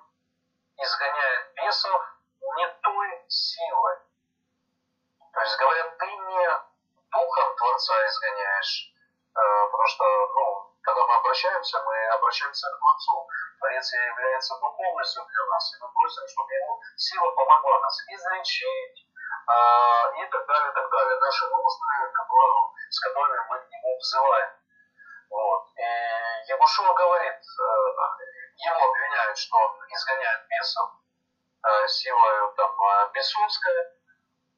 изгоняет 0.75 1.53
бесов 1.55 2.01
не 2.57 2.67
той 2.83 3.23
силой. 3.29 3.97
То 5.31 5.39
есть 5.39 5.57
говорят, 5.57 5.97
ты 5.97 6.05
не 6.05 6.49
духом 7.09 7.55
Творца 7.55 7.93
изгоняешь, 8.07 8.93
э, 8.93 9.69
потому 9.71 9.87
что, 9.87 10.03
ну, 10.03 10.75
когда 10.81 11.07
мы 11.07 11.15
обращаемся, 11.15 11.81
мы 11.85 12.07
обращаемся 12.07 12.67
к 12.67 12.77
Творцу. 12.77 13.29
Творец 13.59 13.93
является 13.93 14.59
духовностью 14.59 15.23
для 15.25 15.45
нас, 15.45 15.73
и 15.73 15.81
мы 15.81 15.93
просим, 15.93 16.27
чтобы 16.27 16.53
его 16.53 16.81
сила 16.97 17.31
помогла 17.31 17.79
нас 17.79 18.03
излечить, 18.09 19.07
и 19.45 20.25
так 20.31 20.45
далее, 20.47 20.71
так 20.71 20.89
далее. 20.89 21.19
Наши 21.19 21.45
нужды, 21.47 22.11
которые, 22.13 22.53
с 22.89 22.99
которыми 22.99 23.39
мы 23.49 23.59
к 23.59 23.69
нему 23.69 23.97
взываем. 23.97 24.49
Вот. 25.29 25.67
И 25.77 26.49
Ягушева 26.49 26.93
говорит, 26.93 27.35
э, 27.35 28.65
его 28.65 28.89
обвиняют, 28.89 29.37
что 29.37 29.57
он 29.57 29.85
изгоняет 29.89 30.47
бесов 30.47 30.89
э, 31.63 31.87
силой 31.87 32.55
там, 32.55 32.71
э, 32.71 33.09
бесовской, 33.13 33.95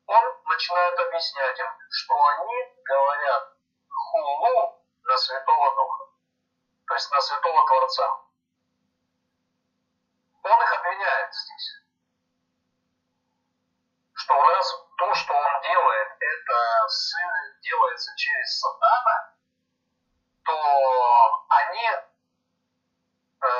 он 0.08 0.24
начинает 0.46 1.00
объяснять 1.00 1.60
им, 1.60 1.68
что 1.90 2.14
они 2.14 2.76
говорят 2.84 3.54
хулу 3.90 4.84
на 5.04 5.18
Святого 5.18 5.76
Духа, 5.76 6.06
то 6.88 6.94
есть 6.94 7.12
на 7.12 7.22
Святого 7.22 7.66
Творца. 7.66 8.22
Он 10.44 10.64
их 10.64 10.74
обвиняет 10.74 11.34
здесь. 11.34 11.87
Что 14.28 14.36
раз 14.36 14.68
то, 14.98 15.14
что 15.14 15.34
он 15.34 15.62
делает, 15.62 16.08
это 16.20 16.88
делается 17.62 18.12
через 18.18 18.60
сатана, 18.60 19.34
то 20.44 21.46
они 21.48 21.88
э, 23.40 23.52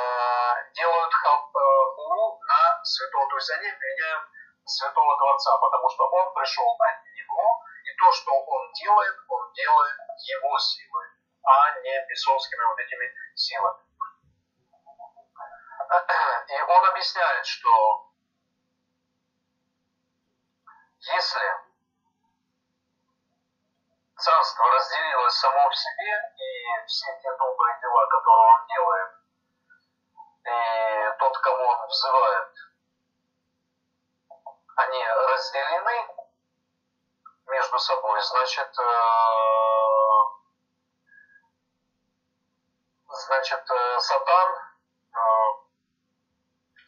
делают 0.74 1.14
хулу 1.14 2.40
на 2.44 2.84
святого, 2.84 3.30
то 3.30 3.36
есть 3.36 3.50
они 3.52 3.66
обвиняют 3.66 4.28
святого 4.66 5.16
Творца, 5.16 5.56
потому 5.56 5.88
что 5.88 6.04
он 6.04 6.34
пришел 6.34 6.76
от 6.78 7.02
него, 7.16 7.64
и 7.84 7.96
то, 7.96 8.12
что 8.12 8.32
он 8.32 8.72
делает, 8.74 9.16
он 9.26 9.50
делает 9.54 9.96
его 10.20 10.58
силой, 10.58 11.08
а 11.44 11.80
не 11.80 12.06
бесовскими 12.10 12.64
вот 12.64 12.78
этими 12.78 13.10
силами. 13.34 13.80
И 16.48 16.60
он 16.60 16.84
объясняет, 16.90 17.46
что 17.46 18.07
если 21.14 21.40
царство 24.16 24.70
разделилось 24.70 25.34
само 25.34 25.70
в 25.70 25.76
себе, 25.76 26.34
и 26.36 26.86
все 26.86 27.06
те 27.22 27.30
добрые 27.36 27.80
дела, 27.80 28.06
которые 28.06 28.54
он 28.54 28.66
делает, 28.66 29.10
и 30.44 31.18
тот, 31.18 31.38
кого 31.38 31.64
он 31.64 31.86
взывает, 31.88 32.52
они 34.76 35.06
разделены 35.06 36.08
между 37.46 37.78
собой, 37.78 38.20
значит, 38.20 38.78
э, 38.78 38.84
значит, 43.08 43.66
сатан, 44.00 44.54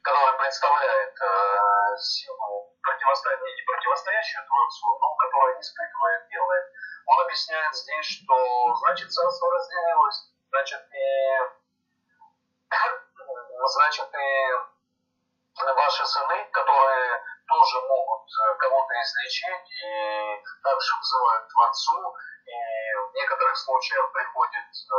который 0.02 0.38
представляет 0.38 1.14
силу 2.00 2.69
противостояния, 2.82 3.54
не 3.56 3.62
противостоящую 3.62 4.46
Творцу, 4.46 4.98
но 5.00 5.14
которая 5.16 5.54
не 5.54 5.60
испытывает, 5.60 6.28
делает, 6.28 6.64
он 7.06 7.20
объясняет 7.20 7.74
здесь, 7.74 8.06
что 8.06 8.74
значит 8.76 9.10
царство 9.10 9.50
разделилось, 9.50 10.32
значит 10.48 10.82
и 10.92 11.06
значит 13.74 14.08
и 14.14 14.70
ваши 15.74 16.06
сыны, 16.06 16.48
которые 16.52 17.22
тоже 17.46 17.80
могут 17.88 18.24
кого-то 18.58 18.94
излечить 19.02 19.70
и 19.84 20.42
также 20.62 20.96
вызывают 20.96 21.48
Творцу, 21.48 22.16
и 22.46 22.89
в 23.10 23.14
некоторых 23.14 23.56
случаях 23.56 24.12
приходит 24.12 24.70
э, 24.70 24.94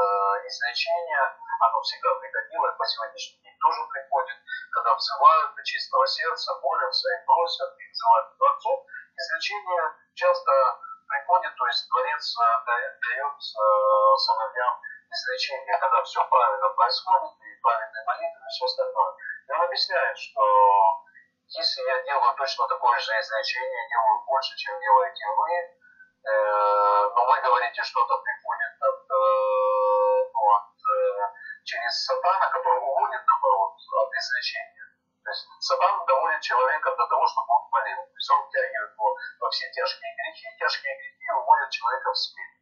излечение, 0.47 1.23
оно 1.59 1.81
всегда 1.81 2.13
приходило, 2.15 2.67
и 2.67 2.77
по 2.77 2.85
сегодняшний 2.85 3.39
день 3.39 3.57
тоже 3.59 3.81
приходит, 3.87 4.37
когда 4.71 4.93
взывают 4.95 5.55
до 5.55 5.63
чистого 5.63 6.05
сердца, 6.07 6.59
молятся 6.61 7.07
и 7.07 7.25
просят, 7.25 7.71
и 7.79 7.91
взывают 7.91 8.27
к 8.33 8.37
Творцу. 8.37 8.85
Излечение 9.15 9.83
часто 10.13 10.51
приходит, 11.07 11.55
то 11.55 11.65
есть 11.67 11.87
Творец 11.87 12.35
э, 12.35 12.43
дает 12.67 13.37
э, 13.39 14.17
сыновьям 14.17 14.73
излечение, 15.11 15.77
когда 15.79 16.03
все 16.03 16.23
правильно 16.27 16.69
происходит, 16.69 17.31
и 17.39 17.61
правильные 17.61 18.03
молитвы, 18.05 18.43
и 18.43 18.51
все 18.51 18.65
остальное. 18.65 19.13
И 19.47 19.51
он 19.51 19.61
объясняет, 19.61 20.17
что 20.17 20.43
если 21.47 21.81
я 21.83 22.03
делаю 22.03 22.35
точно 22.35 22.67
такое 22.67 22.99
же 22.99 23.11
излечение, 23.11 23.89
делаю 23.89 24.23
больше, 24.25 24.55
чем 24.57 24.79
делаете 24.79 25.25
вы, 25.37 25.81
но 26.23 27.25
вы 27.25 27.41
говорите, 27.41 27.81
что-то 27.83 28.17
приходит 28.17 28.73
от, 28.81 29.01
э, 29.09 30.29
от, 30.31 30.69
э, 30.69 31.33
через 31.63 32.05
сатана, 32.05 32.49
который 32.49 32.79
уводит, 32.79 33.21
наоборот, 33.25 33.73
от 33.73 34.09
излечения. 34.13 34.85
То 35.23 35.29
есть 35.31 35.47
сатан 35.59 36.05
доводит 36.05 36.41
человека 36.41 36.95
до 36.95 37.07
того, 37.07 37.25
чтобы 37.27 37.47
он 37.49 37.69
болел. 37.71 38.01
То 38.05 38.17
есть 38.17 38.31
он 38.31 38.47
втягивает 38.47 38.91
его 38.91 39.17
во 39.39 39.49
все 39.49 39.71
тяжкие 39.71 40.11
грехи, 40.17 40.47
тяжкие 40.59 40.95
грехи 40.97 41.31
уводят 41.37 41.69
человека 41.69 42.11
в 42.11 42.17
смерть. 42.17 42.61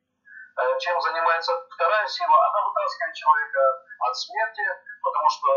Э, 0.60 0.80
чем 0.80 1.01
занимается 1.01 1.51
вторая 1.70 2.07
сила? 2.07 2.38
Она 2.47 2.68
вытаскивает 2.68 3.16
человека 3.16 3.62
от 3.99 4.16
смерти, 4.16 4.66
потому 5.03 5.30
что 5.30 5.47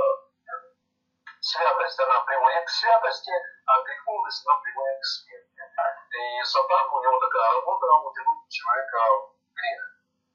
святость, 1.41 2.01
она 2.01 2.21
приводит 2.23 2.65
к 2.65 2.71
святости, 2.71 3.33
а 3.67 3.83
греховность, 3.83 4.47
она 4.47 4.59
приводит 4.61 5.01
к 5.01 5.05
смерти. 5.05 5.42
И 6.13 6.45
сатан, 6.45 6.89
у 6.93 7.03
него 7.03 7.19
такая 7.19 7.53
работа, 7.55 7.87
утянуть 8.05 8.49
человека 8.49 8.99
в 8.99 9.55
грех. 9.55 9.83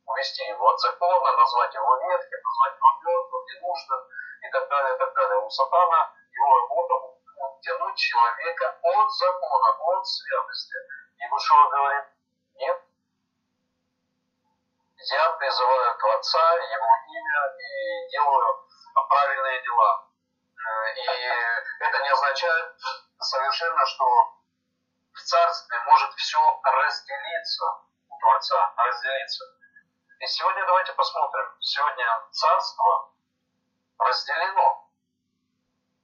Увести 0.08 0.44
его 0.46 0.70
от 0.70 0.80
закона, 0.80 1.38
назвать 1.38 1.74
его 1.74 1.98
ветхим, 1.98 2.40
назвать 2.44 2.76
его 2.76 2.90
мертвым, 3.04 3.46
ненужным 3.46 4.00
и 4.42 4.50
так 4.50 4.70
далее, 4.70 4.96
и 4.96 4.98
так 4.98 5.14
далее. 5.14 5.38
У 5.40 5.50
сатана 5.50 6.14
его 6.32 6.56
работа 6.58 6.94
утянуть 7.38 7.96
человека 7.96 8.80
от 8.82 9.12
закона, 9.12 9.70
от 9.78 10.08
святости. 10.08 10.76
И 11.18 11.28
Вышел 11.30 11.70
говорит, 11.70 12.06
нет, 12.56 12.82
я 14.98 15.30
призываю 15.34 15.98
Творца, 15.98 16.54
Его 16.54 16.90
имя 17.08 17.56
и 17.60 18.10
делаю 18.10 18.68
правильные 19.08 19.62
дела. 19.62 20.08
И 20.96 21.06
это 21.80 22.00
не 22.02 22.10
означает 22.10 22.76
совершенно, 23.20 23.86
что 23.86 24.37
в 25.18 25.22
царстве 25.24 25.80
может 25.86 26.13
все 26.13 26.39
разделиться 26.63 27.65
у 28.09 28.18
Творца, 28.20 28.74
разделиться. 28.78 29.45
И 30.20 30.28
сегодня 30.28 30.65
давайте 30.65 30.93
посмотрим. 30.93 31.45
Сегодня 31.59 32.05
царство 32.32 33.11
разделено. 33.97 34.89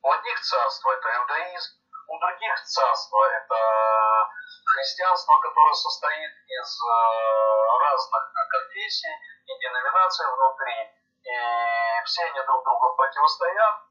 У 0.01 0.11
одних 0.11 0.39
царство 0.41 0.91
это 0.91 1.15
иудаизм, 1.15 1.79
у 2.07 2.19
других 2.19 2.63
царство 2.63 3.23
это 3.25 4.29
христианство, 4.73 5.37
которое 5.39 5.73
состоит 5.73 6.31
из 6.47 6.81
э, 6.81 7.67
разных 7.81 8.33
конфессий 8.49 9.15
и 9.45 9.59
деноминаций 9.59 10.25
внутри. 10.27 10.75
И 11.23 12.03
все 12.05 12.23
они 12.25 12.41
друг 12.45 12.63
другу 12.63 12.95
противостоят 12.95 13.83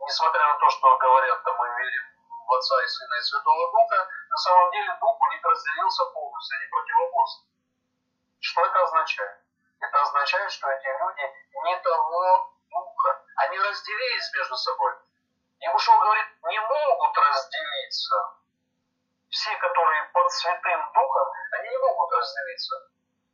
несмотря 0.00 0.46
на 0.46 0.58
то, 0.58 0.70
что 0.70 0.98
говорят, 0.98 1.42
там 1.44 1.56
мы 1.56 1.68
верим 1.78 2.13
в 2.46 2.52
Отца 2.52 2.82
и 2.82 2.86
Сына 2.86 3.14
и 3.14 3.22
Святого 3.22 3.72
Духа, 3.72 4.08
на 4.30 4.36
самом 4.36 4.70
деле 4.72 4.96
Дух 5.00 5.20
у 5.20 5.26
них 5.32 5.44
разделился 5.44 6.04
полностью, 6.06 6.58
они 6.58 6.66
противоборствуют. 6.68 7.50
Что 8.40 8.66
это 8.66 8.82
означает? 8.82 9.38
Это 9.80 10.02
означает, 10.02 10.50
что 10.50 10.70
эти 10.70 10.86
люди 10.86 11.32
не 11.64 11.76
того 11.80 12.54
Духа. 12.70 13.24
Они 13.36 13.58
разделились 13.58 14.32
между 14.36 14.56
собой. 14.56 14.94
И 15.60 15.68
Ушел 15.68 15.98
говорит, 15.98 16.26
не 16.44 16.60
могут 16.60 17.16
разделиться. 17.16 18.36
Все, 19.30 19.56
которые 19.56 20.04
под 20.12 20.30
Святым 20.30 20.92
Духом, 20.92 21.28
они 21.52 21.68
не 21.68 21.78
могут 21.78 22.12
разделиться. 22.12 22.90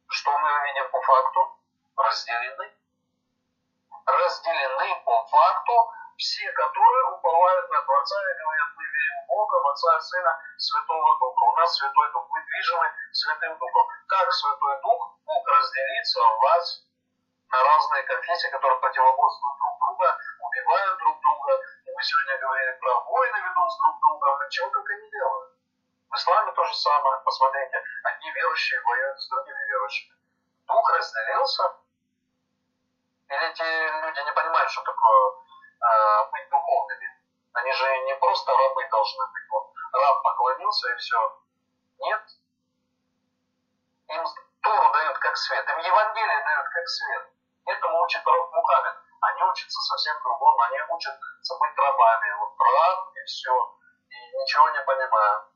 Что 0.08 0.38
мы 0.38 0.62
видим 0.64 0.90
по 0.90 1.00
факту? 1.00 1.58
Разделены. 1.96 2.72
Разделены 4.06 5.02
по 5.04 5.26
факту 5.26 5.92
все, 6.16 6.50
которые 6.52 7.04
уповают 7.12 7.70
на 7.70 7.82
Творца 7.82 8.16
и 8.20 8.38
говорят, 8.38 8.68
мы 8.76 8.84
верим 8.84 9.24
в 9.24 9.26
Бога, 9.28 9.54
в 9.60 9.68
Отца 9.68 9.96
и 9.96 10.00
Сына, 10.00 10.32
Святого 10.56 11.18
Духа. 11.18 11.44
У 11.44 11.56
нас 11.56 11.76
Святой 11.76 12.12
Дух, 12.12 12.26
мы 12.30 12.40
движимы 12.42 12.86
Святым 13.12 13.58
Духом. 13.58 13.86
Как 14.06 14.32
Святой 14.32 14.80
Дух 14.82 15.18
мог 15.24 15.48
разделиться 15.48 16.20
у 16.20 16.40
вас 16.40 16.86
на 17.50 17.62
разные 17.62 18.02
конфессии, 18.04 18.50
которые 18.50 18.80
противоборствуют 18.80 19.56
друг 19.58 19.78
друга, 19.78 20.18
убивают 20.38 20.98
друг 20.98 21.20
друга. 21.20 21.52
И 21.84 21.90
мы 21.90 22.02
сегодня 22.02 22.38
говорили 22.38 22.78
про 22.80 23.00
войны 23.00 23.38
ведут 23.38 23.72
с 23.72 23.78
друг 23.78 24.00
другом, 24.00 24.46
ничего 24.46 24.68
только 24.70 24.94
не 24.94 25.10
делают. 25.10 25.52
В 26.10 26.14
исламе 26.14 26.52
то 26.52 26.64
же 26.64 26.74
самое. 26.74 27.22
Посмотрите, 27.24 27.82
одни 28.04 28.30
верующие 28.32 28.80
воюют 28.82 29.20
с 29.20 29.28
другими 29.28 29.62
верующими. 29.66 30.14
Дух 30.66 30.90
разделился. 30.90 31.76
Или 33.28 33.50
эти 33.50 33.62
люди 33.62 34.20
не 34.20 34.32
понимают, 34.32 34.70
что 34.70 34.82
такое 34.82 35.32
э, 35.80 36.30
быть 36.30 36.48
духовными. 36.50 37.08
Они 37.52 37.72
же 37.72 37.98
не 38.04 38.14
просто 38.16 38.52
рабы 38.52 38.88
должны 38.90 39.26
быть. 39.32 39.48
Вот 39.50 39.72
раб 39.92 40.22
поклонился 40.22 40.92
и 40.92 40.96
все. 40.96 41.38
Нет. 41.98 42.22
Им 44.08 44.24
Тору 44.62 44.92
дают 44.92 45.18
как 45.18 45.36
свет, 45.36 45.66
им 45.68 45.78
Евангелие 45.78 46.44
дают 46.44 46.66
как 46.68 46.88
свет. 46.88 47.28
Этому 47.66 48.02
учит 48.02 48.26
Раб 48.26 48.52
Мухаммед. 48.52 48.96
Они 49.20 49.42
учатся 49.42 49.80
совсем 49.82 50.16
другому. 50.22 50.60
Они 50.62 50.78
учатся 50.90 51.56
быть 51.58 51.76
рабами. 51.76 52.32
Вот 52.40 52.54
раб 52.58 53.12
и 53.14 53.24
все. 53.24 53.76
И 54.08 54.36
ничего 54.36 54.70
не 54.70 54.82
понимают. 54.82 55.49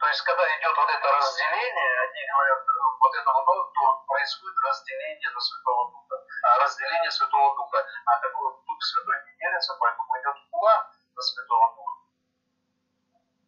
То 0.00 0.08
есть, 0.08 0.22
когда 0.22 0.42
идет 0.56 0.74
вот 0.74 0.88
это 0.88 1.12
разделение, 1.12 2.00
они 2.00 2.26
говорят, 2.32 2.64
вот 3.00 3.14
это 3.14 3.32
вот, 3.32 3.72
то 3.74 4.04
происходит 4.08 4.56
разделение 4.64 5.30
на 5.30 5.40
Святого 5.40 5.90
Духа, 5.92 6.16
а 6.42 6.58
разделение 6.64 7.10
Святого 7.10 7.54
Духа. 7.54 7.86
А 8.06 8.18
такой 8.20 8.50
Дух 8.64 8.82
Святой 8.82 9.16
не 9.26 9.36
делится, 9.36 9.76
поэтому 9.78 10.18
идет 10.18 10.36
хула 10.50 10.90
на 11.14 11.22
Святого 11.22 11.74
Духа. 11.76 11.98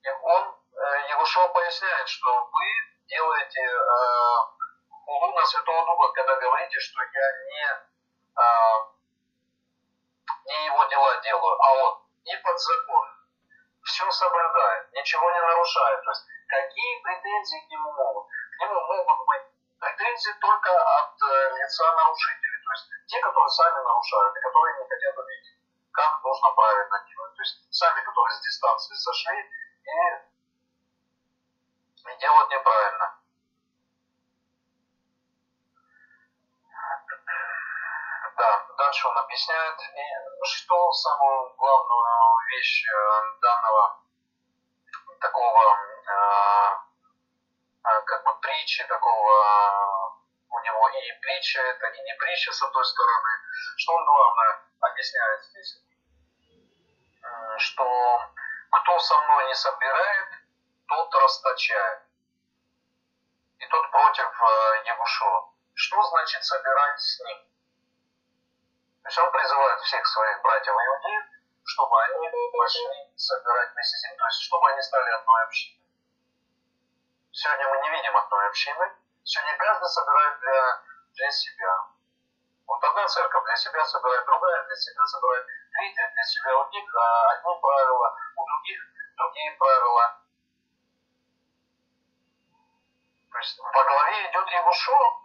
И 0.02 0.08
он, 0.10 0.54
э, 0.76 1.08
Егошуа 1.08 1.48
поясняет, 1.48 2.08
что 2.08 2.44
вы 2.44 2.66
делаете 3.08 3.62
э, 3.62 4.36
хулу 4.90 5.32
на 5.32 5.46
Святого 5.46 5.86
Духа, 5.86 6.12
когда 6.12 6.36
говорите, 6.36 6.78
что 6.80 7.02
я 7.02 7.32
не, 7.48 7.64
э, 8.36 8.78
не 10.44 10.66
его 10.66 10.84
дела 10.84 11.18
делаю, 11.22 11.62
а 11.62 11.72
он 11.76 12.02
не 12.26 12.36
под 12.36 12.60
закон, 12.60 13.22
все 13.84 14.10
соблюдает, 14.10 14.92
ничего 14.92 15.30
не 15.30 15.40
нарушает. 15.40 16.04
То 16.04 16.10
есть 16.10 16.26
какие 16.52 17.02
претензии 17.02 17.64
к 17.64 17.70
нему 17.70 17.92
могут? 17.92 18.28
К 18.28 18.60
нему 18.60 18.80
могут 18.80 19.26
быть 19.26 19.46
претензии 19.80 20.32
только 20.38 20.70
от 20.70 21.16
э, 21.22 21.56
лица 21.56 21.92
нарушителей, 21.96 22.60
то 22.62 22.70
есть 22.72 22.86
те, 23.06 23.20
которые 23.20 23.48
сами 23.48 23.80
нарушают 23.82 24.36
и 24.36 24.40
которые 24.40 24.76
не 24.78 24.88
хотят 24.88 25.16
увидеть, 25.16 25.56
как 25.92 26.22
нужно 26.22 26.50
правильно 26.52 27.04
делать. 27.08 27.34
То 27.36 27.42
есть 27.42 27.56
сами, 27.72 28.04
которые 28.04 28.36
с 28.36 28.42
дистанции 28.44 28.94
сошли 28.94 29.38
и, 29.40 29.96
и 32.12 32.18
делают 32.20 32.50
неправильно. 32.50 33.18
Да, 38.36 38.66
дальше 38.76 39.08
он 39.08 39.18
объясняет, 39.18 39.78
и 39.80 40.44
что 40.44 40.92
самую 40.92 41.54
главную 41.56 42.36
вещь 42.50 42.84
э, 42.84 43.40
данного 43.40 44.02
такого 45.20 45.91
как 47.82 48.24
бы 48.24 48.40
притчи, 48.40 48.84
такого 48.84 50.12
у 50.50 50.60
него 50.60 50.88
и 50.88 51.12
притча 51.20 51.60
это, 51.60 51.86
и 51.86 52.02
не 52.02 52.14
притча 52.14 52.52
с 52.52 52.62
одной 52.62 52.84
стороны. 52.84 53.30
Что 53.76 53.94
он 53.94 54.04
главное 54.04 54.62
объясняет 54.80 55.44
здесь? 55.44 55.82
Что 57.58 58.20
кто 58.70 58.98
со 58.98 59.20
мной 59.22 59.46
не 59.46 59.54
собирает, 59.54 60.28
тот 60.88 61.14
расточает. 61.14 62.02
и 63.62 63.66
тот 63.66 63.90
против 63.90 64.28
Ягушева. 64.86 65.52
Что 65.74 66.02
значит 66.02 66.44
собирать 66.44 67.00
с 67.00 67.20
ним? 67.20 67.38
То 69.02 69.08
есть 69.08 69.18
он 69.18 69.30
призывает 69.32 69.80
всех 69.80 70.06
своих 70.06 70.42
братьев 70.42 70.74
иудеев, 70.74 71.24
чтобы 71.64 72.02
они 72.04 72.28
пошли 72.52 73.12
собирать 73.16 73.72
вместе 73.72 73.96
с 73.96 74.04
ним, 74.04 74.16
то 74.18 74.26
есть 74.26 74.40
чтобы 74.42 74.70
они 74.70 74.82
стали 74.82 75.10
одной 75.10 75.44
общиной. 75.44 75.81
Сегодня 77.32 77.66
мы 77.66 77.80
не 77.80 77.90
видим 77.90 78.14
одной 78.14 78.46
общины, 78.46 78.92
сегодня 79.24 79.56
каждый 79.56 79.88
собирает 79.88 80.38
для, 80.40 80.82
для 81.14 81.30
себя. 81.30 81.86
Вот 82.66 82.84
одна 82.84 83.06
церковь 83.08 83.44
для 83.44 83.56
себя 83.56 83.84
собирает, 83.86 84.26
другая 84.26 84.66
для 84.66 84.76
себя 84.76 85.06
собирает, 85.06 85.46
третья 85.72 86.12
для 86.12 86.24
себя. 86.24 86.58
У 86.58 86.70
них 86.70 86.94
а, 86.94 87.30
одни 87.32 87.60
правила, 87.60 88.16
у 88.36 88.44
других 88.44 88.80
другие 89.16 89.52
правила. 89.52 90.20
То 93.32 93.38
есть 93.38 93.58
во 93.58 93.84
главе 93.84 94.30
идет 94.30 94.48
Егушо, 94.48 95.22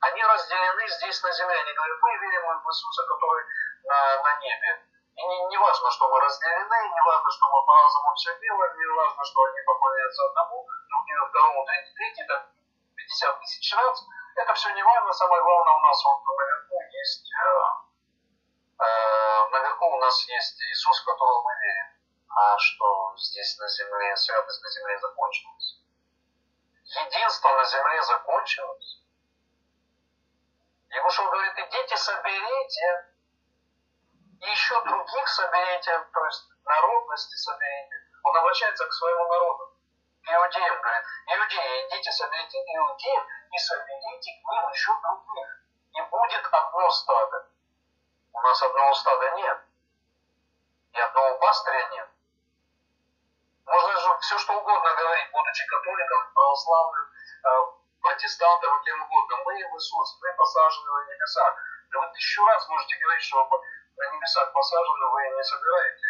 они 0.00 0.22
разделены 0.22 0.88
здесь 0.88 1.22
на 1.22 1.32
земле. 1.32 1.58
Они 1.58 1.72
говорят, 1.72 1.98
мы 2.02 2.18
верим 2.18 2.60
в 2.62 2.68
Иисуса, 2.68 3.02
который 3.08 3.44
на, 3.84 4.22
на 4.22 4.40
небе. 4.40 4.86
И 5.16 5.22
не, 5.22 5.56
важно, 5.56 5.90
что 5.90 6.08
мы 6.08 6.20
разделены, 6.20 6.88
не 6.92 7.00
важно, 7.00 7.30
что 7.30 7.46
мы 7.48 7.64
по-разному 7.64 8.14
все 8.14 8.38
делаем, 8.38 8.76
не 8.76 8.86
важно, 8.86 9.24
что 9.24 9.44
они 9.44 9.60
поклоняются 9.64 10.22
одному, 10.28 10.68
другие 10.88 11.18
второму, 11.28 11.64
третий, 11.64 11.94
третий, 11.94 12.24
там 12.26 12.42
50 12.94 13.40
тысяч 13.40 13.74
раз. 13.74 14.04
Это 14.36 14.52
все 14.52 14.70
не 14.74 14.82
важно. 14.82 15.12
Самое 15.12 15.42
главное 15.42 15.72
у 15.72 15.80
нас 15.80 16.04
вот 16.04 16.20
наверху 16.36 16.80
есть 16.92 17.32
э, 17.32 18.84
э, 18.84 19.48
наверху 19.52 19.86
у 19.86 20.00
нас 20.00 20.28
есть 20.28 20.60
Иисус, 20.60 21.00
в 21.00 21.06
которого 21.06 21.42
мы 21.42 21.52
верим. 21.64 21.96
А 22.28 22.58
что 22.58 23.14
здесь 23.16 23.56
на 23.58 23.68
земле, 23.68 24.14
святость 24.16 24.62
на 24.62 24.68
земле 24.68 24.98
закончилась. 24.98 25.80
Единство 26.84 27.48
на 27.56 27.64
земле 27.64 28.02
закончилось. 28.02 29.00
Егушев 30.90 31.30
говорит, 31.30 31.58
идите 31.58 31.96
соберите, 31.96 33.15
еще 34.50 34.80
других 34.84 35.28
соберите, 35.28 35.98
то 36.12 36.24
есть 36.24 36.48
народности 36.64 37.34
соберите. 37.36 37.96
Он 38.22 38.36
обращается 38.36 38.86
к 38.86 38.92
своему 38.92 39.26
народу. 39.28 39.72
Иудеям 40.28 40.80
говорит, 40.80 41.04
иудеи, 41.26 41.86
идите 41.88 42.10
соберите 42.10 42.58
иудеев 42.58 43.24
и 43.52 43.58
соберите 43.58 44.30
к 44.42 44.50
ним 44.50 44.68
еще 44.70 44.92
других. 45.00 45.48
И 45.92 46.02
будет 46.02 46.46
одно 46.50 46.90
стадо. 46.90 47.48
У 48.32 48.40
нас 48.40 48.62
одного 48.62 48.94
стада 48.94 49.30
нет. 49.36 49.58
И 50.92 51.00
одного 51.00 51.38
пастыря 51.38 51.88
нет. 51.90 52.08
Можно 53.66 54.00
же 54.00 54.18
все 54.20 54.38
что 54.38 54.58
угодно 54.58 54.94
говорить, 54.94 55.30
будучи 55.32 55.66
католиком, 55.66 56.32
православным, 56.34 57.10
э, 57.44 57.48
протестантом, 58.00 58.82
кем 58.82 59.02
угодно. 59.02 59.36
Мы 59.44 59.54
в 59.54 59.76
Иисус, 59.76 60.18
мы 60.20 60.32
посажены 60.34 60.90
на 60.92 61.12
небесах. 61.12 61.54
Да 61.90 62.00
вы 62.00 62.06
еще 62.14 62.44
раз 62.46 62.68
можете 62.68 62.96
говорить, 62.98 63.24
что 63.24 63.48
на 63.96 64.04
небесах 64.12 64.52
посажены, 64.52 65.06
вы 65.08 65.28
не 65.36 65.42
собираете 65.42 66.06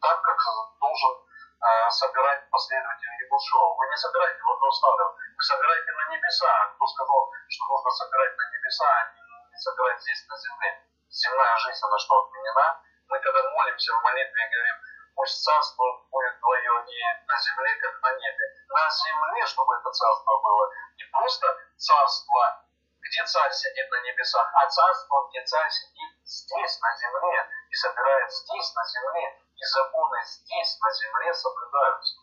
так, 0.00 0.20
как 0.22 0.38
должен 0.80 1.14
э, 1.18 1.90
собирать 1.90 2.50
последователь 2.50 3.14
Егушева. 3.24 3.74
Вы 3.74 3.88
не 3.88 3.96
собираете 3.96 4.40
в 4.42 4.50
одно 4.50 4.70
стадо, 4.70 5.04
вы 5.10 5.42
собираете 5.42 5.90
на 5.92 6.04
небеса. 6.14 6.52
Кто 6.76 6.86
сказал, 6.86 7.32
что 7.48 7.64
нужно 7.66 7.90
собирать 7.90 8.36
на 8.36 8.44
небеса, 8.52 8.86
а 8.86 9.50
не 9.50 9.58
собирать 9.58 10.00
здесь 10.02 10.26
на 10.28 10.36
земле? 10.38 10.70
Земная 11.10 11.56
жизнь, 11.58 11.82
она 11.82 11.98
что, 11.98 12.14
отменена? 12.22 12.82
Мы 13.08 13.18
когда 13.20 13.42
молимся 13.50 13.92
в 13.92 14.02
молитве 14.02 14.50
говорим, 14.50 14.76
пусть 15.16 15.42
царство 15.42 15.84
будет 16.10 16.40
твое 16.40 16.72
не 16.86 17.26
на 17.26 17.36
земле, 17.38 17.74
как 17.80 18.02
на 18.02 18.12
небе. 18.18 18.46
На 18.70 18.90
земле, 18.90 19.46
чтобы 19.46 19.74
это 19.76 19.90
царство 19.90 20.32
было, 20.42 20.70
не 20.96 21.04
просто 21.10 21.46
царство, 21.76 22.63
где 23.04 23.24
царь 23.24 23.52
сидит 23.52 23.90
на 23.90 24.00
небесах, 24.00 24.50
а 24.54 24.66
царство, 24.66 25.28
где 25.28 25.44
царь 25.44 25.70
сидит 25.70 26.10
здесь, 26.24 26.80
на 26.80 26.96
земле, 26.96 27.48
и 27.68 27.74
собирает 27.74 28.32
здесь, 28.32 28.74
на 28.74 28.84
земле, 28.84 29.40
и 29.56 29.64
законы 29.64 30.22
здесь, 30.24 30.78
на 30.80 30.90
земле, 30.90 31.34
соблюдаются. 31.34 32.20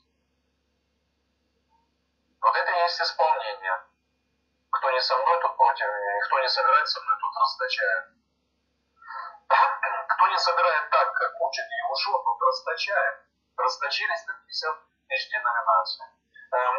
Вот 2.42 2.56
это 2.56 2.72
и 2.72 2.80
есть 2.80 3.02
исполнение. 3.02 3.86
Кто 4.72 4.92
не 4.92 5.02
со 5.02 5.16
мной, 5.18 5.40
тот 5.42 5.56
против 5.56 5.86
меня, 5.86 6.18
и 6.18 6.22
кто 6.22 6.40
не 6.40 6.50
собирает 6.50 6.88
со 6.88 7.02
мной, 7.02 7.16
тот 7.22 7.36
расточает. 7.42 8.06
Кто 10.10 10.28
не 10.28 10.38
собирает 10.38 10.90
так, 10.90 11.14
как 11.14 11.42
учит 11.42 11.66
Иешуа, 11.66 12.24
тот 12.24 12.42
расточает. 12.42 13.26
Расточились 13.58 14.26
на 14.26 14.34
50 14.34 14.76
тысяч 15.08 15.30
деноминаций. 15.30 16.06
Э, 16.52 16.72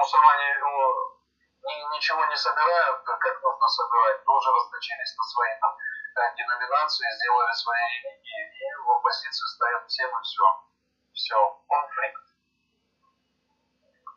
мусульмане 1.63 1.97
ничего 1.97 2.25
не 2.27 2.37
собирают, 2.37 3.03
как 3.05 3.43
нужно 3.43 3.69
собирать, 3.69 4.25
тоже 4.25 4.51
расточились 4.53 5.17
на 5.17 5.25
свои 5.25 5.51
там, 5.61 5.77
э, 6.17 6.37
деноминации, 6.37 7.17
сделали 7.17 7.53
свои 7.53 7.81
религии, 7.81 8.53
и 8.59 8.75
в 8.85 8.91
оппозицию 8.91 9.49
стоят 9.49 9.87
всем 9.87 10.19
и 10.19 10.23
все. 10.23 10.65
Все, 11.13 11.63
конфликт. 11.69 12.23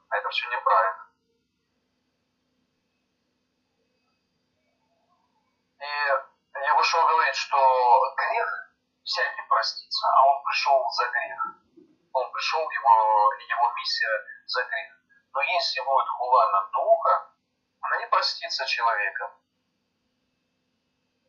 А 0.10 0.18
это 0.18 0.30
все 0.30 0.50
неправильно. 0.50 1.06
И 5.80 6.62
я 6.64 6.76
вышел 6.76 7.06
говорить, 7.06 7.36
что 7.36 7.58
грех 8.16 8.72
всякий 9.04 9.42
простится, 9.50 10.08
а 10.08 10.28
он 10.30 10.44
пришел 10.46 10.90
за 10.92 11.08
грех. 11.10 11.40
Он 12.14 12.32
пришел, 12.32 12.70
его, 12.72 13.34
его 13.34 13.74
миссия 13.74 14.26
за 14.46 14.64
грех. 14.64 14.96
Но 15.34 15.42
если 15.42 15.82
будет 15.82 16.08
хулана 16.08 16.70
духа, 16.72 17.35
она 17.96 18.02
не 18.02 18.08
простится 18.08 18.66
человеком. 18.66 19.32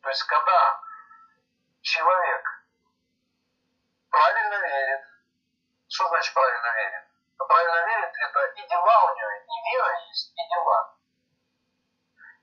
То 0.01 0.09
есть, 0.09 0.23
когда 0.23 0.81
человек 1.81 2.43
правильно 4.09 4.55
верит, 4.55 5.01
что 5.87 6.07
значит 6.09 6.33
правильно 6.33 6.73
верит? 6.75 7.03
Правильно 7.37 7.85
верит, 7.85 8.11
это 8.19 8.39
и 8.59 8.67
дела 8.67 9.03
у 9.05 9.15
него, 9.15 9.29
и 9.31 9.71
вера 9.71 10.07
есть, 10.09 10.33
и 10.35 10.47
дела. 10.53 10.95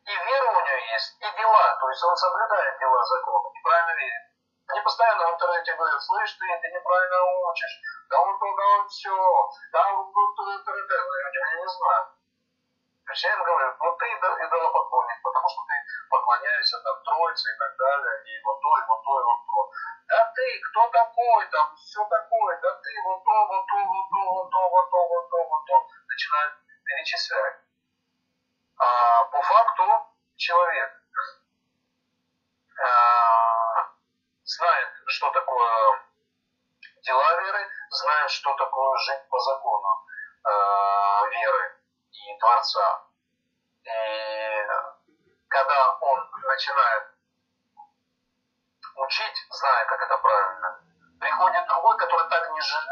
И 0.05 0.11
вера 0.11 0.51
у 0.51 0.61
него 0.61 0.77
есть, 0.93 1.17
и 1.21 1.37
дела. 1.37 1.77
То 1.81 1.89
есть 1.91 2.05
он 2.05 2.17
соблюдает 2.17 2.79
дела 2.79 3.05
закона 3.05 3.49
и 3.53 3.63
правильно 3.63 3.95
верит. 3.95 4.25
Они 4.69 4.81
постоянно 4.81 5.27
в 5.27 5.35
интернете 5.35 5.75
говорят, 5.75 6.03
слышь, 6.03 6.33
ты, 6.33 6.47
ты 6.63 6.71
неправильно 6.73 7.23
учишь, 7.51 7.81
да 8.09 8.19
вот 8.19 8.39
то, 8.41 8.57
да 8.57 8.65
вот 8.79 8.91
все, 8.91 9.51
да 9.73 9.93
вот 9.93 10.13
то, 10.15 10.21
то, 10.37 10.59
то, 10.59 10.65
то, 10.65 10.73
люди 10.73 11.37
меня 11.37 11.61
не 11.61 11.69
знают. 11.69 12.09
То 12.09 12.14
есть 13.15 13.25
им 13.25 13.45
говорю, 13.45 13.77
вот 13.79 13.99
ты 13.99 14.07
идолопоклонник, 14.11 15.23
потому 15.23 15.49
что 15.49 15.63
ты 15.63 15.75
поклоняешься 16.11 16.81
там 16.83 17.03
Троице 17.05 17.55
и 17.55 17.59
так 17.59 17.77
далее, 17.77 18.15
и 18.27 18.43
вот 18.43 18.61
то, 18.61 18.69
и 18.79 18.83
вот 18.89 19.03
то, 19.05 19.21
и 19.21 19.25
вот 19.25 19.41
то. 19.47 19.71
Да 20.09 20.33
ты, 20.35 20.61
кто 20.61 20.89
такой, 20.91 21.47
там, 21.47 21.77
все 21.77 22.05
такое, 22.05 22.61
да 22.61 22.75
ты, 22.83 22.91
вот 23.05 23.25
то, 23.25 23.47
вот 23.47 23.67
то, 23.67 23.77
вот 23.87 24.07
то, 24.11 24.33
вот 24.35 24.51
то, 24.51 24.69
вот 24.69 24.91
то, 24.91 25.09
вот 25.09 25.31
то, 25.31 25.49
вот 25.49 25.65
то. 25.65 25.87
Начинают 26.09 26.55
перечислять. 26.85 27.57
А 28.79 29.25
по 29.25 29.43
факту 29.43 29.85
человек 30.37 30.91
а, 32.83 33.93
знает, 34.43 34.89
что 35.07 35.31
такое 35.31 36.03
дела 37.03 37.41
веры, 37.43 37.71
знает, 37.91 38.31
что 38.31 38.53
такое 38.55 38.99
жить 38.99 39.29
по 39.29 39.39
закону 39.39 40.07
э, 40.45 41.31
веры 41.31 41.74
и 42.15 42.39
Творца. 42.39 43.03
И 43.85 44.67
когда 45.49 45.99
он 46.01 46.31
начинает 46.47 47.05
учить, 48.97 49.37
зная, 49.51 49.85
как 49.87 50.01
это 50.03 50.17
правильно, 50.19 50.81
приходит 51.21 51.67
другой, 51.67 51.97
который 51.99 52.29
так 52.29 52.51
не, 52.51 52.61
жив, 52.61 52.85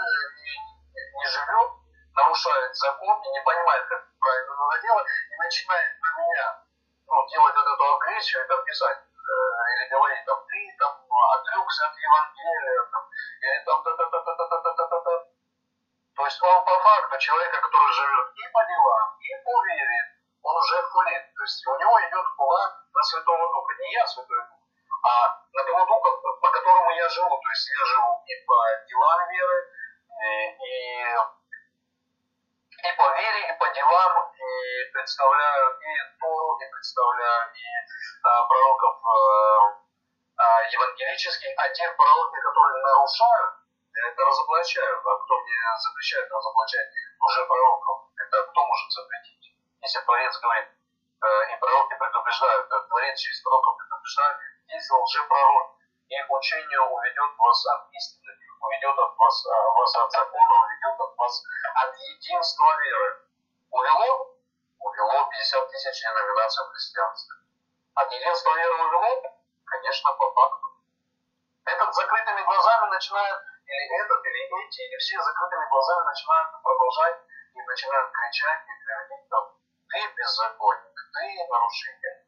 не, 0.43 1.19
не 1.19 1.27
живет, 1.27 1.71
нарушает 2.15 2.77
закон 2.77 3.23
и 3.23 3.29
не 3.31 3.41
понимает, 3.41 3.87
как 3.89 4.03
правильно 4.19 4.55
надо 4.57 4.83
делать, 4.83 5.07
и 5.31 5.37
начинает 5.37 6.01
на 6.01 6.09
меня 6.19 6.63
ну, 7.07 7.29
делать 7.29 7.55
вот 7.55 7.67
эту 7.67 7.95
агрессию 7.95 8.45
и 8.45 8.49
там 8.49 8.65
писать, 8.65 8.99
э, 8.99 9.33
или 9.77 9.89
говорить, 9.91 10.25
там, 10.27 10.45
ты 10.47 10.77
там 10.79 10.93
отрекся 11.35 11.87
от 11.87 11.97
Евангелия, 11.97 12.83
там, 12.91 13.03
или 13.43 13.65
там 13.65 13.83
та-та-та-та-та-та-та-та. 13.83 14.72
То 16.15 16.25
есть 16.25 16.43
он 16.43 16.65
по 16.65 16.79
факту 16.79 17.19
человека, 17.19 17.61
который 17.61 17.93
живет 17.93 18.27
и 18.37 18.49
по 18.53 18.61
делам, 18.65 19.17
и 19.21 19.31
по 19.45 19.65
вере, 19.65 20.01
он 20.43 20.57
уже 20.57 20.83
хулит. 20.83 21.25
То 21.35 21.43
есть 21.43 21.67
у 21.67 21.77
него 21.79 22.01
идет 22.01 22.27
хула 22.37 22.77
на 22.93 23.03
Святого 23.03 23.49
Духа. 23.49 23.75
Не 23.81 23.93
я 23.93 24.07
Святой 24.07 24.43
Дух, 24.49 24.61
а 25.05 25.41
на 25.53 25.65
того 25.65 25.87
Духа, 25.87 26.11
по 26.41 26.51
которому 26.51 26.91
я 26.91 27.09
живу. 27.09 27.31
То 27.31 27.49
есть 27.49 27.69
я 27.71 27.85
живу 27.87 28.23
и 28.27 28.45
по 28.45 28.57
делам 28.89 29.29
веры, 29.31 29.59
и, 30.21 30.53
и, 30.53 31.17
и 32.89 32.97
по 32.97 33.09
вере, 33.17 33.49
и 33.49 33.59
по 33.59 33.69
делам, 33.73 34.33
и 34.37 34.93
представляю 34.93 35.79
и 35.81 36.21
Тору, 36.21 36.59
и 36.61 36.71
представляю 36.71 37.53
и 37.55 37.65
а, 38.23 38.45
пророков 38.49 39.01
а, 39.07 39.81
а, 40.37 40.63
евангелических, 40.63 41.51
а 41.57 41.69
те 41.71 41.89
пророки, 41.97 42.39
которые 42.41 42.83
нарушают, 42.83 43.62
я 43.95 44.09
это 44.09 44.25
разоблачаю. 44.25 44.97
А 45.05 45.19
кто 45.19 45.41
мне 45.41 45.57
запрещает 45.79 46.31
разоблачать 46.31 46.89
уже 47.21 47.45
пророков? 47.47 48.09
Это 48.17 48.47
кто 48.51 48.67
может 48.67 48.91
запретить? 48.93 49.33
если 49.83 50.01
Творец 50.01 50.39
говорит, 50.39 50.69
э, 50.69 51.53
и 51.53 51.57
пророки 51.59 51.95
предупреждают, 51.99 52.71
э, 52.71 52.81
Творец 52.89 53.19
через 53.19 53.43
пророков 53.43 53.77
предупреждает, 53.79 54.37
если 54.69 54.95
лжепророк, 54.95 55.77
их 56.09 56.31
учение 56.31 56.81
уведет 56.81 57.37
вас 57.37 57.67
от 57.67 57.91
истины, 57.93 58.33
уведет 58.61 58.99
от 58.99 59.17
вас, 59.17 59.47
э, 59.47 59.51
вас 59.51 59.97
от 59.97 60.13
закона, 60.13 60.55
уведет 60.65 61.01
от 61.01 61.17
вас 61.17 61.45
от 61.75 61.97
единства 61.99 62.77
веры. 62.81 63.27
Увело? 63.71 64.37
Увело 64.79 65.29
50 65.31 65.69
тысяч 65.71 66.03
деноминаций 66.03 66.65
христианства. 66.71 67.37
От 67.95 68.13
единства 68.13 68.55
веры 68.55 68.75
увело? 68.87 69.37
Конечно, 69.67 70.13
по 70.13 70.31
факту. 70.33 70.69
Этот 71.65 71.95
закрытыми 71.95 72.43
глазами 72.43 72.91
начинает, 72.91 73.43
или 73.67 73.85
этот, 74.01 74.21
эти, 74.25 74.81
или 74.83 74.97
все 74.99 75.21
закрытыми 75.21 75.69
глазами 75.69 76.05
начинают 76.07 76.49
продолжать 76.63 77.19
и 77.55 77.61
начинают 77.63 78.11
кричать 78.13 78.63
и 78.67 78.85
говорить 78.87 79.29
там, 79.29 79.45
ты 79.89 79.99
беззаконник, 80.17 80.97
ты 81.13 81.47
нарушитель. 81.51 82.19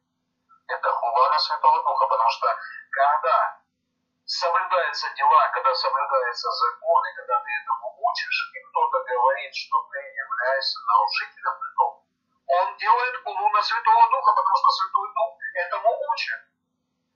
Это 0.67 0.91
хула 0.91 1.37
Святого 1.37 1.83
Духа, 1.83 2.07
потому 2.07 2.29
что 2.29 2.47
когда 2.91 3.61
соблюдаются 4.25 5.09
дела, 5.13 5.49
когда 5.53 5.73
соблюдаются 5.73 6.49
законы, 6.49 7.13
когда 7.15 7.39
ты 7.41 7.49
этому 7.61 7.95
учишь, 8.01 8.51
и 8.53 8.59
кто-то 8.69 9.03
говорит, 9.03 9.53
что 9.53 9.77
ты 9.91 9.99
являешься 9.99 10.79
нарушителем 10.87 11.53
этого, 11.53 12.03
он 12.47 12.77
делает 12.77 13.23
хулу 13.23 13.49
на 13.49 13.61
Святого 13.61 14.09
Духа, 14.09 14.33
потому 14.33 14.57
что 14.57 14.69
Святой 14.69 15.09
Дух 15.13 15.37
этому 15.53 15.89
учит. 16.11 16.39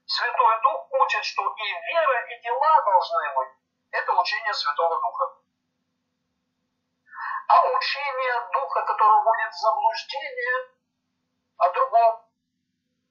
Святой 0.05 0.61
Дух 0.61 0.87
учит, 0.91 1.23
что 1.23 1.41
и 1.53 1.67
вера, 1.69 2.25
и 2.29 2.41
дела 2.41 2.81
должны 2.85 3.33
быть. 3.35 3.58
Это 3.91 4.13
учение 4.13 4.53
Святого 4.53 4.99
Духа. 4.99 5.25
А 7.47 7.67
учение 7.77 8.49
Духа, 8.51 8.81
которое 8.83 9.21
в 9.21 9.53
заблуждение, 9.53 10.69
о 11.57 11.69
другом, 11.71 12.29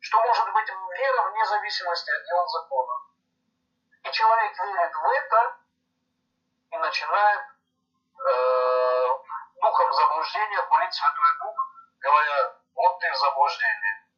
что 0.00 0.20
может 0.22 0.52
быть 0.52 0.68
вера 0.68 1.30
вне 1.30 1.44
зависимости 1.44 2.10
от 2.10 2.24
дел 2.24 2.48
закона. 2.48 2.92
И 4.04 4.10
человек 4.12 4.58
верит 4.58 4.94
в 4.94 5.04
это 5.04 5.56
и 6.70 6.76
начинает 6.78 7.40
э, 7.40 9.08
духом 9.60 9.92
заблуждения 9.92 10.62
курить 10.62 10.94
Святой 10.94 11.38
Дух, 11.40 11.56
говоря, 12.00 12.54
вот 12.74 12.98
ты 13.00 13.10
в 13.10 13.16
заблуждении. 13.16 14.08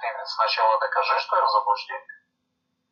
Ты 0.00 0.26
сначала 0.26 0.78
докажи, 0.78 1.18
что 1.18 1.36
я 1.36 1.44
в 1.44 1.50
заблуждении. 1.50 2.20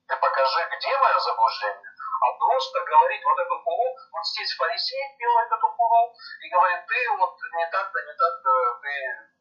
Ты 0.09 0.17
покажи, 0.17 0.69
где 0.77 0.99
мое 0.99 1.19
заблуждение. 1.21 1.88
А 2.21 2.33
просто 2.33 2.81
говорить 2.85 3.23
вот 3.25 3.39
эту 3.39 3.59
хулу, 3.63 3.97
вот 4.13 4.27
здесь 4.27 4.55
фарисей 4.55 5.17
делает 5.19 5.53
эту 5.53 5.69
хулу, 5.69 6.15
и 6.41 6.49
говорит, 6.51 6.87
ты 6.87 7.11
вот 7.17 7.37
не 7.55 7.67
так-то, 7.71 7.99
не 8.03 8.15
так-то, 8.15 8.51
ты 8.83 8.91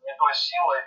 не 0.06 0.14
той 0.16 0.34
силой, 0.34 0.84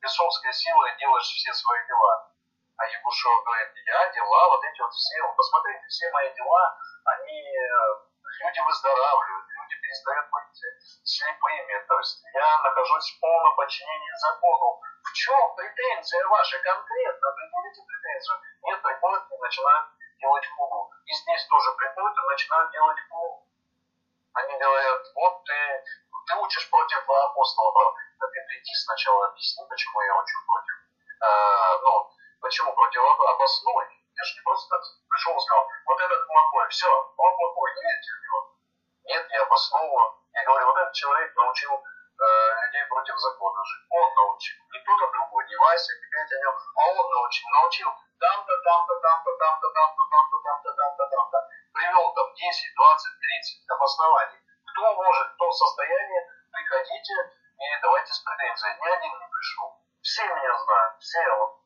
бесовской 0.00 0.52
силой 0.52 0.96
делаешь 0.98 1.26
все 1.26 1.52
свои 1.52 1.86
дела. 1.86 2.30
А 2.76 2.86
Ягушева 2.86 3.42
говорит, 3.42 3.68
я 3.86 4.10
дела, 4.10 4.48
вот 4.48 4.64
эти 4.64 4.80
вот 4.80 4.92
все, 4.92 5.22
вот 5.22 5.36
посмотрите, 5.36 5.86
все 5.88 6.10
мои 6.10 6.32
дела, 6.34 6.78
они, 7.04 7.38
э, 7.42 8.12
люди 8.42 8.60
выздоравливают, 8.60 9.46
люди 9.46 9.74
перестают 9.82 10.26
быть 10.30 10.60
слепыми, 11.04 11.84
то 11.86 11.98
есть 11.98 12.22
я 12.34 12.58
нахожусь 12.62 13.14
в 13.14 13.20
полном 13.20 13.54
подчинении 13.56 14.14
закону. 14.18 14.80
В 15.02 15.12
чем 15.12 15.54
претензия 15.56 16.26
ваша 16.26 16.58
конкретно? 16.58 17.28
Определите 17.28 17.82
претензию. 17.86 18.36
Нет, 18.62 18.82
приходят 18.82 19.30
и 19.30 19.36
начинают 19.36 19.86
делать 20.22 20.46
хулу. 20.54 20.90
И 21.04 21.12
здесь 21.12 21.46
тоже 21.46 21.72
приходят 21.72 22.16
и 22.16 22.30
начинают 22.30 22.70
делать 22.70 22.98
хулу. 23.10 23.44
Они 24.34 24.56
говорят, 24.56 25.02
вот 25.14 25.44
ты, 25.44 25.58
ты 26.26 26.34
учишь 26.36 26.70
против 26.70 27.02
апостола. 27.10 27.94
Так 28.18 28.30
это 28.30 28.50
иди 28.54 28.74
сначала 28.74 29.26
объясни, 29.26 29.66
почему 29.68 30.00
я 30.00 30.14
учу 30.16 30.38
против. 30.46 30.76
А, 31.20 31.78
ну, 31.82 32.10
почему 32.40 32.72
против 32.72 33.02
обоснуй. 33.02 33.84
Я 34.14 34.24
же 34.24 34.34
не 34.34 34.42
просто 34.42 34.68
так 34.70 34.82
пришел 35.10 35.36
и 35.36 35.40
сказал, 35.40 35.68
вот 35.86 36.00
этот 36.00 36.26
плохой, 36.26 36.68
все, 36.68 36.88
он 37.16 37.36
плохой, 37.36 37.74
не 37.74 37.82
верьте 37.82 38.10
в 38.12 38.22
него. 38.22 38.40
Нет, 39.04 39.26
я 39.30 39.42
обосновываю. 39.42 40.14
Я 40.32 40.44
говорю, 40.44 40.66
вот 40.66 40.76
этот 40.78 40.94
человек 40.94 41.34
научил 41.36 41.72
э, 41.74 42.62
людей 42.62 42.84
против 42.86 43.18
закона 43.18 43.64
жить. 43.64 43.86
Он 43.90 44.14
научил. 44.14 44.56
Не 44.72 44.80
кто-то 44.80 45.12
другой, 45.12 45.48
не 45.48 45.56
Вася, 45.56 45.92
не 45.98 46.06
Петя, 46.06 46.36
а 46.76 46.86
он 46.86 47.10
научил. 47.10 47.48
Научил 47.50 47.88
там-то, 48.22 48.54
там-то, 48.62 48.94
там-то, 49.02 49.30
там-то, 49.36 49.68
там-то, 49.74 50.04
там-то, 50.10 50.38
там-то, 50.46 50.72
там-то, 50.72 51.06
там-то. 51.10 51.38
Привел 51.74 52.14
там 52.14 52.34
10, 52.34 52.74
20, 52.74 53.18
30 53.18 53.70
обоснований. 53.70 54.38
Кто 54.70 54.94
может, 54.94 55.34
кто 55.34 55.48
в 55.50 55.52
состоянии, 55.52 56.22
приходите 56.52 57.14
и 57.58 57.66
давайте 57.82 58.12
с 58.12 58.20
претензией. 58.20 58.78
Ни 58.78 58.88
один 58.94 59.12
не 59.18 59.26
пришел. 59.26 59.68
Все 60.02 60.22
меня 60.22 60.56
знают, 60.56 61.00
все. 61.00 61.36
Вот. 61.36 61.58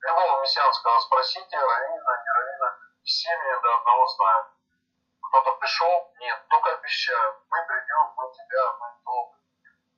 Любого 0.00 0.40
мессианского 0.42 0.98
спросите, 1.00 1.56
равина, 1.56 2.12
не 2.24 2.30
равина, 2.34 2.78
все 3.04 3.30
меня 3.38 3.58
до 3.60 3.78
одного 3.78 4.06
знают. 4.06 4.46
Кто-то 5.22 5.52
пришел, 5.52 6.12
нет, 6.18 6.38
только 6.48 6.70
обещаю, 6.72 7.42
мы 7.50 7.58
придем, 7.66 8.12
мы 8.16 8.32
тебя, 8.32 8.72
мы 8.80 8.88
то. 9.04 9.32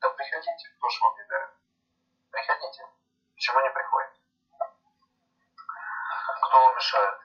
Да 0.01 0.11
приходите, 0.11 0.69
кто 0.79 0.89
ж 0.89 1.01
вам 1.01 1.17
не 1.17 1.25
дарит. 1.25 1.51
Приходите. 2.31 2.87
Почему 3.35 3.61
не 3.61 3.71
приходите? 3.71 4.18
Кто 6.49 6.65
вам 6.65 6.75
мешает? 6.77 7.19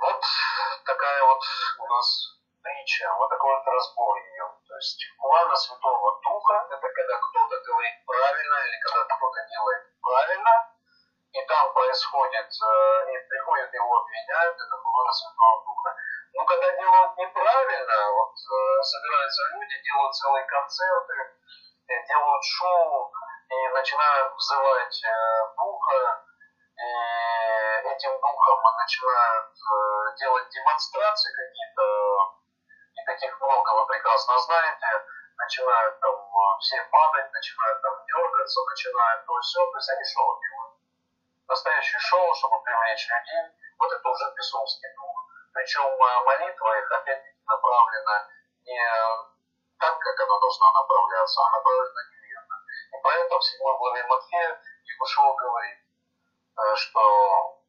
Вот 0.00 0.24
такая 0.86 1.22
вот 1.24 1.42
у 1.80 1.86
нас 1.86 2.40
притча, 2.62 3.12
вот 3.18 3.28
такой 3.28 3.54
вот 3.54 3.66
разбор 3.66 4.16
ее. 4.16 4.48
То 4.66 4.74
есть 4.76 5.04
плана 5.20 5.54
Святого 5.54 6.18
Духа– 6.22 6.66
это 6.72 6.80
когда 6.80 7.18
кто-то 7.18 7.60
говорит 7.60 7.92
правильно 8.06 8.56
или 8.64 8.80
когда 8.80 9.04
кто-то 9.04 9.40
делает 9.52 9.84
правильно, 10.00 10.72
и 11.32 11.44
там 11.44 11.74
происходит, 11.74 12.48
э, 12.48 13.12
и 13.12 13.28
приходит 13.28 13.74
его 13.74 14.00
обвиняют, 14.00 14.56
это 14.56 14.76
плана 14.80 15.12
Святого 15.12 15.64
Духа. 15.68 15.96
Но 16.32 16.44
когда 16.46 16.72
делают 16.72 17.16
неправильно, 17.18 18.12
вот 18.16 18.32
э, 18.32 18.82
собираются 18.82 19.42
люди, 19.52 19.82
делают 19.84 20.14
целые 20.14 20.46
концерты, 20.46 21.36
э, 21.88 22.06
делают 22.08 22.44
шоу 22.44 23.12
и 23.50 23.68
начинают 23.68 24.32
взывать 24.36 25.02
Духа, 25.54 26.31
этим 27.92 28.12
духом 28.20 28.58
начинают 28.78 29.52
делать 30.18 30.48
демонстрации 30.48 31.32
какие-то 31.32 32.42
и 33.02 33.04
таких 33.04 33.40
много, 33.40 33.70
вы 33.74 33.86
прекрасно 33.86 34.38
знаете, 34.38 34.86
начинают 35.38 35.98
там 36.00 36.14
э, 36.14 36.58
все 36.60 36.82
падать, 36.90 37.32
начинают 37.32 37.82
там 37.82 38.04
дергаться, 38.06 38.60
начинают 38.70 39.26
то 39.26 39.32
все, 39.40 39.60
то 39.66 39.76
есть 39.76 39.90
они 39.90 40.04
шоу 40.04 40.40
делают. 40.40 40.74
Настоящее 41.48 42.00
шоу, 42.00 42.34
чтобы 42.34 42.62
привлечь 42.62 43.08
людей, 43.08 43.44
вот 43.78 43.92
это 43.92 44.08
уже 44.08 44.34
бесовский 44.36 44.88
дух. 44.94 45.16
Причем 45.52 45.84
э, 45.84 46.24
молитва 46.24 46.78
их 46.78 46.92
опять-таки 46.92 47.42
направлена 47.46 48.28
не 48.64 48.80
так, 49.78 49.98
как 49.98 50.20
она 50.20 50.38
должна 50.38 50.72
направляться, 50.72 51.40
а 51.42 51.50
направлена 51.50 52.02
неверно. 52.12 52.56
И 52.92 52.96
поэтому 53.02 53.40
в 53.40 53.44
7 53.44 53.58
главе 53.78 54.04
Матфея 54.04 54.60
Егушева 54.84 55.34
говорит, 55.34 55.78
э, 55.80 56.74
что 56.76 57.61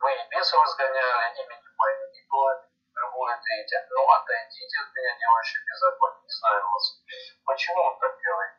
вы 0.00 0.12
и 0.12 0.28
бесов 0.28 0.64
изгоняли 0.66 1.40
именем 1.40 1.74
моим, 1.76 2.10
и 2.12 2.26
то, 2.28 2.64
другое, 2.94 3.40
третье. 3.42 3.86
Ну, 3.90 4.10
отойдите 4.10 4.78
от 4.80 4.94
меня, 4.94 5.18
делающие 5.18 5.64
беззаконие, 5.64 6.22
не 6.22 6.30
знаю 6.30 6.68
вас. 6.68 7.02
Почему 7.44 7.82
он 7.82 7.98
так 7.98 8.18
делает? 8.20 8.52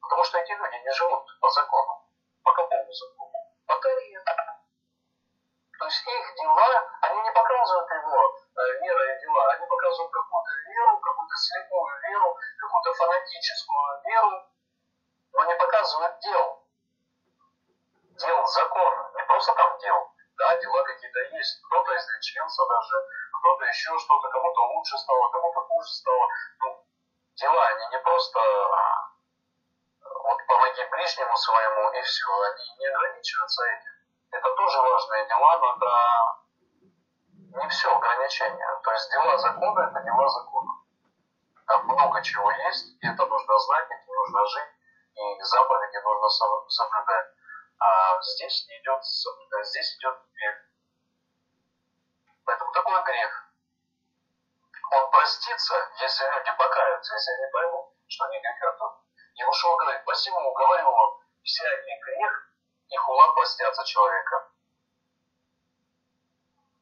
Потому 0.00 0.24
что 0.24 0.38
эти 0.38 0.52
люди 0.52 0.76
не 0.76 0.92
живут 0.92 1.24
по 1.40 1.50
закону. 1.50 2.06
По 2.42 2.52
какому 2.52 2.92
закону? 2.92 3.32
По 3.66 3.76
Торе. 3.76 4.18
То 5.78 5.86
есть 5.86 6.06
их 6.06 6.34
дела, 6.36 6.88
они 7.02 7.22
не 7.22 7.32
показывают 7.32 7.90
его 7.90 8.36
э, 8.54 8.60
вера 8.86 9.16
и 9.16 9.20
дела, 9.20 9.52
они 9.52 9.66
показывают 9.66 10.12
какую-то 10.12 10.52
веру, 10.70 11.00
какую-то 11.00 11.36
слепую 11.36 12.00
веру, 12.02 12.36
какую-то 12.58 12.94
фанатическую 12.94 14.02
веру, 14.04 14.46
но 15.32 15.44
не 15.44 15.54
показывают 15.56 16.20
дел. 16.20 16.62
Дел 18.14 18.46
закона, 18.46 19.10
не 19.16 19.24
просто 19.24 19.54
там 19.54 19.78
дел. 19.78 20.12
Да, 20.38 20.56
дела 20.58 20.82
какие-то 20.84 21.20
есть, 21.36 21.62
кто-то 21.62 21.94
даже, 22.82 23.06
кто-то 23.38 23.64
еще 23.64 23.98
что-то, 23.98 24.28
кому-то 24.28 24.60
лучше 24.74 24.98
стало, 24.98 25.30
кому-то 25.30 25.60
хуже 25.60 25.88
стало. 25.88 26.28
Ну, 26.60 26.86
дела, 27.36 27.66
они 27.68 27.86
не 27.88 27.98
просто 27.98 28.40
а, 28.40 29.10
вот 30.24 30.38
помоги 30.46 30.84
ближнему 30.90 31.36
своему 31.36 31.90
и 31.92 32.02
все, 32.02 32.26
они 32.42 32.76
не 32.78 32.86
ограничиваются 32.86 33.62
этим. 33.66 33.92
Это 34.32 34.54
тоже 34.54 34.78
важные 34.80 35.28
дела, 35.28 35.58
но 35.58 35.76
это 35.76 35.90
не 37.62 37.68
все 37.68 37.94
ограничения. 37.94 38.80
То 38.82 38.92
есть 38.92 39.10
дела 39.12 39.36
закона– 39.38 39.80
это 39.90 40.02
дела 40.02 40.28
закона. 40.28 40.72
Там 41.66 41.86
много 41.86 42.22
чего 42.22 42.50
есть, 42.50 42.96
и 43.00 43.06
это 43.06 43.26
нужно 43.26 43.58
знать, 43.58 43.86
этим 43.90 44.12
нужно 44.12 44.46
жить, 44.46 44.72
и 45.14 45.42
заповеди 45.42 45.98
нужно 46.02 46.28
соблюдать. 46.68 47.26
А 47.78 48.22
здесь 48.22 48.66
идет, 48.68 49.04
здесь 49.04 49.96
идет 49.98 50.16
такой 52.92 53.02
грех. 53.04 53.52
Он 54.92 55.10
простится, 55.10 55.74
если 56.00 56.24
люди 56.24 56.52
покаются, 56.56 57.14
если 57.14 57.32
они 57.32 57.52
поймут, 57.52 57.86
что 58.08 58.24
они 58.26 58.40
грехят. 58.40 58.78
Иешуа 59.34 59.76
говорит, 59.76 60.04
посему 60.04 60.52
говорю 60.52 60.90
вам, 60.90 61.20
всякий 61.42 61.98
грех 62.04 62.50
и 62.88 62.96
хула 62.96 63.32
простятся 63.32 63.84
человека. 63.84 64.50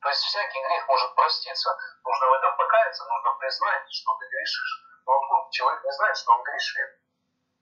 То 0.02 0.08
есть 0.08 0.22
всякий 0.22 0.60
грех 0.60 0.88
может 0.88 1.14
проститься. 1.14 1.70
Нужно 2.04 2.26
в 2.26 2.32
этом 2.32 2.56
покаяться, 2.56 3.04
нужно 3.04 3.32
признать, 3.38 3.92
что 3.92 4.16
ты 4.18 4.26
грешишь. 4.26 4.86
Но 5.06 5.12
откуда 5.12 5.52
человек 5.52 5.84
не 5.84 5.92
знает, 5.92 6.16
что 6.16 6.32
он 6.32 6.42
грешит? 6.42 6.98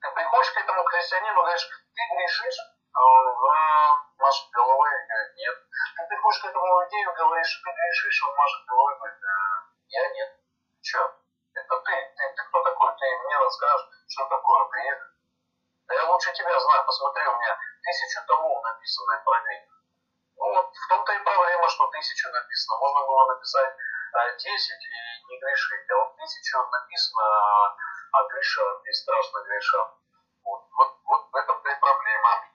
Ты 0.01 0.11
приходишь 0.11 0.51
к 0.53 0.57
этому 0.57 0.83
христианину, 0.85 1.41
говоришь, 1.41 1.69
ты 1.93 2.01
грешишь, 2.15 2.57
машет 4.29 4.49
головой 4.51 4.89
и 4.89 5.07
говорит, 5.07 5.35
нет. 5.35 5.55
Ты 5.97 6.07
приходишь 6.07 6.41
к 6.41 6.45
этому 6.45 6.65
иудею, 6.67 7.13
говоришь, 7.13 7.61
ты 7.63 7.71
грешишь, 7.71 8.23
он 8.23 8.35
машет 8.35 8.65
головой 8.65 8.95
говорит, 8.95 9.19
я 9.89 10.09
нет. 10.09 10.29
Че? 10.81 10.99
Это 11.53 11.75
ты, 11.81 11.93
ты, 12.15 12.23
ты 12.35 12.43
кто 12.43 12.63
такой? 12.63 12.95
Ты 12.97 13.05
мне 13.25 13.37
расскажешь, 13.37 13.87
что 14.07 14.25
такое 14.27 14.65
грех? 14.69 14.97
Да 15.87 15.93
я 15.95 16.03
лучше 16.11 16.31
тебя 16.33 16.59
знаю, 16.59 16.85
посмотри, 16.85 17.25
у 17.25 17.37
меня 17.39 17.57
тысячу 17.81 18.25
томов 18.27 18.63
написано 18.63 19.21
про 19.25 19.41
грех. 19.41 19.63
Вот 20.37 20.71
в 20.71 20.87
том-то 20.87 21.11
и 21.11 21.23
проблема, 21.23 21.67
что 21.67 21.87
тысячу 21.87 22.29
написано. 22.29 22.77
Можно 22.77 23.07
было 23.07 23.33
написать 23.33 23.75
а, 24.13 24.31
10 24.31 24.45
и 24.45 25.25
не 25.27 25.39
грешить, 25.39 25.89
а 25.89 25.95
вот 25.95 26.15
тысячу 26.15 26.57
написано, 26.69 27.23
а, 27.23 27.75
а 28.13 28.27
грешат, 28.27 28.85
и 28.85 28.91
страшно 28.93 29.39
грешат. 29.41 29.89
Вот, 30.43 30.67
вот, 30.77 30.97
вот 31.03 31.29
в 31.31 31.35
этом-то 31.35 31.69
и 31.69 31.79
проблема, 31.79 32.49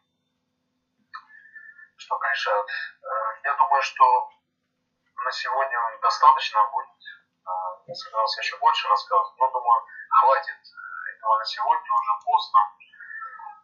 что 2.05 2.19
грешат. 2.19 2.67
Э, 2.69 3.09
я 3.45 3.55
думаю, 3.57 3.81
что 3.83 4.05
на 5.25 5.33
сегодня 5.33 5.79
достаточно 6.03 6.61
будет. 6.71 7.01
А, 7.47 7.51
я 7.87 7.95
собирался 7.95 8.41
еще 8.43 8.57
больше 8.59 8.89
рассказывать, 8.89 9.39
но 9.39 9.51
думаю, 9.51 9.87
хватит 10.21 10.61
этого 11.09 11.39
на 11.39 11.45
сегодня, 11.45 11.93
уже 11.93 12.13
поздно. 12.25 12.61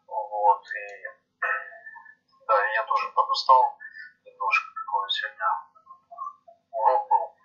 Вот, 0.06 0.62
и 0.72 0.86
да, 2.48 2.64
я 2.64 2.82
тоже 2.84 3.12
подустал 3.12 3.78
немножко 4.24 4.66
такой 4.74 5.10
сегодня 5.10 5.46
урок 6.72 7.08
был 7.10 7.36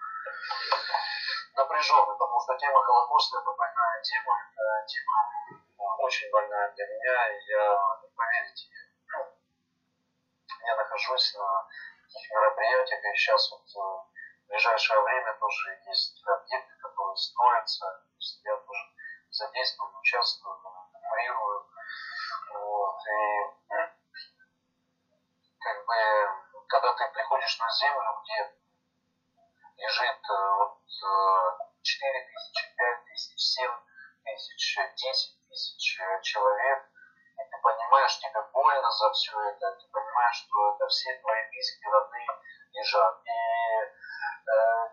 напряженный, 1.55 2.05
потому 2.05 2.39
что 2.39 2.57
тема 2.57 2.83
Холокоста 2.83 3.39
это 3.39 3.51
больная 3.51 4.01
тема, 4.01 4.35
э, 4.55 4.85
тема 4.87 5.19
очень 5.99 6.31
больная 6.31 6.71
для 6.73 6.85
меня, 6.85 7.27
и 7.35 7.45
я, 7.51 7.77
поверите, 8.15 8.67
я 10.65 10.75
нахожусь 10.75 11.33
на 11.35 11.67
таких 12.01 12.31
мероприятиях, 12.31 13.03
и 13.03 13.15
сейчас 13.15 13.51
вот 13.51 13.61
э, 13.61 13.79
в 14.45 14.47
ближайшее 14.49 14.99
время 15.01 15.33
тоже 15.39 15.79
есть 15.87 16.23
объекты, 16.25 16.73
которые 16.81 17.15
строятся, 17.17 17.85
то 17.85 18.15
есть 18.17 18.41
я 18.43 18.57
тоже 18.57 18.83
задействован, 19.31 19.95
участвую, 19.97 20.57
меморирую, 20.93 21.65
вот, 22.53 22.99
и 23.07 23.55
как 25.59 25.85
бы 25.85 25.95
когда 26.67 26.93
ты 26.93 27.07
приходишь 27.13 27.59
на 27.59 27.69
землю, 27.71 28.21
где 28.23 28.55
лежит 29.77 30.19
э, 30.29 30.55
вот, 30.57 30.79
4 31.81 32.19
э, 32.19 32.25
тысячи, 32.25 32.75
5 32.75 33.05
тысяч, 33.05 33.39
7 33.39 33.71
тысяч, 34.23 34.77
10 34.95 35.47
тысяч 35.47 35.97
человек, 36.21 36.89
ты 37.49 37.57
понимаешь, 37.61 38.17
тебе 38.19 38.41
больно 38.53 38.91
за 38.91 39.09
все 39.11 39.39
это, 39.39 39.71
ты 39.71 39.87
понимаешь, 39.91 40.35
что 40.35 40.75
это 40.75 40.87
все 40.87 41.13
твои 41.21 41.41
близкие, 41.49 41.91
родные 41.91 42.27
лежат. 42.73 43.15
И 43.25 43.31
э, 44.51 44.89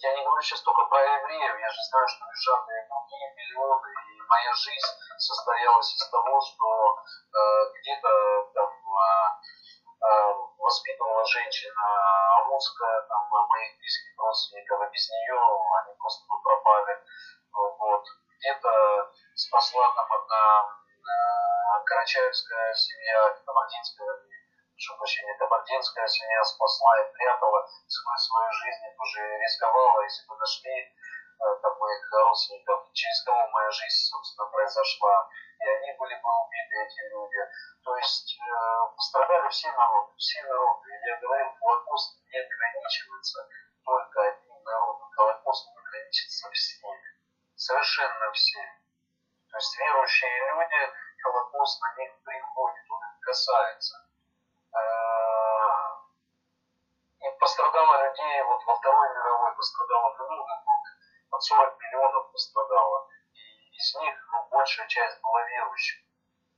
я 0.00 0.14
не 0.14 0.24
говорю 0.24 0.42
сейчас 0.42 0.62
только 0.62 0.84
про 0.84 1.00
евреев, 1.02 1.58
я 1.60 1.70
же 1.70 1.82
знаю, 1.90 2.08
что 2.08 2.24
лежат 2.26 2.64
и 2.68 2.88
другие 2.88 3.34
миллионы, 3.34 3.88
и 3.92 4.20
моя 4.28 4.52
жизнь 4.54 4.92
состоялась 5.18 5.94
из 5.94 6.08
того, 6.08 6.40
что 6.40 6.96
э, 7.34 7.72
где-то 7.80 8.50
там 8.54 8.70
Э, 10.00 10.32
воспитывала 10.56 11.24
женщина 11.26 11.84
русская, 12.46 13.02
там, 13.08 13.28
моих 13.28 13.76
близких 13.76 14.16
родственников, 14.16 14.80
а 14.80 14.88
без 14.88 15.10
нее 15.10 15.36
они 15.36 15.94
просто 15.98 16.24
бы 16.26 16.40
пропали. 16.40 17.04
Вот. 17.52 18.04
Где-то 18.38 19.12
спасла 19.34 19.92
там 19.94 20.06
одна 20.10 20.79
карачаевская 21.90 22.72
семья, 22.74 23.34
кабардинская, 23.44 24.14
прошу 24.70 24.96
прощения, 24.96 25.34
кабардинская 25.34 26.06
семья 26.06 26.44
спасла 26.44 27.02
и 27.02 27.12
прятала 27.12 27.66
свою, 27.88 28.18
свою 28.18 28.52
жизнь, 28.52 28.94
тоже 28.96 29.38
рисковала, 29.38 30.02
если 30.02 30.24
бы 30.28 30.36
нашли 30.38 30.70
э, 30.70 31.44
там, 31.60 31.76
моих 31.78 32.12
родственников, 32.12 32.92
через 32.92 33.24
кого 33.24 33.42
моя 33.48 33.70
жизнь, 33.72 34.06
собственно, 34.06 34.46
произошла, 34.50 35.28
и 35.58 35.68
они 35.68 35.98
были 35.98 36.14
бы 36.14 36.30
убиты, 36.30 36.74
эти 36.78 37.00
люди. 37.10 37.42
То 37.82 37.96
есть 37.96 38.38
э, 38.38 38.94
пострадали 38.94 39.48
все 39.48 39.72
народы, 39.72 40.14
все 40.16 40.42
народы. 40.46 40.69
Часть 64.90 65.20
была 65.22 65.42
верующих. 65.46 66.02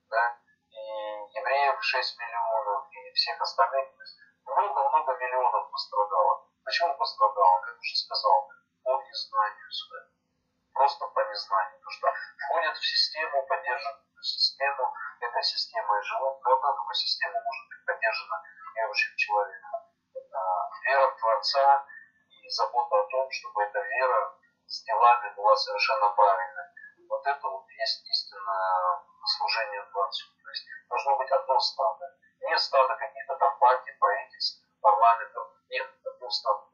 Да? 0.08 0.42
и 0.72 1.38
евреев 1.38 1.76
6 1.80 2.18
миллионов, 2.18 2.88
и 2.90 3.12
всех 3.12 3.40
остальных. 3.40 3.88
Много-много 4.44 5.12
миллионов 5.18 5.70
пострадало. 5.70 6.48
Почему 6.64 6.96
пострадало? 6.96 7.60
Как 7.60 7.78
уже 7.78 7.96
сказал, 7.96 8.48
по 8.82 8.90
незнанию 9.02 9.70
своему. 9.70 10.12
Просто 10.72 11.06
по 11.06 11.20
незнанию. 11.30 11.78
Потому 11.78 11.92
что 11.92 12.08
входят 12.38 12.76
в 12.76 12.84
систему, 12.84 13.46
поддерживают 13.46 14.00
эту 14.00 14.22
систему, 14.22 14.94
эта 15.20 15.42
система 15.42 15.98
и 15.98 16.02
живут. 16.02 16.40
Но 16.42 16.52
одна 16.56 16.72
только 16.72 16.94
система 16.94 17.40
может 17.40 17.68
быть 17.68 17.86
поддержана 17.86 18.42
верующим 18.74 19.16
человеком. 19.16 19.70
Вера 20.84 21.14
Творца 21.20 21.86
и 22.28 22.48
забота 22.48 22.96
о 22.96 23.06
том, 23.08 23.30
чтобы 23.30 23.62
эта 23.62 23.78
вера 23.78 24.38
с 24.66 24.82
делами 24.82 25.34
была 25.36 25.54
совершенно 25.54 26.08
правильной. 26.10 26.64
Вот 27.08 27.26
это 27.26 27.48
вот 27.48 27.68
есть 27.68 28.08
истинное 28.08 29.02
служение 29.26 29.82
Творцу. 29.92 30.26
То 30.42 30.50
есть 30.50 30.66
должно 30.88 31.16
быть 31.16 31.30
одно 31.30 31.58
стадо. 31.60 32.06
Не 32.40 32.58
стадо 32.58 32.96
каких-то 32.96 33.36
там 33.36 33.58
партий, 33.58 33.92
правительств, 33.98 34.64
парламентов. 34.80 35.48
Нет, 35.70 35.88
одно 36.04 36.30
стадо 36.30 36.66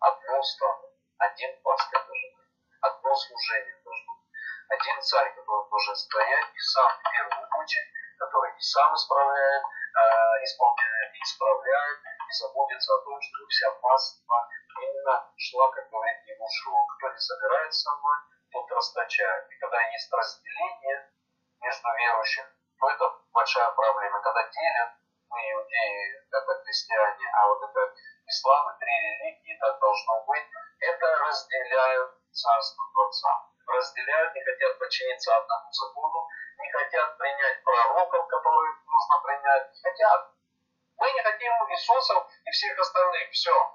Одно 0.00 0.42
стадо. 0.42 0.88
Один 1.18 1.62
пастырь 1.62 2.04
должен 2.06 2.30
быть. 2.36 2.48
Одно 2.80 3.14
служение 3.14 3.80
должно 3.84 4.12
быть. 4.14 4.32
Один 4.68 5.02
царь, 5.02 5.34
который 5.34 5.68
должен 5.70 5.96
стоять 5.96 6.48
и 6.54 6.58
сам 6.58 6.90
в 6.98 7.02
первую 7.10 7.48
очередь, 7.60 7.92
который 8.18 8.50
и 8.56 8.60
сам 8.60 8.94
исправляет, 8.94 9.62
э, 9.62 10.44
исполняет, 10.44 11.14
и 11.14 11.18
исправляет, 11.22 11.98
и 12.28 12.32
заботится 12.32 12.94
о 12.94 13.04
том, 13.04 13.20
чтобы 13.20 13.48
вся 13.48 13.70
паства 13.70 14.48
именно 14.80 15.32
шла, 15.36 15.70
как 15.70 15.88
говорит 15.90 16.26
ему 16.26 16.46
Шо. 16.48 16.86
Кто 16.98 17.08
не 17.72 17.74
собирается 17.74 17.80
со 17.80 17.96
мной, 17.96 18.18
тот 18.52 18.70
расточает. 18.70 19.50
И 19.50 19.56
когда 19.56 19.80
есть 19.80 20.12
разделение, 20.12 21.08
между 21.62 21.88
верующих, 21.96 22.44
то 22.78 22.90
это 22.90 23.04
большая 23.32 23.70
проблема. 23.70 24.20
Когда 24.20 24.42
делят 24.44 24.90
мы 25.30 25.38
иудеи, 25.38 26.20
это 26.30 26.54
христиане, 26.64 27.26
а 27.32 27.48
вот 27.48 27.62
это 27.62 27.94
ислам 28.26 28.74
и 28.74 28.78
три 28.78 28.92
религии, 28.92 29.58
так 29.58 29.78
должно 29.80 30.24
быть, 30.26 30.44
это 30.80 31.06
разделяют 31.24 32.10
царство 32.32 32.84
Творца. 32.92 33.48
Разделяют, 33.66 34.34
не 34.34 34.44
хотят 34.44 34.78
подчиниться 34.78 35.36
одному 35.36 35.72
закону, 35.72 36.28
не 36.58 36.70
хотят 36.72 37.16
принять 37.16 37.64
пророков, 37.64 38.26
которые 38.26 38.72
нужно 38.84 39.22
принять, 39.24 39.72
не 39.72 39.80
хотят. 39.80 40.30
Мы 40.98 41.12
не 41.12 41.22
хотим 41.22 41.52
Иисусов 41.70 42.28
и 42.44 42.50
всех 42.50 42.78
остальных, 42.78 43.30
все, 43.30 43.71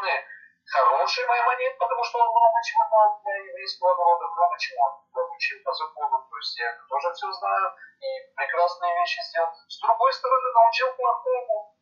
стороны, 0.00 0.24
хороший 0.64 1.26
Маймонит, 1.26 1.78
потому 1.78 2.04
что 2.04 2.18
он 2.18 2.28
много 2.28 2.62
чего 2.64 2.84
дал 2.90 3.20
для 3.22 3.36
еврейского 3.36 3.96
народа, 3.96 4.26
много 4.28 4.58
чего 4.58 5.04
научил 5.14 5.58
по 5.64 5.72
закону, 5.72 6.26
то 6.30 6.36
есть 6.36 6.58
я 6.58 6.72
тоже 6.88 7.12
все 7.12 7.32
знаю 7.32 7.74
и 8.00 8.34
прекрасные 8.34 8.94
вещи 9.00 9.20
сделал. 9.20 9.52
С 9.68 9.80
другой 9.80 10.12
стороны, 10.12 10.52
научил 10.54 10.92
плохому. 10.94 11.76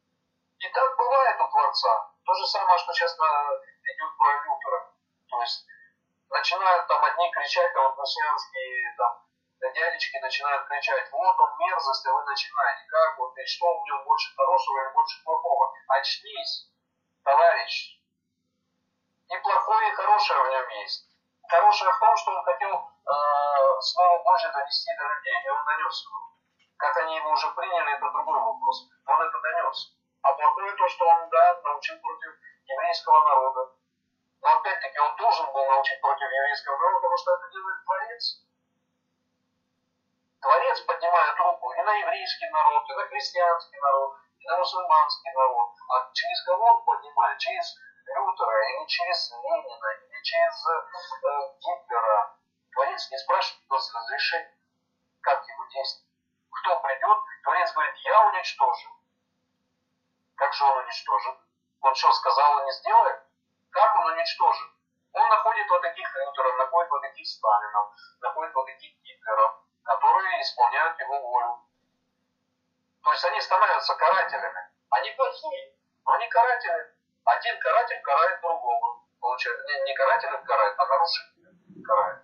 И 0.59 0.69
так 0.69 0.97
бывает 0.97 1.41
у 1.41 1.49
Творца. 1.49 2.11
То 2.25 2.35
же 2.35 2.47
самое, 2.47 2.79
что 2.79 2.93
сейчас 2.93 3.15
идет 3.15 4.17
про 4.19 4.33
Лютера. 4.45 4.93
То 5.31 5.41
есть 5.41 5.67
начинают 6.29 6.87
там 6.89 7.05
одни 7.05 7.31
кричать, 7.31 7.77
а 7.77 7.81
вот 7.83 7.99
мессианские 7.99 8.97
там 8.97 9.29
дядечки 9.75 10.19
начинают 10.19 10.67
кричать, 10.67 11.11
вот 11.13 11.39
он 11.39 11.51
мерзость, 11.59 12.07
а 12.07 12.13
вы 12.13 12.25
начинаете, 12.25 12.85
как 12.89 13.19
вот, 13.19 13.37
и 13.39 13.47
что 13.47 13.79
в 13.79 13.85
нем 13.85 14.05
больше 14.05 14.35
хорошего 14.35 14.83
или 14.83 14.93
больше 14.95 15.23
плохого. 15.25 15.73
Очнись, 15.89 16.71
товарищ. 17.25 17.98
И 19.29 19.37
плохое, 19.37 19.89
и 19.89 19.95
хорошее 19.95 20.43
в 20.43 20.49
нем 20.49 20.69
есть. 20.81 21.07
Хорошее 21.49 21.93
в 21.93 21.99
том, 21.99 22.17
что 22.17 22.31
он 22.33 22.45
хотел 22.45 22.73
э, 22.75 23.81
Слово 23.81 24.23
Божье 24.23 24.51
донести 24.51 24.91
до 24.97 25.05
людей, 25.05 25.37
и 25.45 25.49
он 25.49 25.65
донес 25.65 26.05
его. 26.05 26.19
Как 26.79 26.97
они 26.99 27.17
его 27.17 27.31
уже 27.31 27.51
приняли, 27.51 27.97
это 27.97 28.11
другой 28.11 28.41
вопрос. 28.41 28.89
Он 29.07 29.21
это 29.21 29.41
донес. 29.41 29.97
А 30.23 30.33
плохое 30.33 30.73
то, 30.73 30.89
что 30.89 31.09
он, 31.09 31.29
да, 31.29 31.61
научил 31.65 31.99
против 32.01 32.33
еврейского 32.67 33.23
народа. 33.29 33.73
Но 34.41 34.49
опять-таки 34.59 34.99
он 34.99 35.17
должен 35.17 35.53
был 35.53 35.65
научить 35.67 36.01
против 36.01 36.31
еврейского 36.31 36.77
народа, 36.77 36.97
потому 36.97 37.17
что 37.19 37.35
это 37.35 37.51
делает 37.51 37.85
Творец. 37.85 38.45
Творец 40.41 40.81
поднимает 40.83 41.37
руку 41.39 41.73
и 41.73 41.83
на 41.83 41.95
еврейский 41.95 42.49
народ, 42.51 42.89
и 42.89 42.95
на 42.95 43.05
христианский 43.07 43.79
народ, 43.81 44.17
и 44.39 44.47
на 44.47 44.59
мусульманский 44.59 45.33
народ. 45.33 45.71
А 45.91 46.13
через 46.13 46.45
кого 46.45 46.65
он 46.65 46.85
поднимает? 46.85 47.39
Через 47.39 47.75
Лютера, 48.09 48.69
или 48.71 48.87
через 48.87 49.31
Ленина, 49.33 49.89
или 50.03 50.23
через 50.23 50.67
э, 50.67 51.55
Гитлера. 51.61 52.37
Творец 52.73 53.11
не 53.11 53.19
спрашивает 53.19 53.71
нас 53.71 53.95
разрешения, 53.95 54.59
как 55.21 55.47
его 55.47 55.65
действовать. 55.67 56.09
Кто 56.51 56.81
придет, 56.81 57.19
Творец 57.43 57.73
говорит, 57.73 57.95
я 58.05 58.27
уничтожу. 58.29 58.91
Как 60.37 60.53
же 60.53 60.65
он 60.65 60.79
уничтожит? 60.79 61.37
Он 61.81 61.95
что, 61.95 62.13
сказал 62.13 62.61
и 62.61 62.65
не 62.65 62.73
сделает? 62.73 63.23
Как 63.71 63.97
он 63.97 64.13
уничтожит? 64.13 64.71
Он 65.13 65.29
находит 65.29 65.69
вот 65.69 65.83
таких 65.83 66.15
Лютеров, 66.15 66.59
находит 66.59 66.91
вот 66.91 67.03
таких 67.03 67.27
Сталинов, 67.27 67.93
находит 68.21 68.55
вот 68.55 68.67
таких 68.67 68.93
Гитлеров, 69.03 69.63
которые 69.83 70.43
исполняют 70.43 70.99
его 71.01 71.21
волю. 71.21 71.63
То 73.03 73.13
есть 73.13 73.25
они 73.25 73.41
становятся 73.41 73.95
карателями. 73.95 74.69
Они 74.91 75.11
плохие, 75.13 75.75
но 76.05 76.13
они 76.13 76.29
каратели. 76.29 76.98
Один 77.25 77.59
каратель 77.61 78.01
карает 78.03 78.41
другого. 78.41 79.05
Получается, 79.21 79.65
не, 79.67 79.81
не 79.85 79.95
каратель 79.95 80.29
карает, 80.45 80.75
а 80.79 80.87
нарушитель 80.87 81.85
карает. 81.85 82.23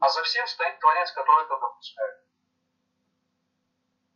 А 0.00 0.08
за 0.08 0.22
всем 0.22 0.46
стоит 0.46 0.78
Творец, 0.80 1.12
который 1.12 1.44
это 1.44 1.56
допускает. 1.58 2.24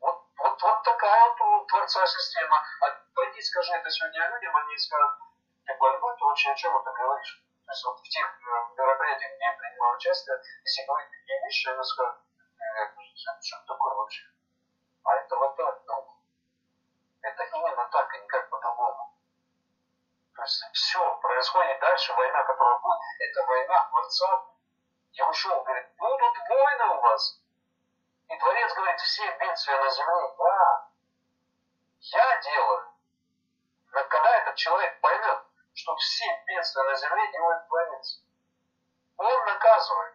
Вот, 0.01 0.23
вот, 0.37 0.63
вот 0.63 0.83
такая 0.83 1.31
вот 1.31 1.41
у 1.41 1.67
Творца 1.67 2.07
система. 2.07 2.63
А 2.81 2.87
пойди 3.15 3.41
скажи 3.43 3.73
это 3.73 3.91
сегодня 3.91 4.29
людям, 4.29 4.57
они 4.57 4.77
скажут, 4.77 5.19
ты 5.65 5.75
больной, 5.79 6.17
ты 6.17 6.25
вообще 6.25 6.51
о 6.51 6.55
чем 6.55 6.77
это 6.77 6.93
говоришь? 6.93 7.43
То 7.67 7.73
есть 7.73 7.85
вот 7.85 8.01
в 8.01 8.09
тех 8.09 8.27
э, 8.27 8.75
мероприятиях, 8.77 9.33
где 9.37 9.45
я 9.45 9.53
принимал 9.53 9.95
участие, 9.95 10.41
если 10.65 10.87
говорить 10.87 11.11
такие 11.11 11.41
вещи, 11.45 11.69
они 11.69 11.85
скажут, 11.85 12.17
э, 12.17 13.41
что 13.43 13.65
такое 13.67 13.95
вообще? 13.95 14.25
А 15.05 15.15
это 15.17 15.37
вот 15.37 15.57
так, 15.57 15.83
ну, 15.87 16.19
это 17.21 17.43
именно 17.45 17.89
так. 17.93 18.18
То 20.39 20.45
есть 20.45 20.63
все 20.73 21.17
происходит 21.17 21.81
дальше, 21.81 22.15
война, 22.15 22.45
которая 22.45 22.79
будет, 22.79 23.01
это 23.19 23.43
война 23.45 23.89
Творца. 23.91 24.45
Яушуа 25.11 25.65
говорит, 25.65 25.89
будут 25.97 26.39
войны 26.49 26.85
у 26.95 27.01
вас. 27.01 27.41
И 28.29 28.39
Творец 28.39 28.73
говорит, 28.73 29.01
все 29.01 29.37
бедствия 29.37 29.83
на 29.83 29.91
земле, 29.91 30.35
да, 30.39 30.89
я 31.99 32.41
делаю. 32.41 32.89
Но 33.91 34.05
когда 34.05 34.37
этот 34.37 34.55
человек 34.55 35.01
поймет, 35.01 35.43
что 35.75 35.97
все 35.97 36.25
бедствия 36.47 36.85
на 36.85 36.95
земле 36.95 37.33
делает 37.33 37.67
Творец, 37.67 38.23
он 39.17 39.45
наказывает. 39.45 40.15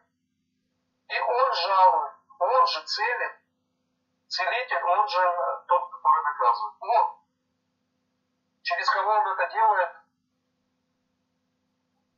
И 1.09 1.19
он 1.19 1.53
жалует, 1.53 2.13
он 2.39 2.67
же 2.67 2.81
целит. 2.83 3.33
Целитель, 4.29 4.83
он 4.83 5.05
же 5.05 5.63
тот, 5.67 5.91
который 5.91 6.23
наказывает. 6.23 6.75
Он. 6.79 7.17
Через 8.61 8.89
кого 8.89 9.11
он 9.11 9.27
это 9.27 9.51
делает? 9.51 10.02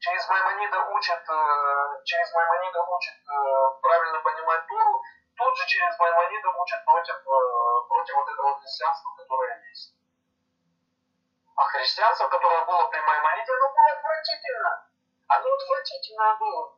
Через 0.06 0.30
Маймонида 0.30 0.86
учит, 0.94 1.18
э, 1.18 2.04
через 2.04 2.32
Маймонида 2.32 2.80
учит 2.80 3.18
э, 3.26 3.82
правильно 3.82 4.20
понимать 4.20 4.68
Тору, 4.68 5.02
тут 5.36 5.58
же 5.58 5.66
через 5.66 5.98
Маймонида 5.98 6.50
учит 6.62 6.86
против, 6.86 7.16
э, 7.16 7.88
против 7.90 8.14
вот 8.14 8.30
этого 8.30 8.60
христианства, 8.60 9.10
которое 9.18 9.60
есть. 9.68 9.96
А 11.56 11.64
христианство, 11.64 12.28
которое 12.28 12.66
было 12.66 12.86
при 12.90 13.00
Маймониде, 13.00 13.52
оно 13.52 13.74
было 13.74 13.98
отвратительно. 13.98 14.88
Оно 15.28 15.54
отвратительно 15.56 16.38
было. 16.40 16.78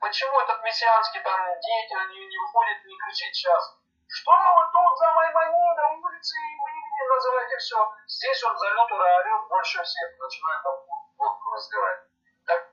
Почему 0.00 0.38
этот 0.40 0.62
мессианский 0.64 1.20
там 1.20 1.40
деятель 1.60 2.10
не, 2.10 2.26
не 2.26 2.38
выходит 2.44 2.84
не 2.84 2.94
кричит 2.98 3.34
сейчас? 3.34 3.78
Что 4.06 4.32
вы 4.32 4.70
тут 4.70 4.98
за 4.98 5.12
Маймонида, 5.12 5.86
улицы 5.96 6.36
и 6.36 6.56
вы 6.98 7.14
называете 7.14 7.56
все? 7.58 7.92
Здесь 8.06 8.44
он 8.44 8.56
за 8.58 8.68
Лютера 8.68 9.18
орет 9.18 9.48
больше 9.48 9.82
всех, 9.82 10.18
начинает 10.18 10.62
там 10.62 10.74
водку 11.18 11.50
разливать. 11.52 12.00
Так, 12.46 12.68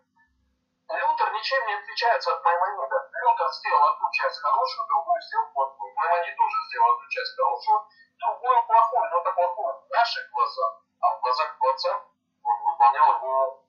Лютер 0.90 1.32
ничем 1.34 1.68
не 1.68 1.74
отличается 1.74 2.34
от 2.34 2.44
Маймонида. 2.44 3.10
Лютер 3.14 3.52
сделал 3.52 3.84
одну 3.88 4.12
часть 4.12 4.40
хорошую, 4.40 4.88
другую 4.88 5.22
сделал 5.22 5.48
плохую. 5.54 5.94
Маймонид 5.96 6.36
тоже 6.36 6.58
сделал 6.70 6.94
одну 6.94 7.10
часть 7.10 7.36
хорошую, 7.36 7.88
другую 8.20 8.64
плохую, 8.68 9.10
но 9.12 9.20
это 9.20 9.32
плохую 9.32 9.74
в 9.74 9.90
наших 9.90 10.30
глазах. 10.32 10.82
А 11.02 11.18
в 11.18 11.22
глазах 11.22 11.58
Творца 11.58 12.02
он 12.44 12.64
выполнял 12.64 13.16
его, 13.18 13.64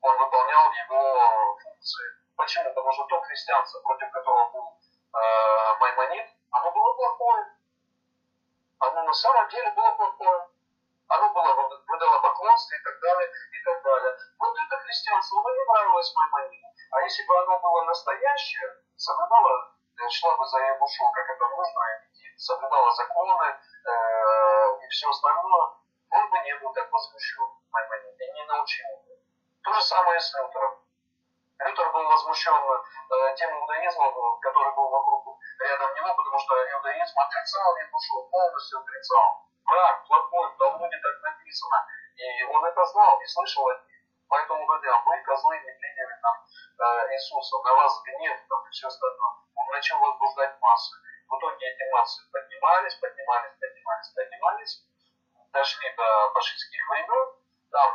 он 0.00 0.18
выполнял 0.18 0.72
его 0.72 1.58
функции. 1.62 2.06
Почему? 2.36 2.72
Потому 2.72 2.92
что 2.92 3.04
то 3.04 3.20
христианство, 3.22 3.80
против 3.80 4.10
которого 4.12 4.50
был 4.50 4.78
э, 5.12 5.78
Маймонид, 5.80 6.26
оно 6.52 6.70
было 6.70 6.94
плохое. 6.94 7.58
Оно 8.78 8.97
на 9.08 9.14
самом 9.14 9.48
деле 9.48 9.70
было 9.70 9.90
плохое. 9.92 10.48
Оно 11.08 11.32
было 11.32 11.80
выдало 11.88 12.18
поклонство 12.20 12.76
и 12.76 12.82
так 12.84 13.00
далее, 13.00 13.28
и 13.28 13.64
так 13.64 13.82
далее. 13.82 14.12
Вот 14.38 14.54
это 14.54 14.76
христианство, 14.84 15.40
оно 15.40 15.50
не 15.50 15.64
нравилось 15.64 16.14
Маймониду. 16.14 16.66
А 16.92 17.00
если 17.00 17.24
бы 17.24 17.38
оно 17.38 17.58
было 17.58 17.84
настоящее, 17.84 18.68
соблюдало, 18.96 19.72
шла 20.10 20.36
бы 20.36 20.46
за 20.46 20.58
Ебушу, 20.58 21.10
как 21.12 21.30
это 21.30 21.48
нужно, 21.48 21.80
и 22.12 22.38
соблюдало 22.38 22.92
законы 22.92 23.44
э, 23.44 24.84
и 24.84 24.88
все 24.88 25.08
остальное, 25.08 25.68
он 26.10 26.30
бы 26.30 26.38
не 26.40 26.54
был 26.58 26.72
так 26.74 26.92
возмущен 26.92 27.48
Маймонид 27.72 28.20
и 28.20 28.32
не 28.32 28.44
научил 28.44 28.88
бы. 29.06 29.16
То 29.64 29.72
же 29.72 29.80
самое 29.80 30.20
с 30.20 30.34
Лютером. 30.34 30.77
Был 31.98 32.06
возмущен 32.06 32.54
э, 32.54 33.34
тем 33.34 33.50
иудаизмом, 33.58 34.38
который 34.38 34.72
был 34.76 34.88
вокруг 34.88 35.36
рядом 35.58 35.94
него, 35.96 36.14
потому 36.14 36.38
что 36.38 36.54
иудаизм 36.54 37.18
отрицал 37.18 37.76
Ебушу, 37.76 38.28
полностью 38.30 38.78
отрицал. 38.78 39.42
Враг, 39.66 40.06
плохой, 40.06 40.48
в 40.48 40.56
Талмуде 40.58 40.96
так 41.02 41.22
написано. 41.24 41.86
И 42.14 42.44
он 42.44 42.64
это 42.64 42.84
знал, 42.86 43.20
и 43.20 43.26
слышал 43.26 43.66
от 43.66 43.84
них. 43.88 43.98
Поэтому 44.28 44.64
говорили, 44.64 44.92
а 44.92 45.02
вы, 45.06 45.20
козлы, 45.24 45.58
не 45.58 45.72
приняли 45.72 46.14
там 46.22 46.36
э, 46.38 47.14
Иисуса, 47.14 47.56
на 47.64 47.74
вас 47.74 48.00
гнев 48.04 48.38
там, 48.48 48.64
и 48.64 48.70
все 48.70 48.86
остальное. 48.86 49.34
Он 49.56 49.66
начал 49.72 49.98
возбуждать 49.98 50.54
массы. 50.60 50.94
В 51.26 51.36
итоге 51.36 51.66
эти 51.66 51.90
массы 51.90 52.22
поднимались, 52.30 52.94
поднимались, 52.94 53.58
поднимались, 53.58 54.08
поднимались, 54.14 54.86
дошли 55.50 55.92
до 55.96 56.30
фашистских 56.30 56.88
времен, 56.90 57.34
там 57.72 57.90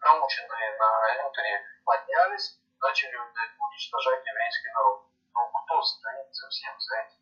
наученные 0.00 0.76
на 0.76 1.22
Лютере 1.22 1.64
поднялись, 1.86 2.60
начали 2.80 3.16
уничтожать 3.58 4.26
еврейский 4.26 4.70
народ. 4.72 5.06
Ну, 5.34 5.48
кто 5.48 5.82
стоит 5.82 6.34
за 6.34 6.48
всем 6.48 6.80
за 6.80 6.96
этим? 6.96 7.18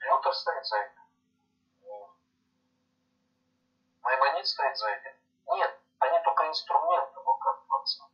Лютер 0.00 0.34
стоит 0.34 0.66
за 0.66 0.78
этим. 0.78 1.04
Маймонид 4.02 4.46
стоит 4.46 4.76
за 4.76 4.90
этим. 4.90 5.12
Нет, 5.46 5.80
они 5.98 6.20
только 6.24 6.46
инструменты 6.48 7.20
в 7.20 7.26
руках 7.26 7.64
Творца. 7.66 8.04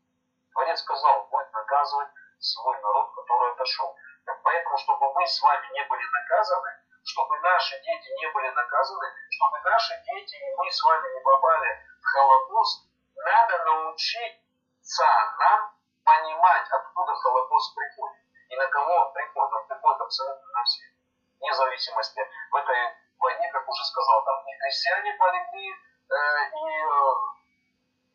Творец 0.53 0.81
сказал, 0.81 1.27
будет 1.31 1.53
наказывать 1.53 2.11
свой 2.39 2.81
народ, 2.81 3.15
который 3.15 3.53
отошел. 3.53 3.97
Так 4.25 4.41
поэтому, 4.43 4.79
чтобы 4.79 5.13
мы 5.15 5.27
с 5.27 5.41
вами 5.43 5.67
не 5.73 5.85
были 5.85 6.05
наказаны, 6.05 6.71
чтобы 7.05 7.39
наши 7.41 7.81
дети 7.81 8.09
не 8.21 8.31
были 8.33 8.51
наказаны, 8.51 9.07
чтобы 9.31 9.59
наши 9.61 9.95
дети 10.05 10.37
и 10.37 10.55
мы 10.57 10.71
с 10.71 10.83
вами 10.83 11.15
не 11.15 11.21
попали 11.21 11.87
в 12.01 12.05
Холокост, 12.05 12.89
надо 13.17 13.65
научиться 13.65 15.05
нам 15.39 15.80
понимать, 16.05 16.67
откуда 16.71 17.15
Холокост 17.15 17.75
приходит 17.75 18.31
и 18.51 18.57
на 18.57 18.67
кого 18.67 18.93
он 19.07 19.13
приходит. 19.13 19.53
Он 19.53 19.67
приходит 19.67 20.01
абсолютно 20.01 20.49
на 20.53 20.65
всех. 20.65 20.91
Вне 21.39 21.55
зависимости 21.55 22.21
в 22.51 22.57
этой 22.57 22.95
войне, 23.19 23.49
как 23.53 23.69
уже 23.69 23.85
сказал, 23.85 24.25
там 24.25 24.45
и 24.47 24.59
христиане 24.59 25.13
полегли, 25.15 25.71
э, 25.71 26.17
и, 26.51 26.67
э, 26.67 27.15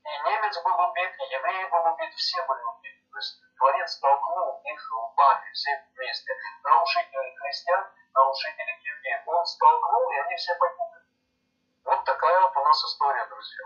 и 0.06 0.30
немец 0.30 0.62
был 0.62 0.80
убит, 0.80 1.12
и 1.18 1.34
евреи 1.34 1.66
были 1.66 1.88
убиты, 1.94 2.16
все 2.18 2.46
были 2.46 2.62
убиты. 2.62 3.02
То 3.12 3.18
есть 3.18 3.42
Творец 3.58 3.92
столкнул 3.92 4.62
их 4.66 4.92
лбами 4.92 5.52
все 5.54 5.72
вместе. 5.96 6.32
Нарушители 6.64 7.36
христиан, 7.36 7.88
нарушители 8.14 8.72
евреев. 8.84 9.28
Он 9.28 9.46
столкнул, 9.46 10.12
и 10.12 10.18
они 10.18 10.36
все 10.36 10.54
погибли. 10.56 11.02
Вот 11.86 12.04
такая 12.04 12.42
вот 12.42 12.58
у 12.58 12.64
нас 12.64 12.84
история, 12.84 13.26
друзья. 13.28 13.64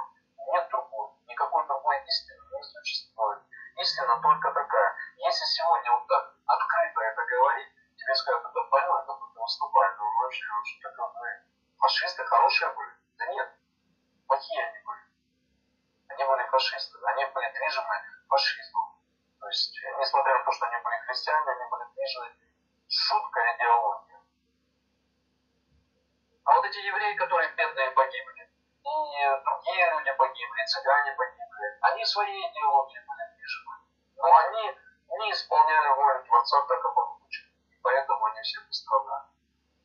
Нет 0.54 0.68
другой. 0.70 1.10
Никакой 1.28 1.66
другой 1.66 2.04
истины 2.06 2.40
не 2.56 2.64
существует. 2.64 3.40
Истина 3.80 4.20
только 4.22 4.52
такая. 4.52 4.96
если 5.16 5.46
сегодня 5.46 5.92
вот 5.92 6.06
так 6.08 6.34
открыто 6.46 7.00
это 7.00 7.24
говорить, 7.24 7.70
тебе 7.96 8.14
скажут, 8.14 8.44
это 8.44 8.64
больной, 8.70 9.06
как 9.06 9.18
ты 9.20 9.40
выступаешь, 9.40 9.96
ну 9.98 10.06
вообще, 10.22 10.46
что 10.66 10.90
такое, 10.90 11.44
ну, 11.48 11.78
фашисты 11.80 12.26
хорошие 12.26 12.74
были? 12.74 12.92
Да 13.18 13.26
нет, 13.28 13.50
плохие 14.28 14.66
они 14.68 14.84
были. 14.84 15.02
Они 16.10 16.24
были 16.26 16.44
фашисты, 16.50 16.98
они 17.06 17.26
были 17.32 17.52
движимы 17.54 17.96
фашизмом. 18.28 19.00
То 19.40 19.48
есть, 19.48 19.80
несмотря 19.98 20.38
на 20.38 20.44
то, 20.44 20.52
что 20.52 20.66
они 20.66 20.84
были 20.84 20.98
христиане, 21.08 21.52
они 21.52 21.70
были 21.72 21.84
движимы 21.96 22.36
жуткой 22.90 23.56
идеологией. 23.56 24.20
А 26.44 26.54
вот 26.54 26.66
эти 26.66 26.80
евреи, 26.80 27.16
которые 27.16 27.56
бедные 27.56 27.92
погибли, 27.92 28.44
и 28.44 29.44
другие 29.46 29.90
люди 29.92 30.12
погибли, 30.18 30.66
цыгане 30.66 31.14
погибли, 31.14 31.78
они 31.80 32.06
своей 32.06 32.52
идеологией 32.52 33.06
были 33.08 33.19
движимы. 33.50 33.74
Но 34.18 34.36
они 34.36 34.78
не 35.20 35.32
исполняли 35.32 35.90
волю 35.96 36.24
Творца 36.24 36.62
так, 36.62 36.82
как 36.82 36.98
он 36.98 37.20
хочет. 37.20 37.46
И 37.72 37.80
поэтому 37.82 38.26
они 38.26 38.42
все 38.42 38.62
пострадали. 38.62 39.26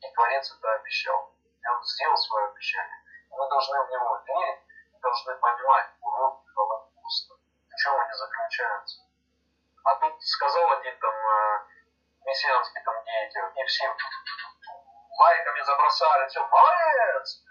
И 0.01 0.11
Творец 0.13 0.51
это 0.51 0.73
обещал. 0.73 1.33
И 1.43 1.67
он 1.67 1.83
сделал 1.83 2.17
свое 2.17 2.47
обещание. 2.47 3.03
И 3.31 3.33
мы 3.33 3.49
должны 3.49 3.83
в 3.83 3.89
него 3.89 4.21
верить, 4.25 4.61
должны 5.01 5.35
понимать 5.35 5.87
уроки 6.01 6.47
Холокоста. 6.53 7.35
В 7.69 7.75
чем 7.75 7.99
они 7.99 8.13
заключаются. 8.13 9.01
А 9.83 9.95
тут 9.95 10.23
сказал 10.23 10.71
один 10.71 10.97
там 10.99 11.13
э, 11.13 11.65
мессианский 12.25 12.81
там 12.83 13.03
деятель, 13.03 13.61
и 13.61 13.65
всем 13.65 13.95
лайками 15.19 15.61
забросали, 15.61 16.27
все, 16.27 16.47
молодец! 16.47 17.43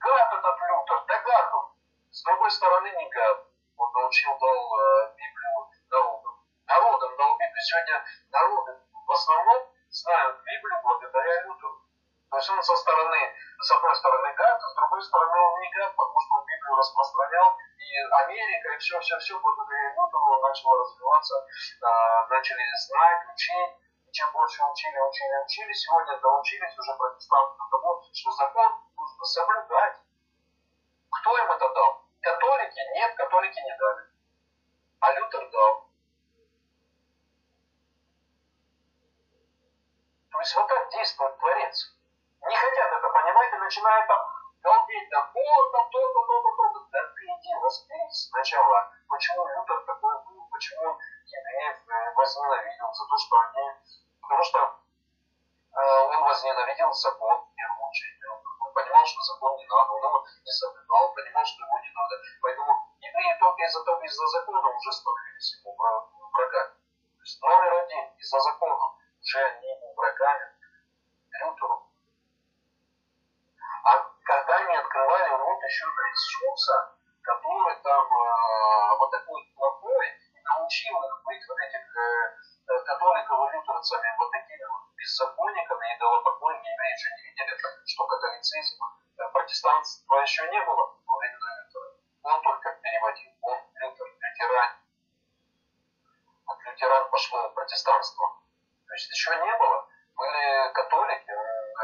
Гад 0.00 0.32
этот 0.32 0.60
Лютер, 0.60 1.04
да 1.06 1.22
гад 1.22 1.54
он. 1.54 1.72
С 2.10 2.22
другой 2.24 2.50
стороны, 2.50 2.90
не 2.96 3.08
гад. 3.10 3.48
Он 3.78 3.92
научил, 3.92 4.36
дал 4.38 4.80
э, 4.80 5.14
Библию 5.16 5.37
дал 6.68 7.32
Библию. 7.38 7.62
Сегодня 7.62 8.04
народы 8.30 8.72
в 9.06 9.12
основном 9.12 9.68
знают 9.90 10.36
Библию 10.44 10.80
благодаря 10.82 11.42
Лютеру. 11.44 11.88
То 12.30 12.36
есть 12.36 12.50
он 12.50 12.62
со 12.62 12.76
стороны, 12.76 13.18
с 13.58 13.70
одной 13.72 13.96
стороны 13.96 14.34
гад, 14.34 14.60
а 14.62 14.68
с 14.68 14.74
другой 14.74 15.02
стороны 15.02 15.38
он 15.40 15.60
не 15.60 15.70
гад, 15.70 15.96
потому 15.96 16.20
что 16.20 16.34
он 16.36 16.44
Библию 16.44 16.76
распространял, 16.76 17.56
и 17.78 17.88
Америка, 18.22 18.68
и 18.68 18.78
все-все-все 18.78 19.40
благодаря 19.40 19.94
Лютеру 19.94 20.40
начало 20.42 20.78
развиваться, 20.78 21.34
э, 21.40 22.28
начали 22.28 22.64
знать, 22.84 23.32
учить, 23.32 23.72
и 24.06 24.12
чем 24.12 24.30
больше 24.32 24.62
учили, 24.62 24.98
учили, 24.98 25.42
учили, 25.42 25.72
сегодня 25.72 26.18
доучились 26.20 26.78
уже 26.78 26.94
протестанты 26.98 27.56
до 27.56 27.78
того, 27.78 28.04
что 28.12 28.30
закон 28.32 28.72
нужно 28.94 29.24
соблюдать. 29.24 29.96
Кто 31.10 31.38
им 31.38 31.50
это 31.50 31.68
дал? 31.72 32.04
Католики? 32.20 32.80
Нет, 32.94 33.16
католики 33.16 33.58
не 33.58 33.76
дали. 33.78 34.06
А 35.00 35.12
Лютер 35.12 35.50
дал. 35.50 35.88
То 40.30 40.40
есть 40.40 40.54
вот 40.54 40.68
так 40.68 40.90
действует 40.90 41.38
Творец 41.38 41.98
не 42.46 42.56
хотят 42.56 42.92
это 42.92 43.08
начинают 43.68 44.08
там 44.08 44.20
галдеть, 44.64 45.10
там, 45.10 45.30
вот, 45.34 45.72
там, 45.72 45.90
то-то, 45.90 46.20
то-то, 46.24 46.50
то-то. 46.56 46.80
Да 46.90 47.00
ты 47.12 47.20
иди 47.20 47.52
разберись 47.62 48.28
сначала, 48.32 48.90
почему 49.08 49.46
Лютер 49.46 49.84
такой 49.84 50.14
был, 50.24 50.48
почему 50.50 50.96
евреев 51.28 51.76
э, 51.76 52.14
возненавидел 52.16 52.92
за 52.92 53.04
то, 53.04 53.16
что 53.18 53.36
они... 53.36 53.68
Потому 54.22 54.42
что 54.42 54.58
э, 54.58 56.00
он 56.00 56.22
возненавидел 56.24 56.92
закон 56.92 57.44
в 57.44 57.54
первую 57.54 57.88
очередь. 57.88 58.24
Он 58.32 58.72
понимал, 58.72 59.04
что 59.04 59.20
закон 59.20 59.56
не 59.56 59.66
надо, 59.66 59.92
он 59.92 60.02
его 60.02 60.24
не 60.44 60.52
соблюдал, 60.52 61.12
понимал, 61.12 61.44
что 61.44 61.64
его 61.64 61.78
не 61.78 61.92
надо. 61.92 62.14
Поэтому 62.40 62.72
евреи 63.00 63.38
только 63.38 63.62
из-за 63.64 63.84
того, 63.84 64.00
из-за 64.00 64.26
закона 64.28 64.68
уже 64.68 64.92
становились 64.92 65.60
ему 65.60 65.76
врагами. 65.76 66.72
То 66.72 67.20
есть 67.20 67.42
номер 67.42 67.72
один, 67.84 68.04
из-за 68.16 68.40
закона 68.40 68.96
уже 69.20 69.44
они 69.44 69.68
ему 69.68 69.92
врагами. 69.94 70.56
Лютеру 71.38 71.88
а 73.88 74.04
когда 74.22 74.56
они 74.56 74.76
на 75.68 76.10
Иисуса, 76.10 76.96
который 77.22 77.76
там 77.82 78.04
э, 78.06 78.96
вот 78.98 79.10
такой 79.10 79.44
плохой, 79.54 80.06
научил 80.44 80.96
их 81.04 81.22
быть 81.24 81.44
вот 81.46 81.58
этих 81.60 81.84
э, 81.96 82.84
католиков 82.86 83.38
и 83.38 83.56
лютерцами, 83.56 84.16
вот 84.18 84.30
такими 84.30 84.64
вот 84.64 84.82
беззаконниками, 84.96 85.96
идолопоклонниками, 85.96 86.72
евреи 86.72 86.92
еще 86.92 87.10
не 87.16 87.22
видели, 87.28 87.56
что 87.84 88.06
католицизм, 88.06 88.84
э, 88.84 89.28
протестантства 89.32 90.16
еще 90.20 90.48
не 90.48 90.60
было 90.64 90.96
во 91.04 91.18
времена 91.18 91.48
Лютера. 91.60 91.92
Он 92.22 92.42
только 92.42 92.72
переводил, 92.80 93.32
он 93.42 93.58
Лютер, 93.74 94.06
лютеран. 94.08 94.72
От 96.46 96.58
лютеран 96.64 97.10
пошло 97.10 97.50
протестанство. 97.50 98.40
То 98.86 98.94
есть 98.94 99.10
еще 99.10 99.36
не 99.36 99.58
было. 99.58 99.86
Были 100.16 100.72
католики, 100.72 101.32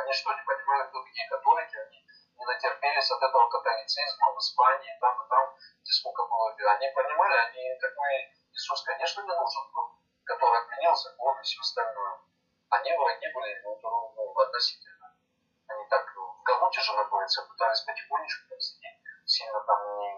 они 0.02 0.12
что, 0.12 0.32
не 0.32 0.42
понимают, 0.42 0.88
кто 0.88 1.02
такие 1.04 1.28
католики? 1.28 1.76
Они 1.76 2.02
не 2.36 2.44
натерпелись 2.44 3.10
от 3.10 3.22
этого 3.22 3.48
католицизма 3.48 4.32
в 4.32 4.38
Испании, 4.38 4.98
там 5.00 5.22
и 5.22 5.28
там, 5.28 5.54
где 5.82 5.92
сколько 5.92 6.24
было. 6.24 6.50
Они 6.50 6.88
понимали, 6.94 7.34
они 7.48 7.78
такой 7.80 8.34
Иисус, 8.52 8.82
конечно, 8.82 9.22
не 9.22 9.34
нужен 9.34 9.72
был, 9.72 9.98
который 10.24 10.60
отменил 10.60 10.94
закон 10.94 11.38
и 11.38 11.42
все 11.42 11.60
остальное. 11.60 12.18
Они 12.70 12.96
враги 12.96 13.26
были 13.32 13.54
Лютеру 13.62 14.12
ну, 14.16 14.40
относительно. 14.40 15.14
Они 15.68 15.86
так 15.88 16.06
в 16.14 16.42
галуте 16.42 16.80
же 16.80 16.94
находятся, 16.94 17.46
пытались 17.46 17.80
потихонечку 17.82 18.48
там 18.48 18.60
сидеть, 18.60 18.98
сильно 19.24 19.60
там 19.60 19.98
не, 19.98 20.10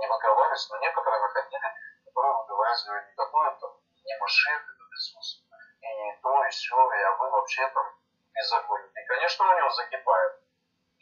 не 0.00 0.06
выговаривались, 0.06 0.68
но 0.70 0.78
некоторые 0.78 1.20
находили, 1.20 1.68
которые 2.04 2.34
выговаривали 2.34 3.08
не 3.08 3.14
такое 3.14 3.50
там, 3.60 3.70
не 4.04 4.18
Машех, 4.18 4.62
это 4.62 4.84
Иисус, 4.94 5.44
и 5.80 6.20
то, 6.22 6.44
и 6.44 6.50
все, 6.50 6.76
и 6.76 7.02
а 7.02 7.16
вы 7.16 7.30
вообще 7.30 7.68
там 7.68 7.86
беззаконие. 8.34 8.90
И, 8.94 9.06
конечно, 9.06 9.44
у 9.44 9.58
него 9.58 9.70
закипает. 9.70 10.41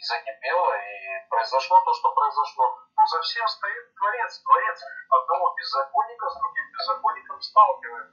И 0.00 0.02
закипело, 0.02 0.72
и 0.80 1.28
произошло 1.28 1.78
то, 1.84 1.92
что 1.92 2.14
произошло. 2.14 2.74
Но 2.96 3.04
за 3.04 3.20
всем 3.20 3.46
стоит 3.46 3.94
Творец. 3.94 4.40
Творец 4.40 4.80
одного 5.10 5.54
беззаконника 5.54 6.30
с 6.30 6.36
другим 6.40 6.72
беззаконником 6.72 7.40
сталкивает. 7.42 8.08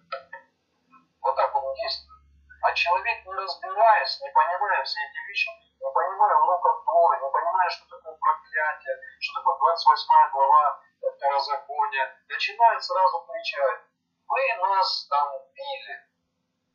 Вот 1.22 1.36
так 1.36 1.56
он 1.56 1.74
действует. 1.76 2.20
А 2.64 2.74
человек, 2.74 3.26
не 3.26 3.34
разбираясь, 3.34 4.20
не 4.20 4.30
понимая 4.32 4.84
все 4.84 5.00
эти 5.00 5.20
вещи, 5.30 5.50
не 5.80 5.90
понимая 5.94 6.36
уроков 6.36 6.84
Торы, 6.84 7.24
не 7.24 7.32
понимая, 7.32 7.70
что 7.70 7.86
такое 7.88 8.18
проклятие, 8.20 8.96
что 9.22 9.40
такое 9.40 9.58
28 9.58 10.32
глава 10.34 10.82
Второзакония, 11.16 12.20
начинает 12.28 12.84
сразу 12.84 13.26
кричать, 13.32 13.80
вы 14.28 14.42
нас 14.60 15.08
там 15.08 15.30
били. 15.56 16.04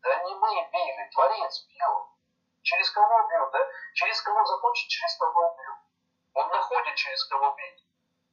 Да 0.01 0.24
не 0.24 0.34
мы 0.34 0.48
били, 0.72 1.10
Творец 1.12 1.66
бил. 1.68 2.11
Через 2.62 2.90
кого 2.90 3.28
бьет, 3.28 3.51
да? 3.51 3.59
Через 3.94 4.20
кого 4.22 4.44
закончит, 4.44 4.89
через 4.89 5.16
кого 5.16 5.52
убьет. 5.52 5.78
Он 6.34 6.48
находит, 6.48 6.94
через 6.94 7.24
кого 7.24 7.51
бить. 7.55 7.84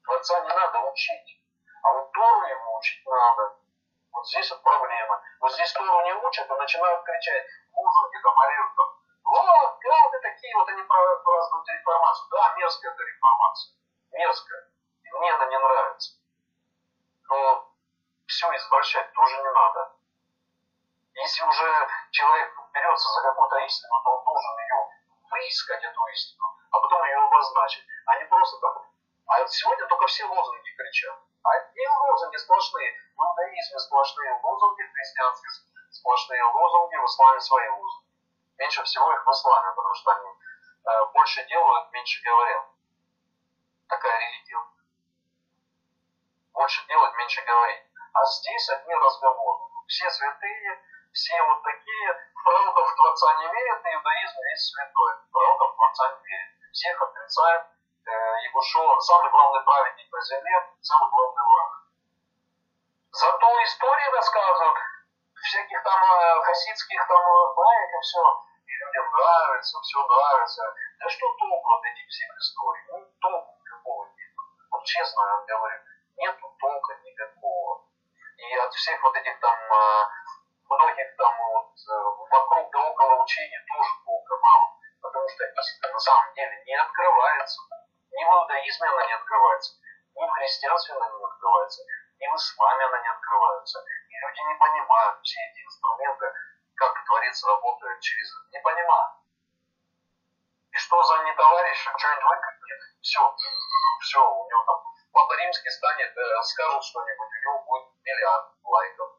Творца 0.03 0.39
не 0.41 0.49
надо 0.49 0.80
учить. 0.81 1.43
А 1.84 1.93
вот 1.93 2.11
Тору 2.11 2.45
ему 2.45 2.77
учить 2.77 3.06
надо. 3.06 3.57
Вот 4.11 4.27
здесь 4.27 4.49
вот 4.51 4.61
проблема. 4.61 5.22
Вот 5.39 5.51
здесь 5.53 5.72
Тору 5.73 6.01
не 6.06 6.14
учат, 6.14 6.49
и 6.49 6.53
начинают 6.53 7.03
кричать, 7.03 7.45
лозунги 7.73 8.18
там, 8.22 8.39
орют 8.39 8.76
там. 8.76 8.88
Вот, 9.23 9.80
гады 9.80 10.19
такие, 10.22 10.56
вот 10.56 10.69
они 10.69 10.84
празднуют 10.84 11.69
реформацию. 11.69 12.27
Да, 12.31 12.56
мерзкая 12.56 12.91
эта 12.91 13.03
реформация. 13.03 13.73
Мерзкая. 14.11 14.69
И 15.03 15.11
мне 15.11 15.34
она 15.34 15.45
не 15.45 15.57
нравится. 15.57 16.19
Но 17.30 17.73
все 18.26 18.56
извращать 18.56 19.11
тоже 19.14 19.38
не 19.38 19.51
надо. 19.51 19.95
Если 21.14 21.43
уже 21.43 21.88
человек 22.11 22.59
берется 22.73 23.09
за 23.09 23.21
какую-то 23.21 23.57
истину, 23.65 24.01
то 24.03 24.09
он 24.11 24.23
должен 24.23 24.59
ее 24.59 24.89
выискать, 25.29 25.83
эту 25.83 26.05
истину, 26.07 26.45
а 26.71 26.79
потом 26.79 27.03
ее 27.03 27.17
обозначить, 27.17 27.85
а 28.05 28.17
не 28.17 28.25
просто 28.25 28.57
так. 28.59 28.83
А 29.27 29.47
сегодня 29.47 29.85
только 29.87 30.07
все 30.07 30.25
лозунги 30.25 30.69
кричат. 30.75 31.19
Одни 31.43 31.87
лозунги 31.87 32.37
сплошные. 32.37 32.93
В 33.15 33.21
иудаизме 33.21 33.79
сплошные 33.79 34.39
лозунги, 34.43 34.81
в 34.81 34.91
христианстве 34.91 35.49
сплошные 35.91 36.43
лозунги, 36.43 36.95
в 36.95 37.05
исламе 37.05 37.39
свои 37.39 37.67
лозунги. 37.69 38.09
Меньше 38.57 38.83
всего 38.83 39.13
их 39.13 39.25
в 39.25 39.31
исламе, 39.31 39.71
потому 39.75 39.95
что 39.95 40.11
они 40.11 40.29
э, 40.29 41.05
больше 41.13 41.45
делают, 41.47 41.91
меньше 41.91 42.21
говорят. 42.23 42.65
Такая 43.87 44.19
религия. 44.19 44.59
Больше 46.53 46.85
делать, 46.87 47.15
меньше 47.15 47.41
говорить. 47.45 47.83
А 48.13 48.25
здесь 48.25 48.69
одни 48.69 48.93
разговоры. 48.93 49.71
Все 49.87 50.09
святые, 50.09 50.83
все 51.19 51.35
вот 51.43 51.61
такие, 51.63 52.07
в 52.33 52.43
пророков 52.43 52.95
Творца 52.95 53.27
не 53.39 53.47
верят, 53.51 53.85
и 53.85 53.89
иудаизм 53.91 54.39
весь 54.39 54.71
святой. 54.71 55.13
В 55.19 55.31
пророков 55.31 55.75
Творца 55.75 56.15
не 56.15 56.23
верит. 56.23 56.51
Всех 56.71 57.01
отрицает. 57.01 57.63
Э, 58.07 58.11
Егушо, 58.47 58.99
самый 59.01 59.29
главный 59.29 59.61
праведник 59.65 60.07
на 60.11 60.21
земле, 60.21 60.55
самый 60.79 61.11
главный 61.11 61.43
враг. 61.43 61.71
Зато 63.11 63.63
истории 63.63 64.15
рассказывают, 64.15 64.77
всяких 65.43 65.83
там 65.83 65.99
э, 66.03 66.41
хасидских 66.41 67.07
там 67.07 67.21
э, 67.21 67.53
баек 67.53 67.89
и 67.91 67.99
все. 67.99 68.23
И 68.65 68.71
людям 68.71 69.11
нравится, 69.11 69.81
все 69.81 69.99
нравится. 70.07 70.63
Да 70.99 71.09
что 71.09 71.25
толку 71.35 71.71
от 71.73 71.85
этих 71.85 72.07
всех 72.07 72.31
историй? 72.37 72.83
Ну, 72.91 73.11
толку 73.19 73.59
никакого 73.59 74.05
нет. 74.15 74.31
Вот 74.71 74.83
честно 74.85 75.21
я 75.21 75.33
вам 75.35 75.45
говорю, 75.45 75.79
нету 76.15 76.55
толка 76.59 76.95
никакого. 77.03 77.83
И 78.37 78.55
от 78.55 78.73
всех 78.73 79.03
вот 79.03 79.15
этих 79.17 79.37
там 79.41 79.57
учения 83.29 83.61
тоже 83.69 83.91
Бога 84.05 84.37
мало. 84.41 84.67
Потому 85.01 85.29
что 85.29 85.45
истина 85.45 85.93
на 85.93 85.99
самом 85.99 86.33
деле 86.33 86.63
не 86.65 86.75
открывается. 86.75 87.61
Ни 88.11 88.23
в 88.25 88.29
иудаизме 88.33 88.87
она 88.89 89.05
не 89.05 89.13
открывается, 89.13 89.77
ни 90.15 90.25
в 90.25 90.31
христианстве 90.31 90.95
она 90.95 91.07
не 91.07 91.23
открывается, 91.23 91.83
ни 92.19 92.27
в 92.27 92.35
исламе 92.35 92.85
она 92.85 92.99
не 92.99 93.09
открывается. 93.09 93.79
И 94.09 94.13
люди 94.17 94.41
не 94.41 94.55
понимают 94.55 95.21
все 95.21 95.39
эти 95.39 95.61
инструменты, 95.61 96.33
как 96.75 97.05
Творец 97.05 97.43
работает 97.45 97.99
через 98.01 98.27
это. 98.33 98.49
Не 98.51 98.59
понимают. 98.59 99.13
И 100.71 100.77
что 100.77 101.03
за 101.03 101.23
не 101.23 101.33
товарищ, 101.33 101.77
что-нибудь 101.77 102.23
выкрикнет, 102.25 102.81
все, 103.01 103.35
все, 104.01 104.19
у 104.19 104.49
него 104.49 104.63
там 104.65 104.83
Папа 105.13 105.33
Римский 105.37 105.69
станет, 105.69 106.17
э, 106.17 106.43
скажет 106.43 106.83
что-нибудь, 106.83 107.29
у 107.29 107.41
него 107.41 107.63
будет 107.65 107.87
миллиард 108.03 108.47
лайков. 108.63 109.18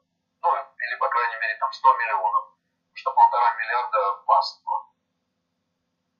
Или, 0.80 0.96
по 0.96 1.08
крайней 1.08 1.36
мере, 1.36 1.56
там 1.58 1.72
100 1.72 1.92
миллионов. 1.96 2.44
Что 2.94 3.12
полтора 3.12 3.54
миллиарда 3.54 4.22
паства. 4.26 4.86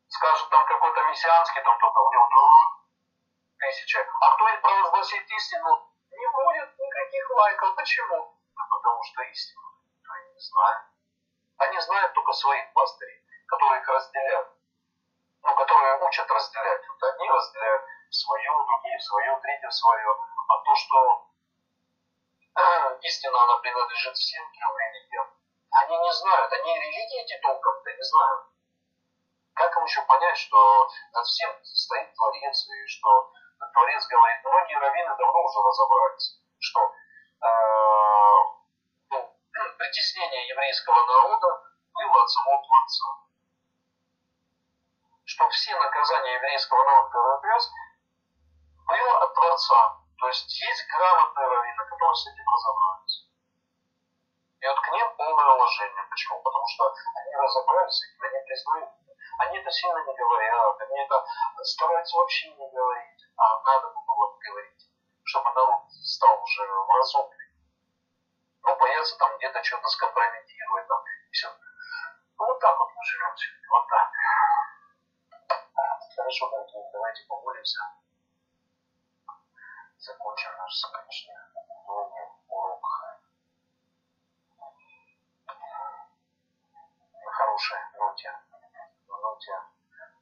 Скажет 0.08 0.48
там 0.50 0.66
какой-то 0.66 1.04
мессианский, 1.08 1.62
там 1.62 1.76
кто-то, 1.78 2.00
у 2.00 2.10
него 2.12 2.80
тысяча. 3.58 4.06
А 4.20 4.34
кто 4.34 4.48
и 4.48 4.56
провозгласит 4.60 5.30
истину, 5.30 5.90
не 6.10 6.26
будет 6.28 6.78
никаких 6.78 7.30
лайков. 7.30 7.74
Почему? 7.76 8.38
Ну, 8.56 8.62
потому 8.70 9.02
что 9.04 9.22
истина. 9.22 9.68
Ну, 10.04 10.14
я 10.14 10.32
не 10.32 10.40
знаю. 10.40 10.80
Они 11.58 11.80
знают 11.80 12.12
только 12.14 12.32
своих 12.32 12.72
пастырей, 12.72 13.22
которые 13.46 13.80
их 13.80 13.88
разделяют. 13.88 14.48
Ну, 15.42 15.54
которые 15.54 16.02
учат 16.02 16.30
разделять. 16.30 16.88
Вот 16.88 17.02
одни 17.02 17.30
разделяют 17.30 17.82
свое, 18.10 18.50
другие 18.66 18.98
свое, 19.00 19.40
третье 19.42 19.70
свое. 19.70 20.16
А 20.48 20.58
то, 20.58 20.74
что 20.74 21.29
истина, 23.02 23.42
она 23.42 23.58
принадлежит 23.58 24.16
всем 24.16 24.44
трем 24.52 24.76
религиям, 24.76 25.26
они 25.70 25.98
не 25.98 26.12
знают, 26.12 26.52
они 26.52 26.78
религии 26.78 27.22
эти 27.22 27.40
толком-то 27.40 27.92
не 27.92 28.02
знают. 28.02 28.46
Как 29.54 29.76
им 29.76 29.84
еще 29.84 30.02
понять, 30.02 30.36
что 30.36 30.88
над 31.12 31.26
всем 31.26 31.50
стоит 31.64 32.14
Творец, 32.14 32.68
и 32.68 32.86
что 32.86 33.32
Творец 33.72 34.06
говорит, 34.06 34.44
многие 34.44 34.78
раввины 34.78 35.16
давно 35.16 35.42
уже 35.42 35.60
разобрались, 35.60 36.40
что 36.58 36.80
э, 36.80 37.48
ну, 39.10 39.34
притеснение 39.78 40.48
еврейского 40.48 41.06
народа 41.06 41.70
было 41.92 42.22
от 42.22 42.30
самого 42.30 42.62
Творца. 42.62 43.06
Что 45.24 45.48
все 45.50 45.76
наказания 45.78 46.34
еврейского 46.34 46.84
народа, 46.84 47.08
который 47.10 47.40
было 48.90 49.18
от 49.22 49.34
Творца. 49.34 49.99
То 50.20 50.26
есть 50.28 50.60
есть 50.60 50.86
грамотные 50.86 51.48
раввины, 51.48 51.84
которые 51.88 52.14
с 52.14 52.26
этим 52.26 52.44
разобрались. 52.44 53.26
И 54.60 54.66
вот 54.66 54.78
к 54.78 54.88
ним 54.92 55.16
полное 55.16 55.54
уважение. 55.54 56.04
Почему? 56.10 56.42
Потому 56.42 56.66
что 56.68 56.94
они 57.16 57.34
разобрались 57.36 58.04
этим, 58.04 58.22
они 58.24 58.44
признают. 58.44 58.90
Они 59.38 59.56
это 59.56 59.70
сильно 59.70 60.04
не 60.04 60.14
говорят, 60.14 60.80
они 60.82 61.00
это 61.00 61.24
стараются 61.64 62.18
вообще 62.18 62.50
не 62.50 62.68
говорить, 62.68 63.24
а 63.38 63.62
надо 63.62 63.88
было 63.88 64.36
говорить, 64.36 64.90
чтобы 65.24 65.50
народ 65.54 65.88
стал 65.88 66.42
уже 66.42 66.68
разумный. 66.68 67.48
Ну, 68.62 68.76
боятся 68.76 69.16
там 69.16 69.34
где-то 69.38 69.64
что-то 69.64 69.88
скомпрометировать, 69.88 70.86
там, 70.86 71.02
и 71.06 71.30
все. 71.32 71.48
Ну, 71.48 72.44
вот 72.44 72.60
так 72.60 72.78
вот 72.78 72.90
мы 72.94 73.04
живем 73.04 73.34
сегодня, 73.38 73.68
вот 73.70 73.86
так. 73.88 74.10
Хорошо, 76.16 76.50
дорогие, 76.50 76.90
давайте 76.92 77.24
помолимся 77.26 77.80
закончим 80.00 80.50
наш 80.56 80.74
сегодняшний 80.76 81.36
долгий 81.86 82.28
урок 82.48 82.82
на 87.22 87.30
хорошей 87.30 87.78
ноте, 87.98 88.32
на 89.08 89.16
ноте 89.18 89.60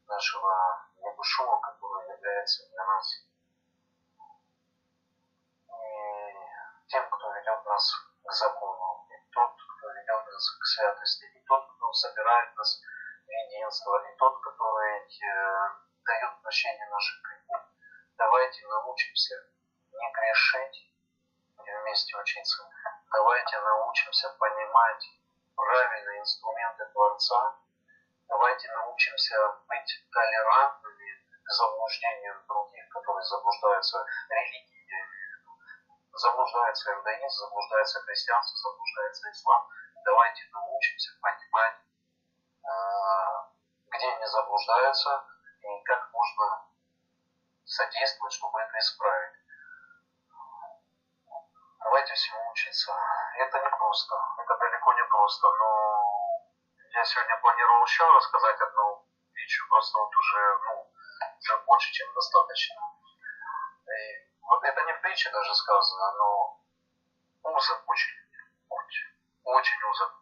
нашего 0.09 0.85
Ябушова, 0.97 1.61
который 1.61 2.09
является 2.11 2.69
для 2.71 2.85
нас 2.85 3.25
и 5.69 5.79
тем, 6.89 7.09
кто 7.09 7.33
ведет 7.35 7.65
нас 7.65 7.93
к 8.25 8.33
закону, 8.33 9.07
и 9.11 9.31
тот, 9.31 9.53
кто 9.55 9.91
ведет 9.93 10.27
нас 10.27 10.51
к 10.59 10.65
святости, 10.65 11.25
и 11.25 11.45
тот, 11.47 11.73
кто 11.77 11.93
собирает 11.93 12.57
нас 12.57 12.83
в 13.25 13.31
единство, 13.31 14.11
и 14.11 14.17
тот, 14.17 14.41
который 14.43 14.99
э, 14.99 15.71
дает 16.05 16.43
прощение 16.43 16.91
нашим 16.91 17.23
грехам. 17.23 17.63
Давайте 18.17 18.67
научимся 18.67 19.37
грешить 20.29 20.93
вместе 21.57 22.17
учиться. 22.17 22.69
Давайте 23.11 23.59
научимся 23.61 24.29
понимать 24.39 25.05
правильные 25.57 26.21
инструменты 26.21 26.85
Творца. 26.93 27.57
Давайте 28.29 28.69
научимся 28.69 29.37
быть 29.67 30.07
толерантными 30.13 31.25
к 31.45 31.51
заблуждениям 31.51 32.45
других, 32.47 32.89
которые 32.91 33.25
заблуждаются 33.25 34.05
религией, 34.29 35.01
заблуждается 36.13 36.93
иудаизм, 36.93 37.37
заблуждается 37.47 38.01
христианство, 38.01 38.71
заблуждается 38.71 39.31
ислам. 39.31 39.69
Давайте 40.05 40.43
научимся 40.53 41.11
понимать, 41.23 41.77
а, 42.65 43.49
где 43.89 44.09
они 44.09 44.27
заблуждаются 44.27 45.25
и 45.63 45.83
как 45.85 46.13
можно 46.13 46.67
содействовать, 47.65 48.33
чтобы 48.35 48.61
это 48.61 48.79
исправить. 48.79 49.38
Давайте 51.89 52.13
всему 52.13 52.51
учиться. 52.51 52.93
Это 53.39 53.59
не 53.61 53.71
просто. 53.71 54.15
Это 54.37 54.59
далеко 54.59 54.93
не 54.93 55.05
просто. 55.05 55.49
Но 55.59 56.05
я 56.93 57.03
сегодня 57.03 57.35
планировал 57.41 57.83
еще 57.83 58.05
рассказать 58.13 58.61
одну 58.61 59.07
вещь. 59.33 59.59
Просто 59.71 59.99
вот 59.99 60.15
уже, 60.15 60.59
ну, 60.67 60.93
уже 61.39 61.57
больше, 61.65 61.91
чем 61.93 62.13
достаточно. 62.13 62.77
И 63.89 64.29
вот 64.43 64.63
это 64.65 64.85
не 64.85 64.93
в 64.93 65.01
притче 65.01 65.31
даже 65.31 65.55
сказано, 65.55 66.13
но 66.13 66.61
узок 67.45 67.83
очень, 67.89 68.21
очень, 68.69 69.09
очень 69.45 69.83
узок 69.85 70.13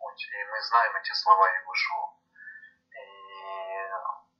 путь. 0.00 0.28
И 0.34 0.44
мы 0.50 0.60
знаем 0.62 0.96
эти 0.96 1.12
слова 1.12 1.48
Егушева. 1.48 2.18
И 2.90 3.90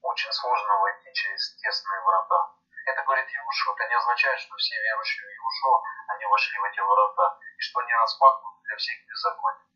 очень 0.02 0.32
сложно 0.32 0.78
войти 0.80 1.12
через 1.14 1.54
тесные 1.54 2.00
врата. 2.00 2.57
Это 2.88 3.02
говорит 3.02 3.28
Иешуа. 3.28 3.74
Это 3.74 3.84
не 3.84 3.94
означает, 3.96 4.40
что 4.40 4.56
все 4.56 4.80
верующие 4.80 5.26
в 5.26 5.28
Иешуа, 5.28 5.82
они 6.08 6.24
вошли 6.24 6.58
в 6.58 6.64
эти 6.64 6.80
ворота, 6.80 7.38
и 7.58 7.60
что 7.60 7.80
они 7.80 7.92
распахнуты 7.92 8.62
для 8.64 8.76
всех 8.76 9.06
беззаконий. 9.06 9.66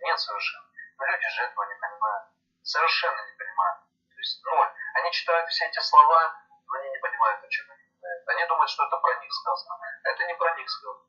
Нет 0.00 0.20
совершенно. 0.20 0.68
Но 0.98 1.06
люди 1.06 1.28
же 1.28 1.42
этого 1.44 1.64
не 1.64 1.74
понимают. 1.80 2.28
Совершенно 2.62 3.24
не 3.24 3.32
понимают. 3.38 3.80
То 4.12 4.18
есть 4.18 4.44
ноль. 4.44 4.72
Они 5.00 5.12
читают 5.12 5.48
все 5.48 5.64
эти 5.64 5.80
слова, 5.80 6.36
но 6.66 6.74
они 6.78 6.90
не 6.90 6.98
понимают, 6.98 7.42
о 7.42 7.48
чем 7.48 7.70
они 7.70 7.82
говорят. 7.88 8.28
Они 8.28 8.46
думают, 8.46 8.70
что 8.70 8.84
это 8.84 8.96
про 8.98 9.14
них 9.16 9.32
сказано. 9.32 9.74
Это 10.04 10.24
не 10.26 10.34
про 10.34 10.54
них 10.56 10.68
сказано. 10.68 11.08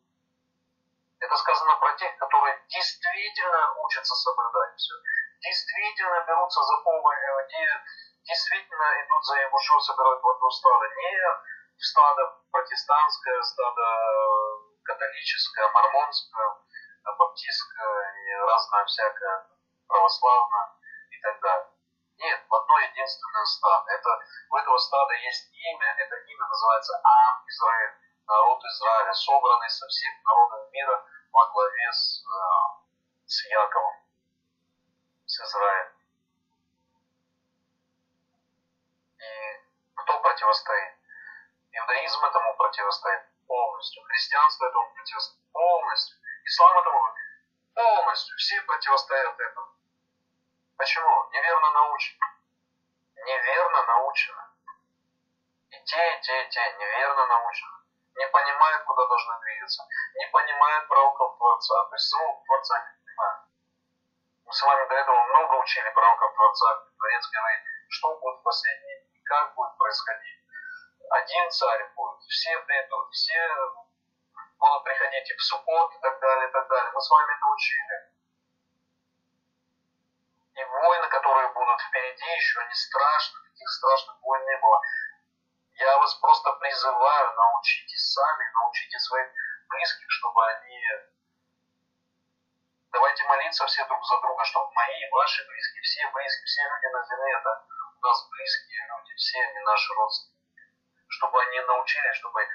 Это 1.19 1.35
сказано 1.35 1.75
про 1.75 1.93
тех, 1.95 2.15
которые 2.17 2.63
действительно 2.69 3.73
учатся 3.83 4.15
соблюдать 4.15 4.75
все. 4.77 4.95
Действительно 5.41 6.23
берутся 6.27 6.61
за 6.63 6.75
иудею, 6.75 7.79
действительно 8.23 8.87
идут 9.03 9.25
за 9.25 9.35
Егушо, 9.35 9.79
собирают 9.79 10.21
в 10.21 10.29
одно 10.29 10.49
стадо. 10.49 10.85
Не 10.95 11.17
в 11.77 11.83
стадо 11.83 12.23
протестантское, 12.51 13.41
стадо 13.41 13.85
католическое, 14.83 15.67
мормонское, 15.69 16.55
баптистское 17.17 18.13
и 18.15 18.33
разное 18.47 18.85
всякое 18.85 19.47
православное 19.87 20.67
и 21.11 21.21
так 21.21 21.39
далее. 21.41 21.69
Нет, 22.17 22.39
в 22.47 22.55
одно 22.55 22.79
единственное 22.79 23.45
стадо. 23.45 23.91
Это, 23.91 24.09
у 24.51 24.55
этого 24.57 24.77
стада 24.77 25.13
есть 25.13 25.51
имя, 25.51 25.95
это 25.97 26.15
имя 26.15 26.45
называется 26.47 27.01
Ам 27.03 27.43
Израиль, 27.47 27.95
народ 28.29 28.63
Израиля, 28.63 29.13
собранный 29.13 29.69
со 29.69 29.87
всех 29.87 30.13
народов 30.23 30.71
мира 30.71 31.03
во 31.31 31.51
главе 31.51 31.91
с, 31.91 32.23
э, 32.23 33.25
с 33.25 33.45
Яковом, 33.45 33.95
с 35.25 35.39
Израилем. 35.41 35.93
И 39.17 39.61
кто 39.95 40.19
противостоит? 40.21 40.93
Иудаизм 41.71 42.23
этому 42.23 42.55
противостоит 42.55 43.21
полностью. 43.47 44.03
Христианство 44.03 44.65
этому 44.65 44.93
противостоит 44.93 45.51
полностью. 45.51 46.17
Ислам 46.45 46.77
этому 46.77 46.99
полностью. 47.73 48.37
Все 48.37 48.61
противостоят 48.61 49.39
этому. 49.39 49.67
Почему? 50.77 51.29
Неверно 51.31 51.71
научены. 51.71 52.25
Неверно 53.25 53.85
научены. 53.85 54.43
И 55.71 55.83
те, 55.83 56.17
и 56.17 56.21
те, 56.21 56.45
и 56.45 56.49
те 56.49 56.77
неверно 56.79 57.27
научены. 57.27 57.78
Не 58.19 58.27
понимают, 58.27 58.83
куда 58.83 59.07
должны 59.07 59.39
двигаться. 59.39 59.87
Не 60.15 60.27
понимают 60.27 60.87
пророков 60.89 61.37
Творца. 61.37 61.85
То 61.85 61.95
есть 61.95 62.09
самого 62.09 62.43
Творца 62.43 62.75
не 62.79 62.91
понимают. 62.99 63.41
Мы 64.43 64.51
с 64.51 64.61
вами 64.61 64.89
до 64.89 64.95
этого 64.95 65.23
много 65.23 65.53
учили 65.63 65.89
пророков 65.89 66.35
Творца. 66.35 66.83
Творец 66.97 67.29
говорит, 67.31 67.61
что 67.87 68.19
будет 68.19 68.39
в 68.39 68.43
последние 68.43 68.99
дни, 69.07 69.23
как 69.23 69.55
будет 69.55 69.77
происходить. 69.77 70.39
Один 71.09 71.49
царь 71.49 71.87
будет, 71.95 72.19
все 72.27 72.59
придут, 72.59 73.09
все 73.11 73.39
будут 74.59 74.83
приходить 74.83 75.31
и 75.31 75.35
в 75.35 75.41
суббот 75.41 75.95
и 75.95 75.99
так 75.99 76.19
далее, 76.19 76.49
и 76.49 76.51
так 76.51 76.67
далее. 76.67 76.91
Мы 76.91 77.01
с 77.01 77.09
вами 77.09 77.31
это 77.31 77.45
учили. 77.47 77.95
И 80.55 80.63
войны, 80.65 81.07
которые 81.07 81.53
будут 81.53 81.81
впереди, 81.81 82.25
еще 82.35 82.65
не 82.67 82.75
страшны, 82.75 83.39
таких 83.47 83.69
страшных 83.69 84.21
войн 84.21 84.43
не 84.43 84.57
было. 84.57 84.81
Я 85.79 85.97
вас 85.97 86.13
просто 86.15 86.51
призываю, 86.59 87.33
научитесь 87.35 88.11
сами, 88.11 88.51
научите 88.53 88.99
своих 88.99 89.27
близких, 89.69 90.11
чтобы 90.11 90.45
они... 90.45 90.81
Давайте 92.91 93.23
молиться 93.23 93.65
все 93.65 93.85
друг 93.85 94.03
за 94.03 94.19
друга, 94.19 94.43
чтобы 94.43 94.67
мои, 94.73 95.09
ваши 95.09 95.47
близкие, 95.47 95.81
все 95.81 96.11
близкие, 96.11 96.45
все 96.45 96.63
люди 96.67 96.85
на 96.91 97.03
земле, 97.05 97.31
это 97.31 97.65
у 97.95 98.07
нас 98.07 98.27
близкие 98.29 98.87
люди, 98.89 99.13
все 99.15 99.39
они 99.39 99.59
наши 99.59 99.93
родственники. 99.93 100.63
Чтобы 101.07 101.41
они 101.43 101.59
научились, 101.61 102.15
чтобы 102.17 102.45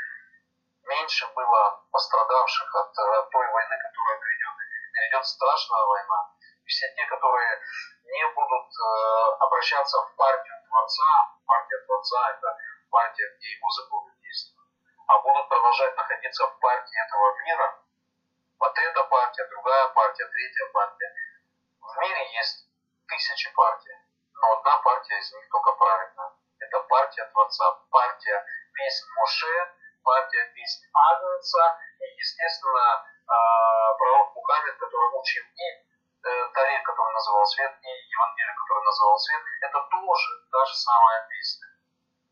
меньше 0.83 1.27
было 1.33 1.83
пострадавших 1.93 2.75
от, 2.75 2.99
от 2.99 3.31
той 3.31 3.49
войны, 3.49 3.79
которая 3.81 4.19
грядет. 4.21 4.55
Грядет 4.93 5.27
страшная 5.27 5.85
война. 5.85 6.29
И 6.63 6.67
все 6.69 6.93
те, 6.95 7.07
которые 7.07 7.61
не 8.05 8.27
будут 8.35 8.69
э, 8.69 9.37
обращаться 9.41 9.97
в 9.97 10.15
партию 10.15 10.55
Творца, 10.69 11.05
партия 11.47 11.79
Творца 11.87 12.31
это 12.37 12.59
партия, 12.95 13.27
где 13.37 13.51
его 13.51 13.69
законы 13.71 14.15
действуют, 14.23 14.71
а 15.09 15.19
будут 15.19 15.49
продолжать 15.49 15.97
находиться 15.97 16.47
в 16.47 16.59
партии 16.61 16.97
этого 17.05 17.27
мира, 17.43 17.83
вот 18.61 18.79
эта 18.79 19.03
партия, 19.05 19.45
другая 19.51 19.89
партия, 19.89 20.27
третья 20.27 20.67
партия. 20.73 21.11
В 21.81 22.01
мире 22.01 22.23
есть 22.39 22.69
тысячи 23.09 23.53
партий, 23.53 23.99
но 24.35 24.53
одна 24.53 24.79
партия 24.79 25.19
из 25.19 25.33
них 25.33 25.49
только 25.51 25.73
правильная. 25.73 26.33
Это 26.61 26.81
партия 26.85 27.25
Творца, 27.33 27.67
партия 27.91 28.47
песни 28.73 29.11
Моше, 29.19 29.75
партия 30.05 30.45
песни 30.55 30.87
Агнца 30.95 31.79
и, 31.99 32.05
естественно, 32.17 33.05
а, 33.27 33.95
пророк 33.95 34.35
Мухаммед, 34.37 34.79
который 34.79 35.19
учил 35.19 35.45
и 35.45 35.67
э, 36.25 36.49
Таре, 36.55 36.79
который 36.83 37.13
называл 37.13 37.45
свет, 37.47 37.73
и 37.83 37.89
Евангелие, 37.89 38.55
который 38.55 38.85
называл 38.85 39.19
свет, 39.19 39.43
это 39.63 39.81
тоже 39.91 40.31
та 40.53 40.65
же 40.65 40.75
самая 40.75 41.27
песня. 41.29 41.64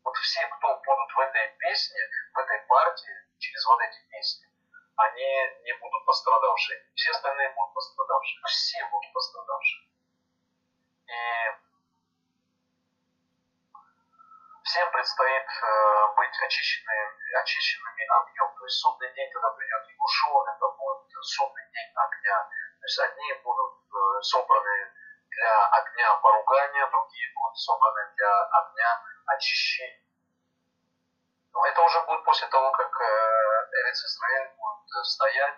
Вот 0.03 0.15
все, 0.17 0.45
кто 0.47 0.75
будут 0.75 1.11
в 1.15 1.19
этой 1.19 1.47
песне, 1.59 2.01
в 2.33 2.39
этой 2.39 2.59
партии, 2.67 3.15
через 3.39 3.65
вот 3.65 3.79
эти 3.81 3.99
песни, 4.09 4.47
они 4.95 5.63
не 5.63 5.73
будут 5.79 6.05
пострадавшие. 6.05 6.79
Все 6.95 7.11
остальные 7.11 7.49
будут 7.55 7.73
пострадавшие. 7.73 8.41
Все 8.45 8.85
будут 8.91 9.13
пострадавшие. 9.13 9.87
И 11.07 11.63
всем 14.63 14.91
предстоит 14.91 15.47
э, 15.47 16.15
быть 16.15 16.35
очищенными, 16.41 17.39
очищенными 17.41 18.03
огнем. 18.03 18.55
То 18.57 18.65
есть 18.65 18.77
судный 18.79 19.13
день, 19.13 19.31
когда 19.31 19.49
придет 19.51 19.87
Ягушо, 19.87 20.45
это 20.51 20.67
будет 20.77 21.23
судный 21.23 21.65
день 21.71 21.91
огня. 21.95 22.49
То 22.79 22.85
есть 22.85 22.99
одни 22.99 23.33
будут 23.43 23.73
э, 23.87 24.21
собраны 24.21 24.93
для 25.29 25.65
огня 25.67 26.15
поругания, 26.15 26.87
другие 26.89 27.33
будут 27.35 27.57
собраны 27.57 28.13
для 28.15 28.43
огня 28.43 29.01
очищения. 29.25 30.03
Но 31.53 31.65
это 31.65 31.81
уже 31.81 32.01
будет 32.01 32.23
после 32.23 32.47
того, 32.47 32.71
как 32.71 32.89
э, 32.99 33.69
Эрец 33.81 34.03
Израиль 34.03 34.49
будет 34.57 34.89
э, 34.89 35.03
стоять, 35.03 35.57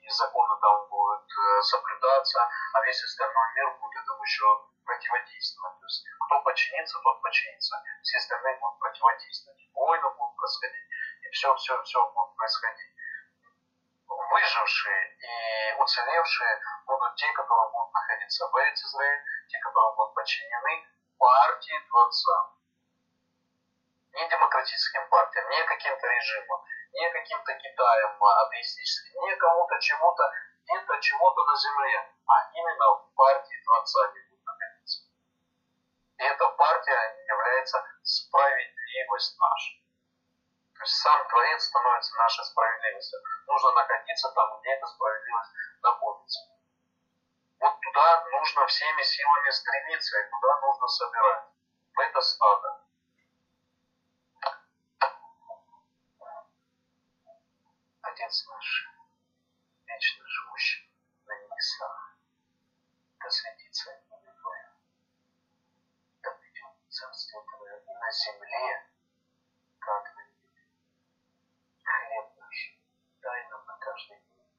и 0.00 0.08
законы 0.08 0.60
там 0.60 0.88
будут 0.88 1.28
э, 1.28 1.62
соблюдаться, 1.62 2.48
а 2.72 2.82
весь 2.84 3.02
остальной 3.02 3.54
мир 3.54 3.70
будет 3.78 4.02
этому 4.02 4.22
еще 4.22 4.44
противодействовать. 4.84 5.80
То 5.80 5.86
есть 5.86 6.04
кто 6.26 6.40
подчинится, 6.40 6.98
тот 7.02 7.22
подчинится. 7.22 7.76
Все 8.02 8.18
остальные 8.18 8.58
будут 8.58 8.78
противодействовать. 8.78 9.60
Войны 9.74 10.10
будут 10.16 10.36
происходить, 10.36 10.88
и 11.22 11.30
все, 11.30 11.54
все, 11.56 11.82
все 11.82 12.10
будет 12.12 12.36
происходить. 12.36 12.92
Выжившие 14.08 15.16
и 15.18 15.74
уцелевшие 15.80 16.60
будут 16.86 17.16
те, 17.16 17.32
которые 17.32 17.70
будут 17.70 17.92
находиться 17.92 18.46
в 18.48 18.56
Эрец 18.60 18.82
Израиль, 18.82 19.22
те, 19.48 19.58
которые 19.58 19.94
будут 19.96 20.14
подчинены 20.14 20.86
партии 21.18 21.86
Творца. 21.88 22.53
Не 24.14 24.28
демократическим 24.28 25.08
партиям, 25.08 25.48
не 25.50 25.64
каким-то 25.64 26.06
режимам, 26.06 26.64
не 26.92 27.10
каким-то 27.10 27.52
Китаем 27.54 28.22
атеистическим, 28.22 29.20
не 29.22 29.36
кому-то 29.36 29.80
чему-то, 29.80 30.30
где-то 30.62 31.00
чего-то 31.00 31.44
на 31.44 31.56
земле, 31.56 32.14
а 32.26 32.34
именно 32.54 32.86
в 32.94 33.14
партии 33.14 33.62
Творца 33.64 34.04
они 34.04 34.20
будут 34.30 34.46
находиться. 34.46 35.02
И 36.18 36.22
эта 36.22 36.48
партия 36.48 37.24
является 37.26 37.84
справедливость 38.02 39.36
наша. 39.38 39.72
То 40.74 40.80
есть 40.82 40.94
сам 40.94 41.28
Творец 41.28 41.64
становится 41.64 42.16
нашей 42.16 42.44
справедливостью. 42.44 43.20
Нужно 43.46 43.72
находиться 43.72 44.30
там, 44.30 44.60
где 44.60 44.70
эта 44.74 44.86
справедливость 44.86 45.52
находится. 45.82 46.40
Вот 47.58 47.80
туда 47.80 48.24
нужно 48.30 48.66
всеми 48.66 49.02
силами 49.02 49.50
стремиться, 49.50 50.20
и 50.20 50.30
туда 50.30 50.60
нужно 50.60 50.86
собирать. 50.86 51.44
В 51.94 52.00
это 52.00 52.20
стадо. 52.20 52.83
Отец 58.14 58.46
наш, 58.46 58.86
вечно 59.86 60.24
живущий 60.24 60.88
на 61.26 61.34
небесах, 61.34 62.16
да 63.18 63.28
светится 63.28 63.90
имя 63.90 64.32
Твое, 64.40 64.70
да 66.22 66.30
придет 66.30 66.74
царствие 66.90 67.42
Твое 67.42 67.82
и 67.82 67.92
на 67.92 68.10
земле, 68.12 68.86
как 69.80 70.14
на 70.14 70.22
небе. 70.26 70.62
Хлеб 71.82 72.38
наш 72.38 72.78
дай 73.20 73.48
нам 73.48 73.66
на 73.66 73.78
каждый 73.78 74.20
день, 74.20 74.52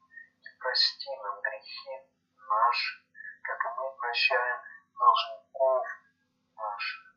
и 0.43 0.59
прости 0.59 1.15
нам 1.23 1.39
грехи 1.39 2.11
наши, 2.35 3.05
как 3.41 3.63
и 3.63 3.67
мы 3.79 3.95
прощаем 3.95 4.59
должников 4.99 5.87
наших. 6.57 7.15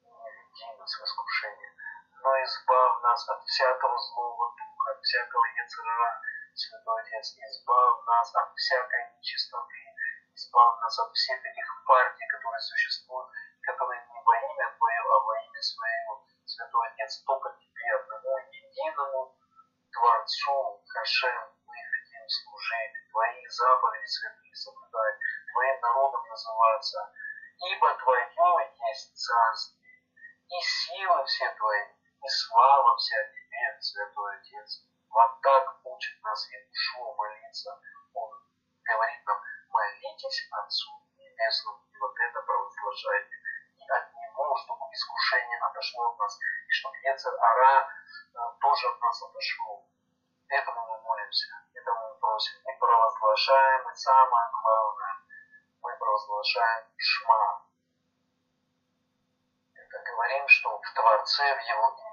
Не 0.00 0.30
веди 0.30 0.78
нас 0.78 0.94
в 0.94 1.02
искушение, 1.02 1.74
но 2.22 2.44
избавь 2.44 3.02
нас 3.02 3.28
от 3.28 3.42
всякого 3.42 3.98
злого 3.98 4.59
всякого 5.02 5.44
яцера, 5.56 6.20
Святой 6.54 7.00
Отец, 7.02 7.36
избавь 7.38 8.04
нас 8.06 8.34
от 8.34 8.52
всякой 8.54 9.16
нечистоты, 9.16 9.82
избавь 10.34 10.80
нас 10.82 10.98
от 10.98 11.12
всех 11.12 11.38
этих 11.44 11.68
партий, 11.86 12.26
которые 12.28 12.60
существуют, 12.60 13.30
которые 13.62 14.00
не 14.00 14.20
во 14.20 14.34
имя 14.36 14.76
Твое, 14.76 15.00
а 15.00 15.18
во 15.24 15.34
имя 15.40 15.62
Своего, 15.62 16.26
Святой 16.44 16.88
Отец, 16.88 17.22
только 17.24 17.48
Тебе 17.56 17.94
одному 17.96 18.38
единому 18.50 19.38
Творцу, 19.92 20.84
Хашем, 20.86 21.48
мы 21.64 21.76
хотим 21.76 22.28
служить, 22.28 22.94
Твои 23.10 23.46
заповеди 23.48 24.06
святые 24.06 24.54
соблюдать, 24.54 25.16
Твоим 25.52 25.80
народом 25.80 26.28
называться, 26.28 27.12
ибо 27.72 27.94
Твое 27.94 28.74
есть 28.90 29.16
царствие, 29.16 30.02
и 30.50 30.60
силы 30.60 31.24
все 31.24 31.48
Твои, 31.54 31.84
и 32.22 32.28
слава 32.28 32.96
вся 32.96 33.16
Тебе, 33.32 33.80
Святой 33.80 34.36
Отец. 34.36 34.89
Вот 35.10 35.40
так 35.40 35.80
учит 35.84 36.22
нас 36.22 36.48
Иешуа 36.50 37.14
молиться. 37.14 37.80
Он 38.14 38.30
говорит 38.84 39.26
нам, 39.26 39.40
молитесь 39.68 40.48
Отцу 40.52 40.90
Небесному, 41.18 41.82
и 41.92 41.98
вот 41.98 42.14
это 42.16 42.40
провозглашайте. 42.42 43.36
И 43.76 43.90
от 43.90 44.14
Него, 44.14 44.56
чтобы 44.56 44.84
искушение 44.92 45.58
отошло 45.58 46.12
от 46.12 46.18
нас, 46.18 46.38
и 46.38 46.70
чтобы 46.70 46.96
Ецер 46.98 47.34
Ара 47.40 47.88
э, 47.88 48.38
тоже 48.60 48.88
от 48.88 49.00
нас 49.00 49.22
отошел. 49.22 49.88
Этому 50.48 50.86
мы 50.86 51.02
молимся, 51.02 51.46
этому 51.74 52.08
мы 52.08 52.18
просим. 52.20 52.60
Мы 52.64 52.78
провозглашаем, 52.78 53.90
и 53.90 53.94
самое 53.94 54.46
главное, 54.62 55.16
мы 55.82 55.96
провозглашаем 55.98 56.86
Шма. 56.96 57.66
Это 59.74 59.98
говорим, 60.04 60.46
что 60.46 60.78
в 60.78 60.94
Творце, 60.94 61.56
в 61.56 61.60
Его 61.68 61.96
имя 61.98 62.10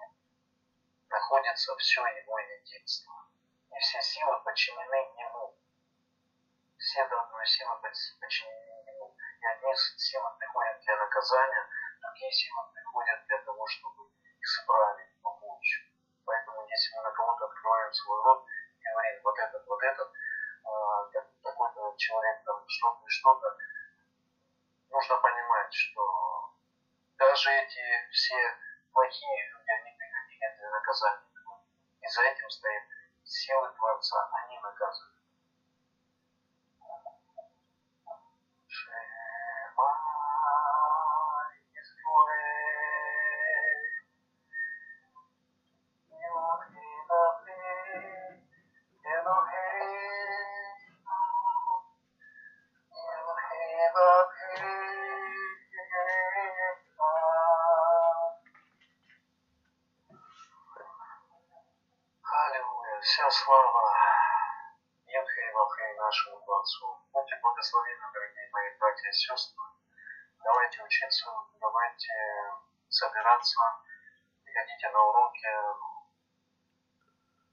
находится 1.09 1.75
все 1.77 2.05
его 2.05 2.39
единство, 2.67 3.13
и 3.71 3.79
все 3.79 4.01
силы 4.01 4.39
подчинены 4.43 4.95
ему. 5.17 5.55
Все 6.77 7.07
до 7.07 7.21
одной 7.21 7.45
силы 7.45 7.75
подчинены 7.81 8.89
ему. 8.89 9.15
И 9.41 9.45
одни 9.45 9.75
силы 9.75 10.29
приходят 10.37 10.79
для 10.81 10.97
наказания, 10.97 11.67
другие 12.01 12.31
силы 12.31 12.63
приходят 12.73 13.25
для 13.27 13.37
того, 13.39 13.67
чтобы 13.67 14.09
исправить, 14.41 15.21
помочь. 15.21 15.91
Поэтому 16.25 16.67
если 16.67 16.95
мы 16.95 17.03
на 17.03 17.11
кого-то 17.11 17.45
открываем 17.45 17.93
свой 17.93 18.23
рот 18.23 18.45
и 18.79 18.83
говорим, 18.83 19.21
вот 19.23 19.39
этот, 19.39 19.67
вот 19.67 19.83
этот, 19.83 20.11
э, 20.11 21.21
такой-то 21.43 21.95
человек 21.97 22.43
там 22.43 22.63
что-то 22.67 23.05
и 23.05 23.09
что-то, 23.09 23.57
нужно 24.89 25.17
понимать, 25.17 25.73
что 25.73 26.53
даже 27.17 27.51
эти 27.51 28.09
все 28.11 28.35
плохие 28.91 29.49
люди, 29.51 29.69
они 29.69 29.97
приходили 29.97 30.57
для 30.57 30.69
наказания. 30.69 31.26
И 32.07 32.09
за 32.09 32.21
этим 32.21 32.49
стоит 32.49 32.83
силы 33.25 33.69
Творца, 33.75 34.29
они 34.31 34.57
наказывают. 34.59 35.16
Будьте 67.67 67.75
благословенны, 67.75 68.13
дорогие 68.13 68.49
мои 68.51 68.77
братья 68.79 69.09
и 69.09 69.13
сестры. 69.13 69.65
Давайте 70.41 70.83
учиться, 70.83 71.25
давайте 71.59 72.13
собираться, 72.87 73.59
ходите 74.45 74.89
на 74.89 75.03
уроки, 75.03 75.49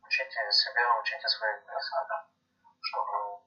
учите 0.03 0.53
себя, 0.53 0.99
учите 1.01 1.29
своих 1.29 1.65
близких, 1.65 2.31
чтобы 2.81 3.43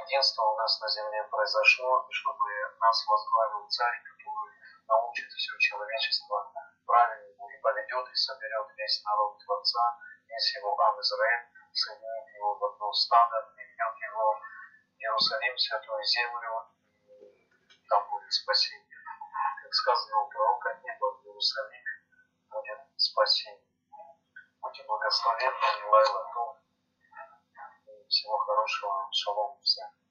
единство 0.00 0.42
у 0.44 0.56
нас 0.56 0.80
на 0.80 0.88
земле 0.88 1.24
произошло, 1.24 2.06
и 2.08 2.12
чтобы 2.12 2.46
нас 2.80 3.06
возглавил 3.06 3.68
царь, 3.68 4.02
который 4.02 4.54
научит 4.88 5.30
все 5.30 5.58
человечество 5.58 6.52
правильному 6.86 7.50
и 7.50 7.60
поведет, 7.60 8.08
и 8.08 8.14
соберет 8.14 8.68
весь 8.76 9.04
народ 9.04 9.38
Творца, 9.44 9.98
весь 10.26 10.56
его 10.56 10.74
Ам 10.80 11.00
Израиль, 11.00 11.48
соединит 11.72 12.34
его 12.34 12.54
в 12.54 12.64
одно 12.64 12.92
стадо, 12.94 13.52
приведет 13.54 13.96
его 14.00 14.40
Иерусалим, 14.98 15.56
святую 15.58 16.04
землю, 16.04 16.66
там 17.88 18.08
будет 18.10 18.32
спасение. 18.32 18.98
Как 19.62 19.74
сказано 19.74 20.20
у 20.20 20.28
пророка, 20.28 20.80
небо 20.82 21.12
в 21.12 21.26
Иерусалиме 21.26 22.02
будет 22.50 22.78
спасение. 22.96 23.66
Будьте 24.60 24.84
благословенны, 24.84 25.86
Илайла, 25.86 26.30
Том. 26.34 26.56
Всего 28.08 28.38
хорошего, 28.38 29.08
шалом 29.12 29.60
всем. 29.62 30.05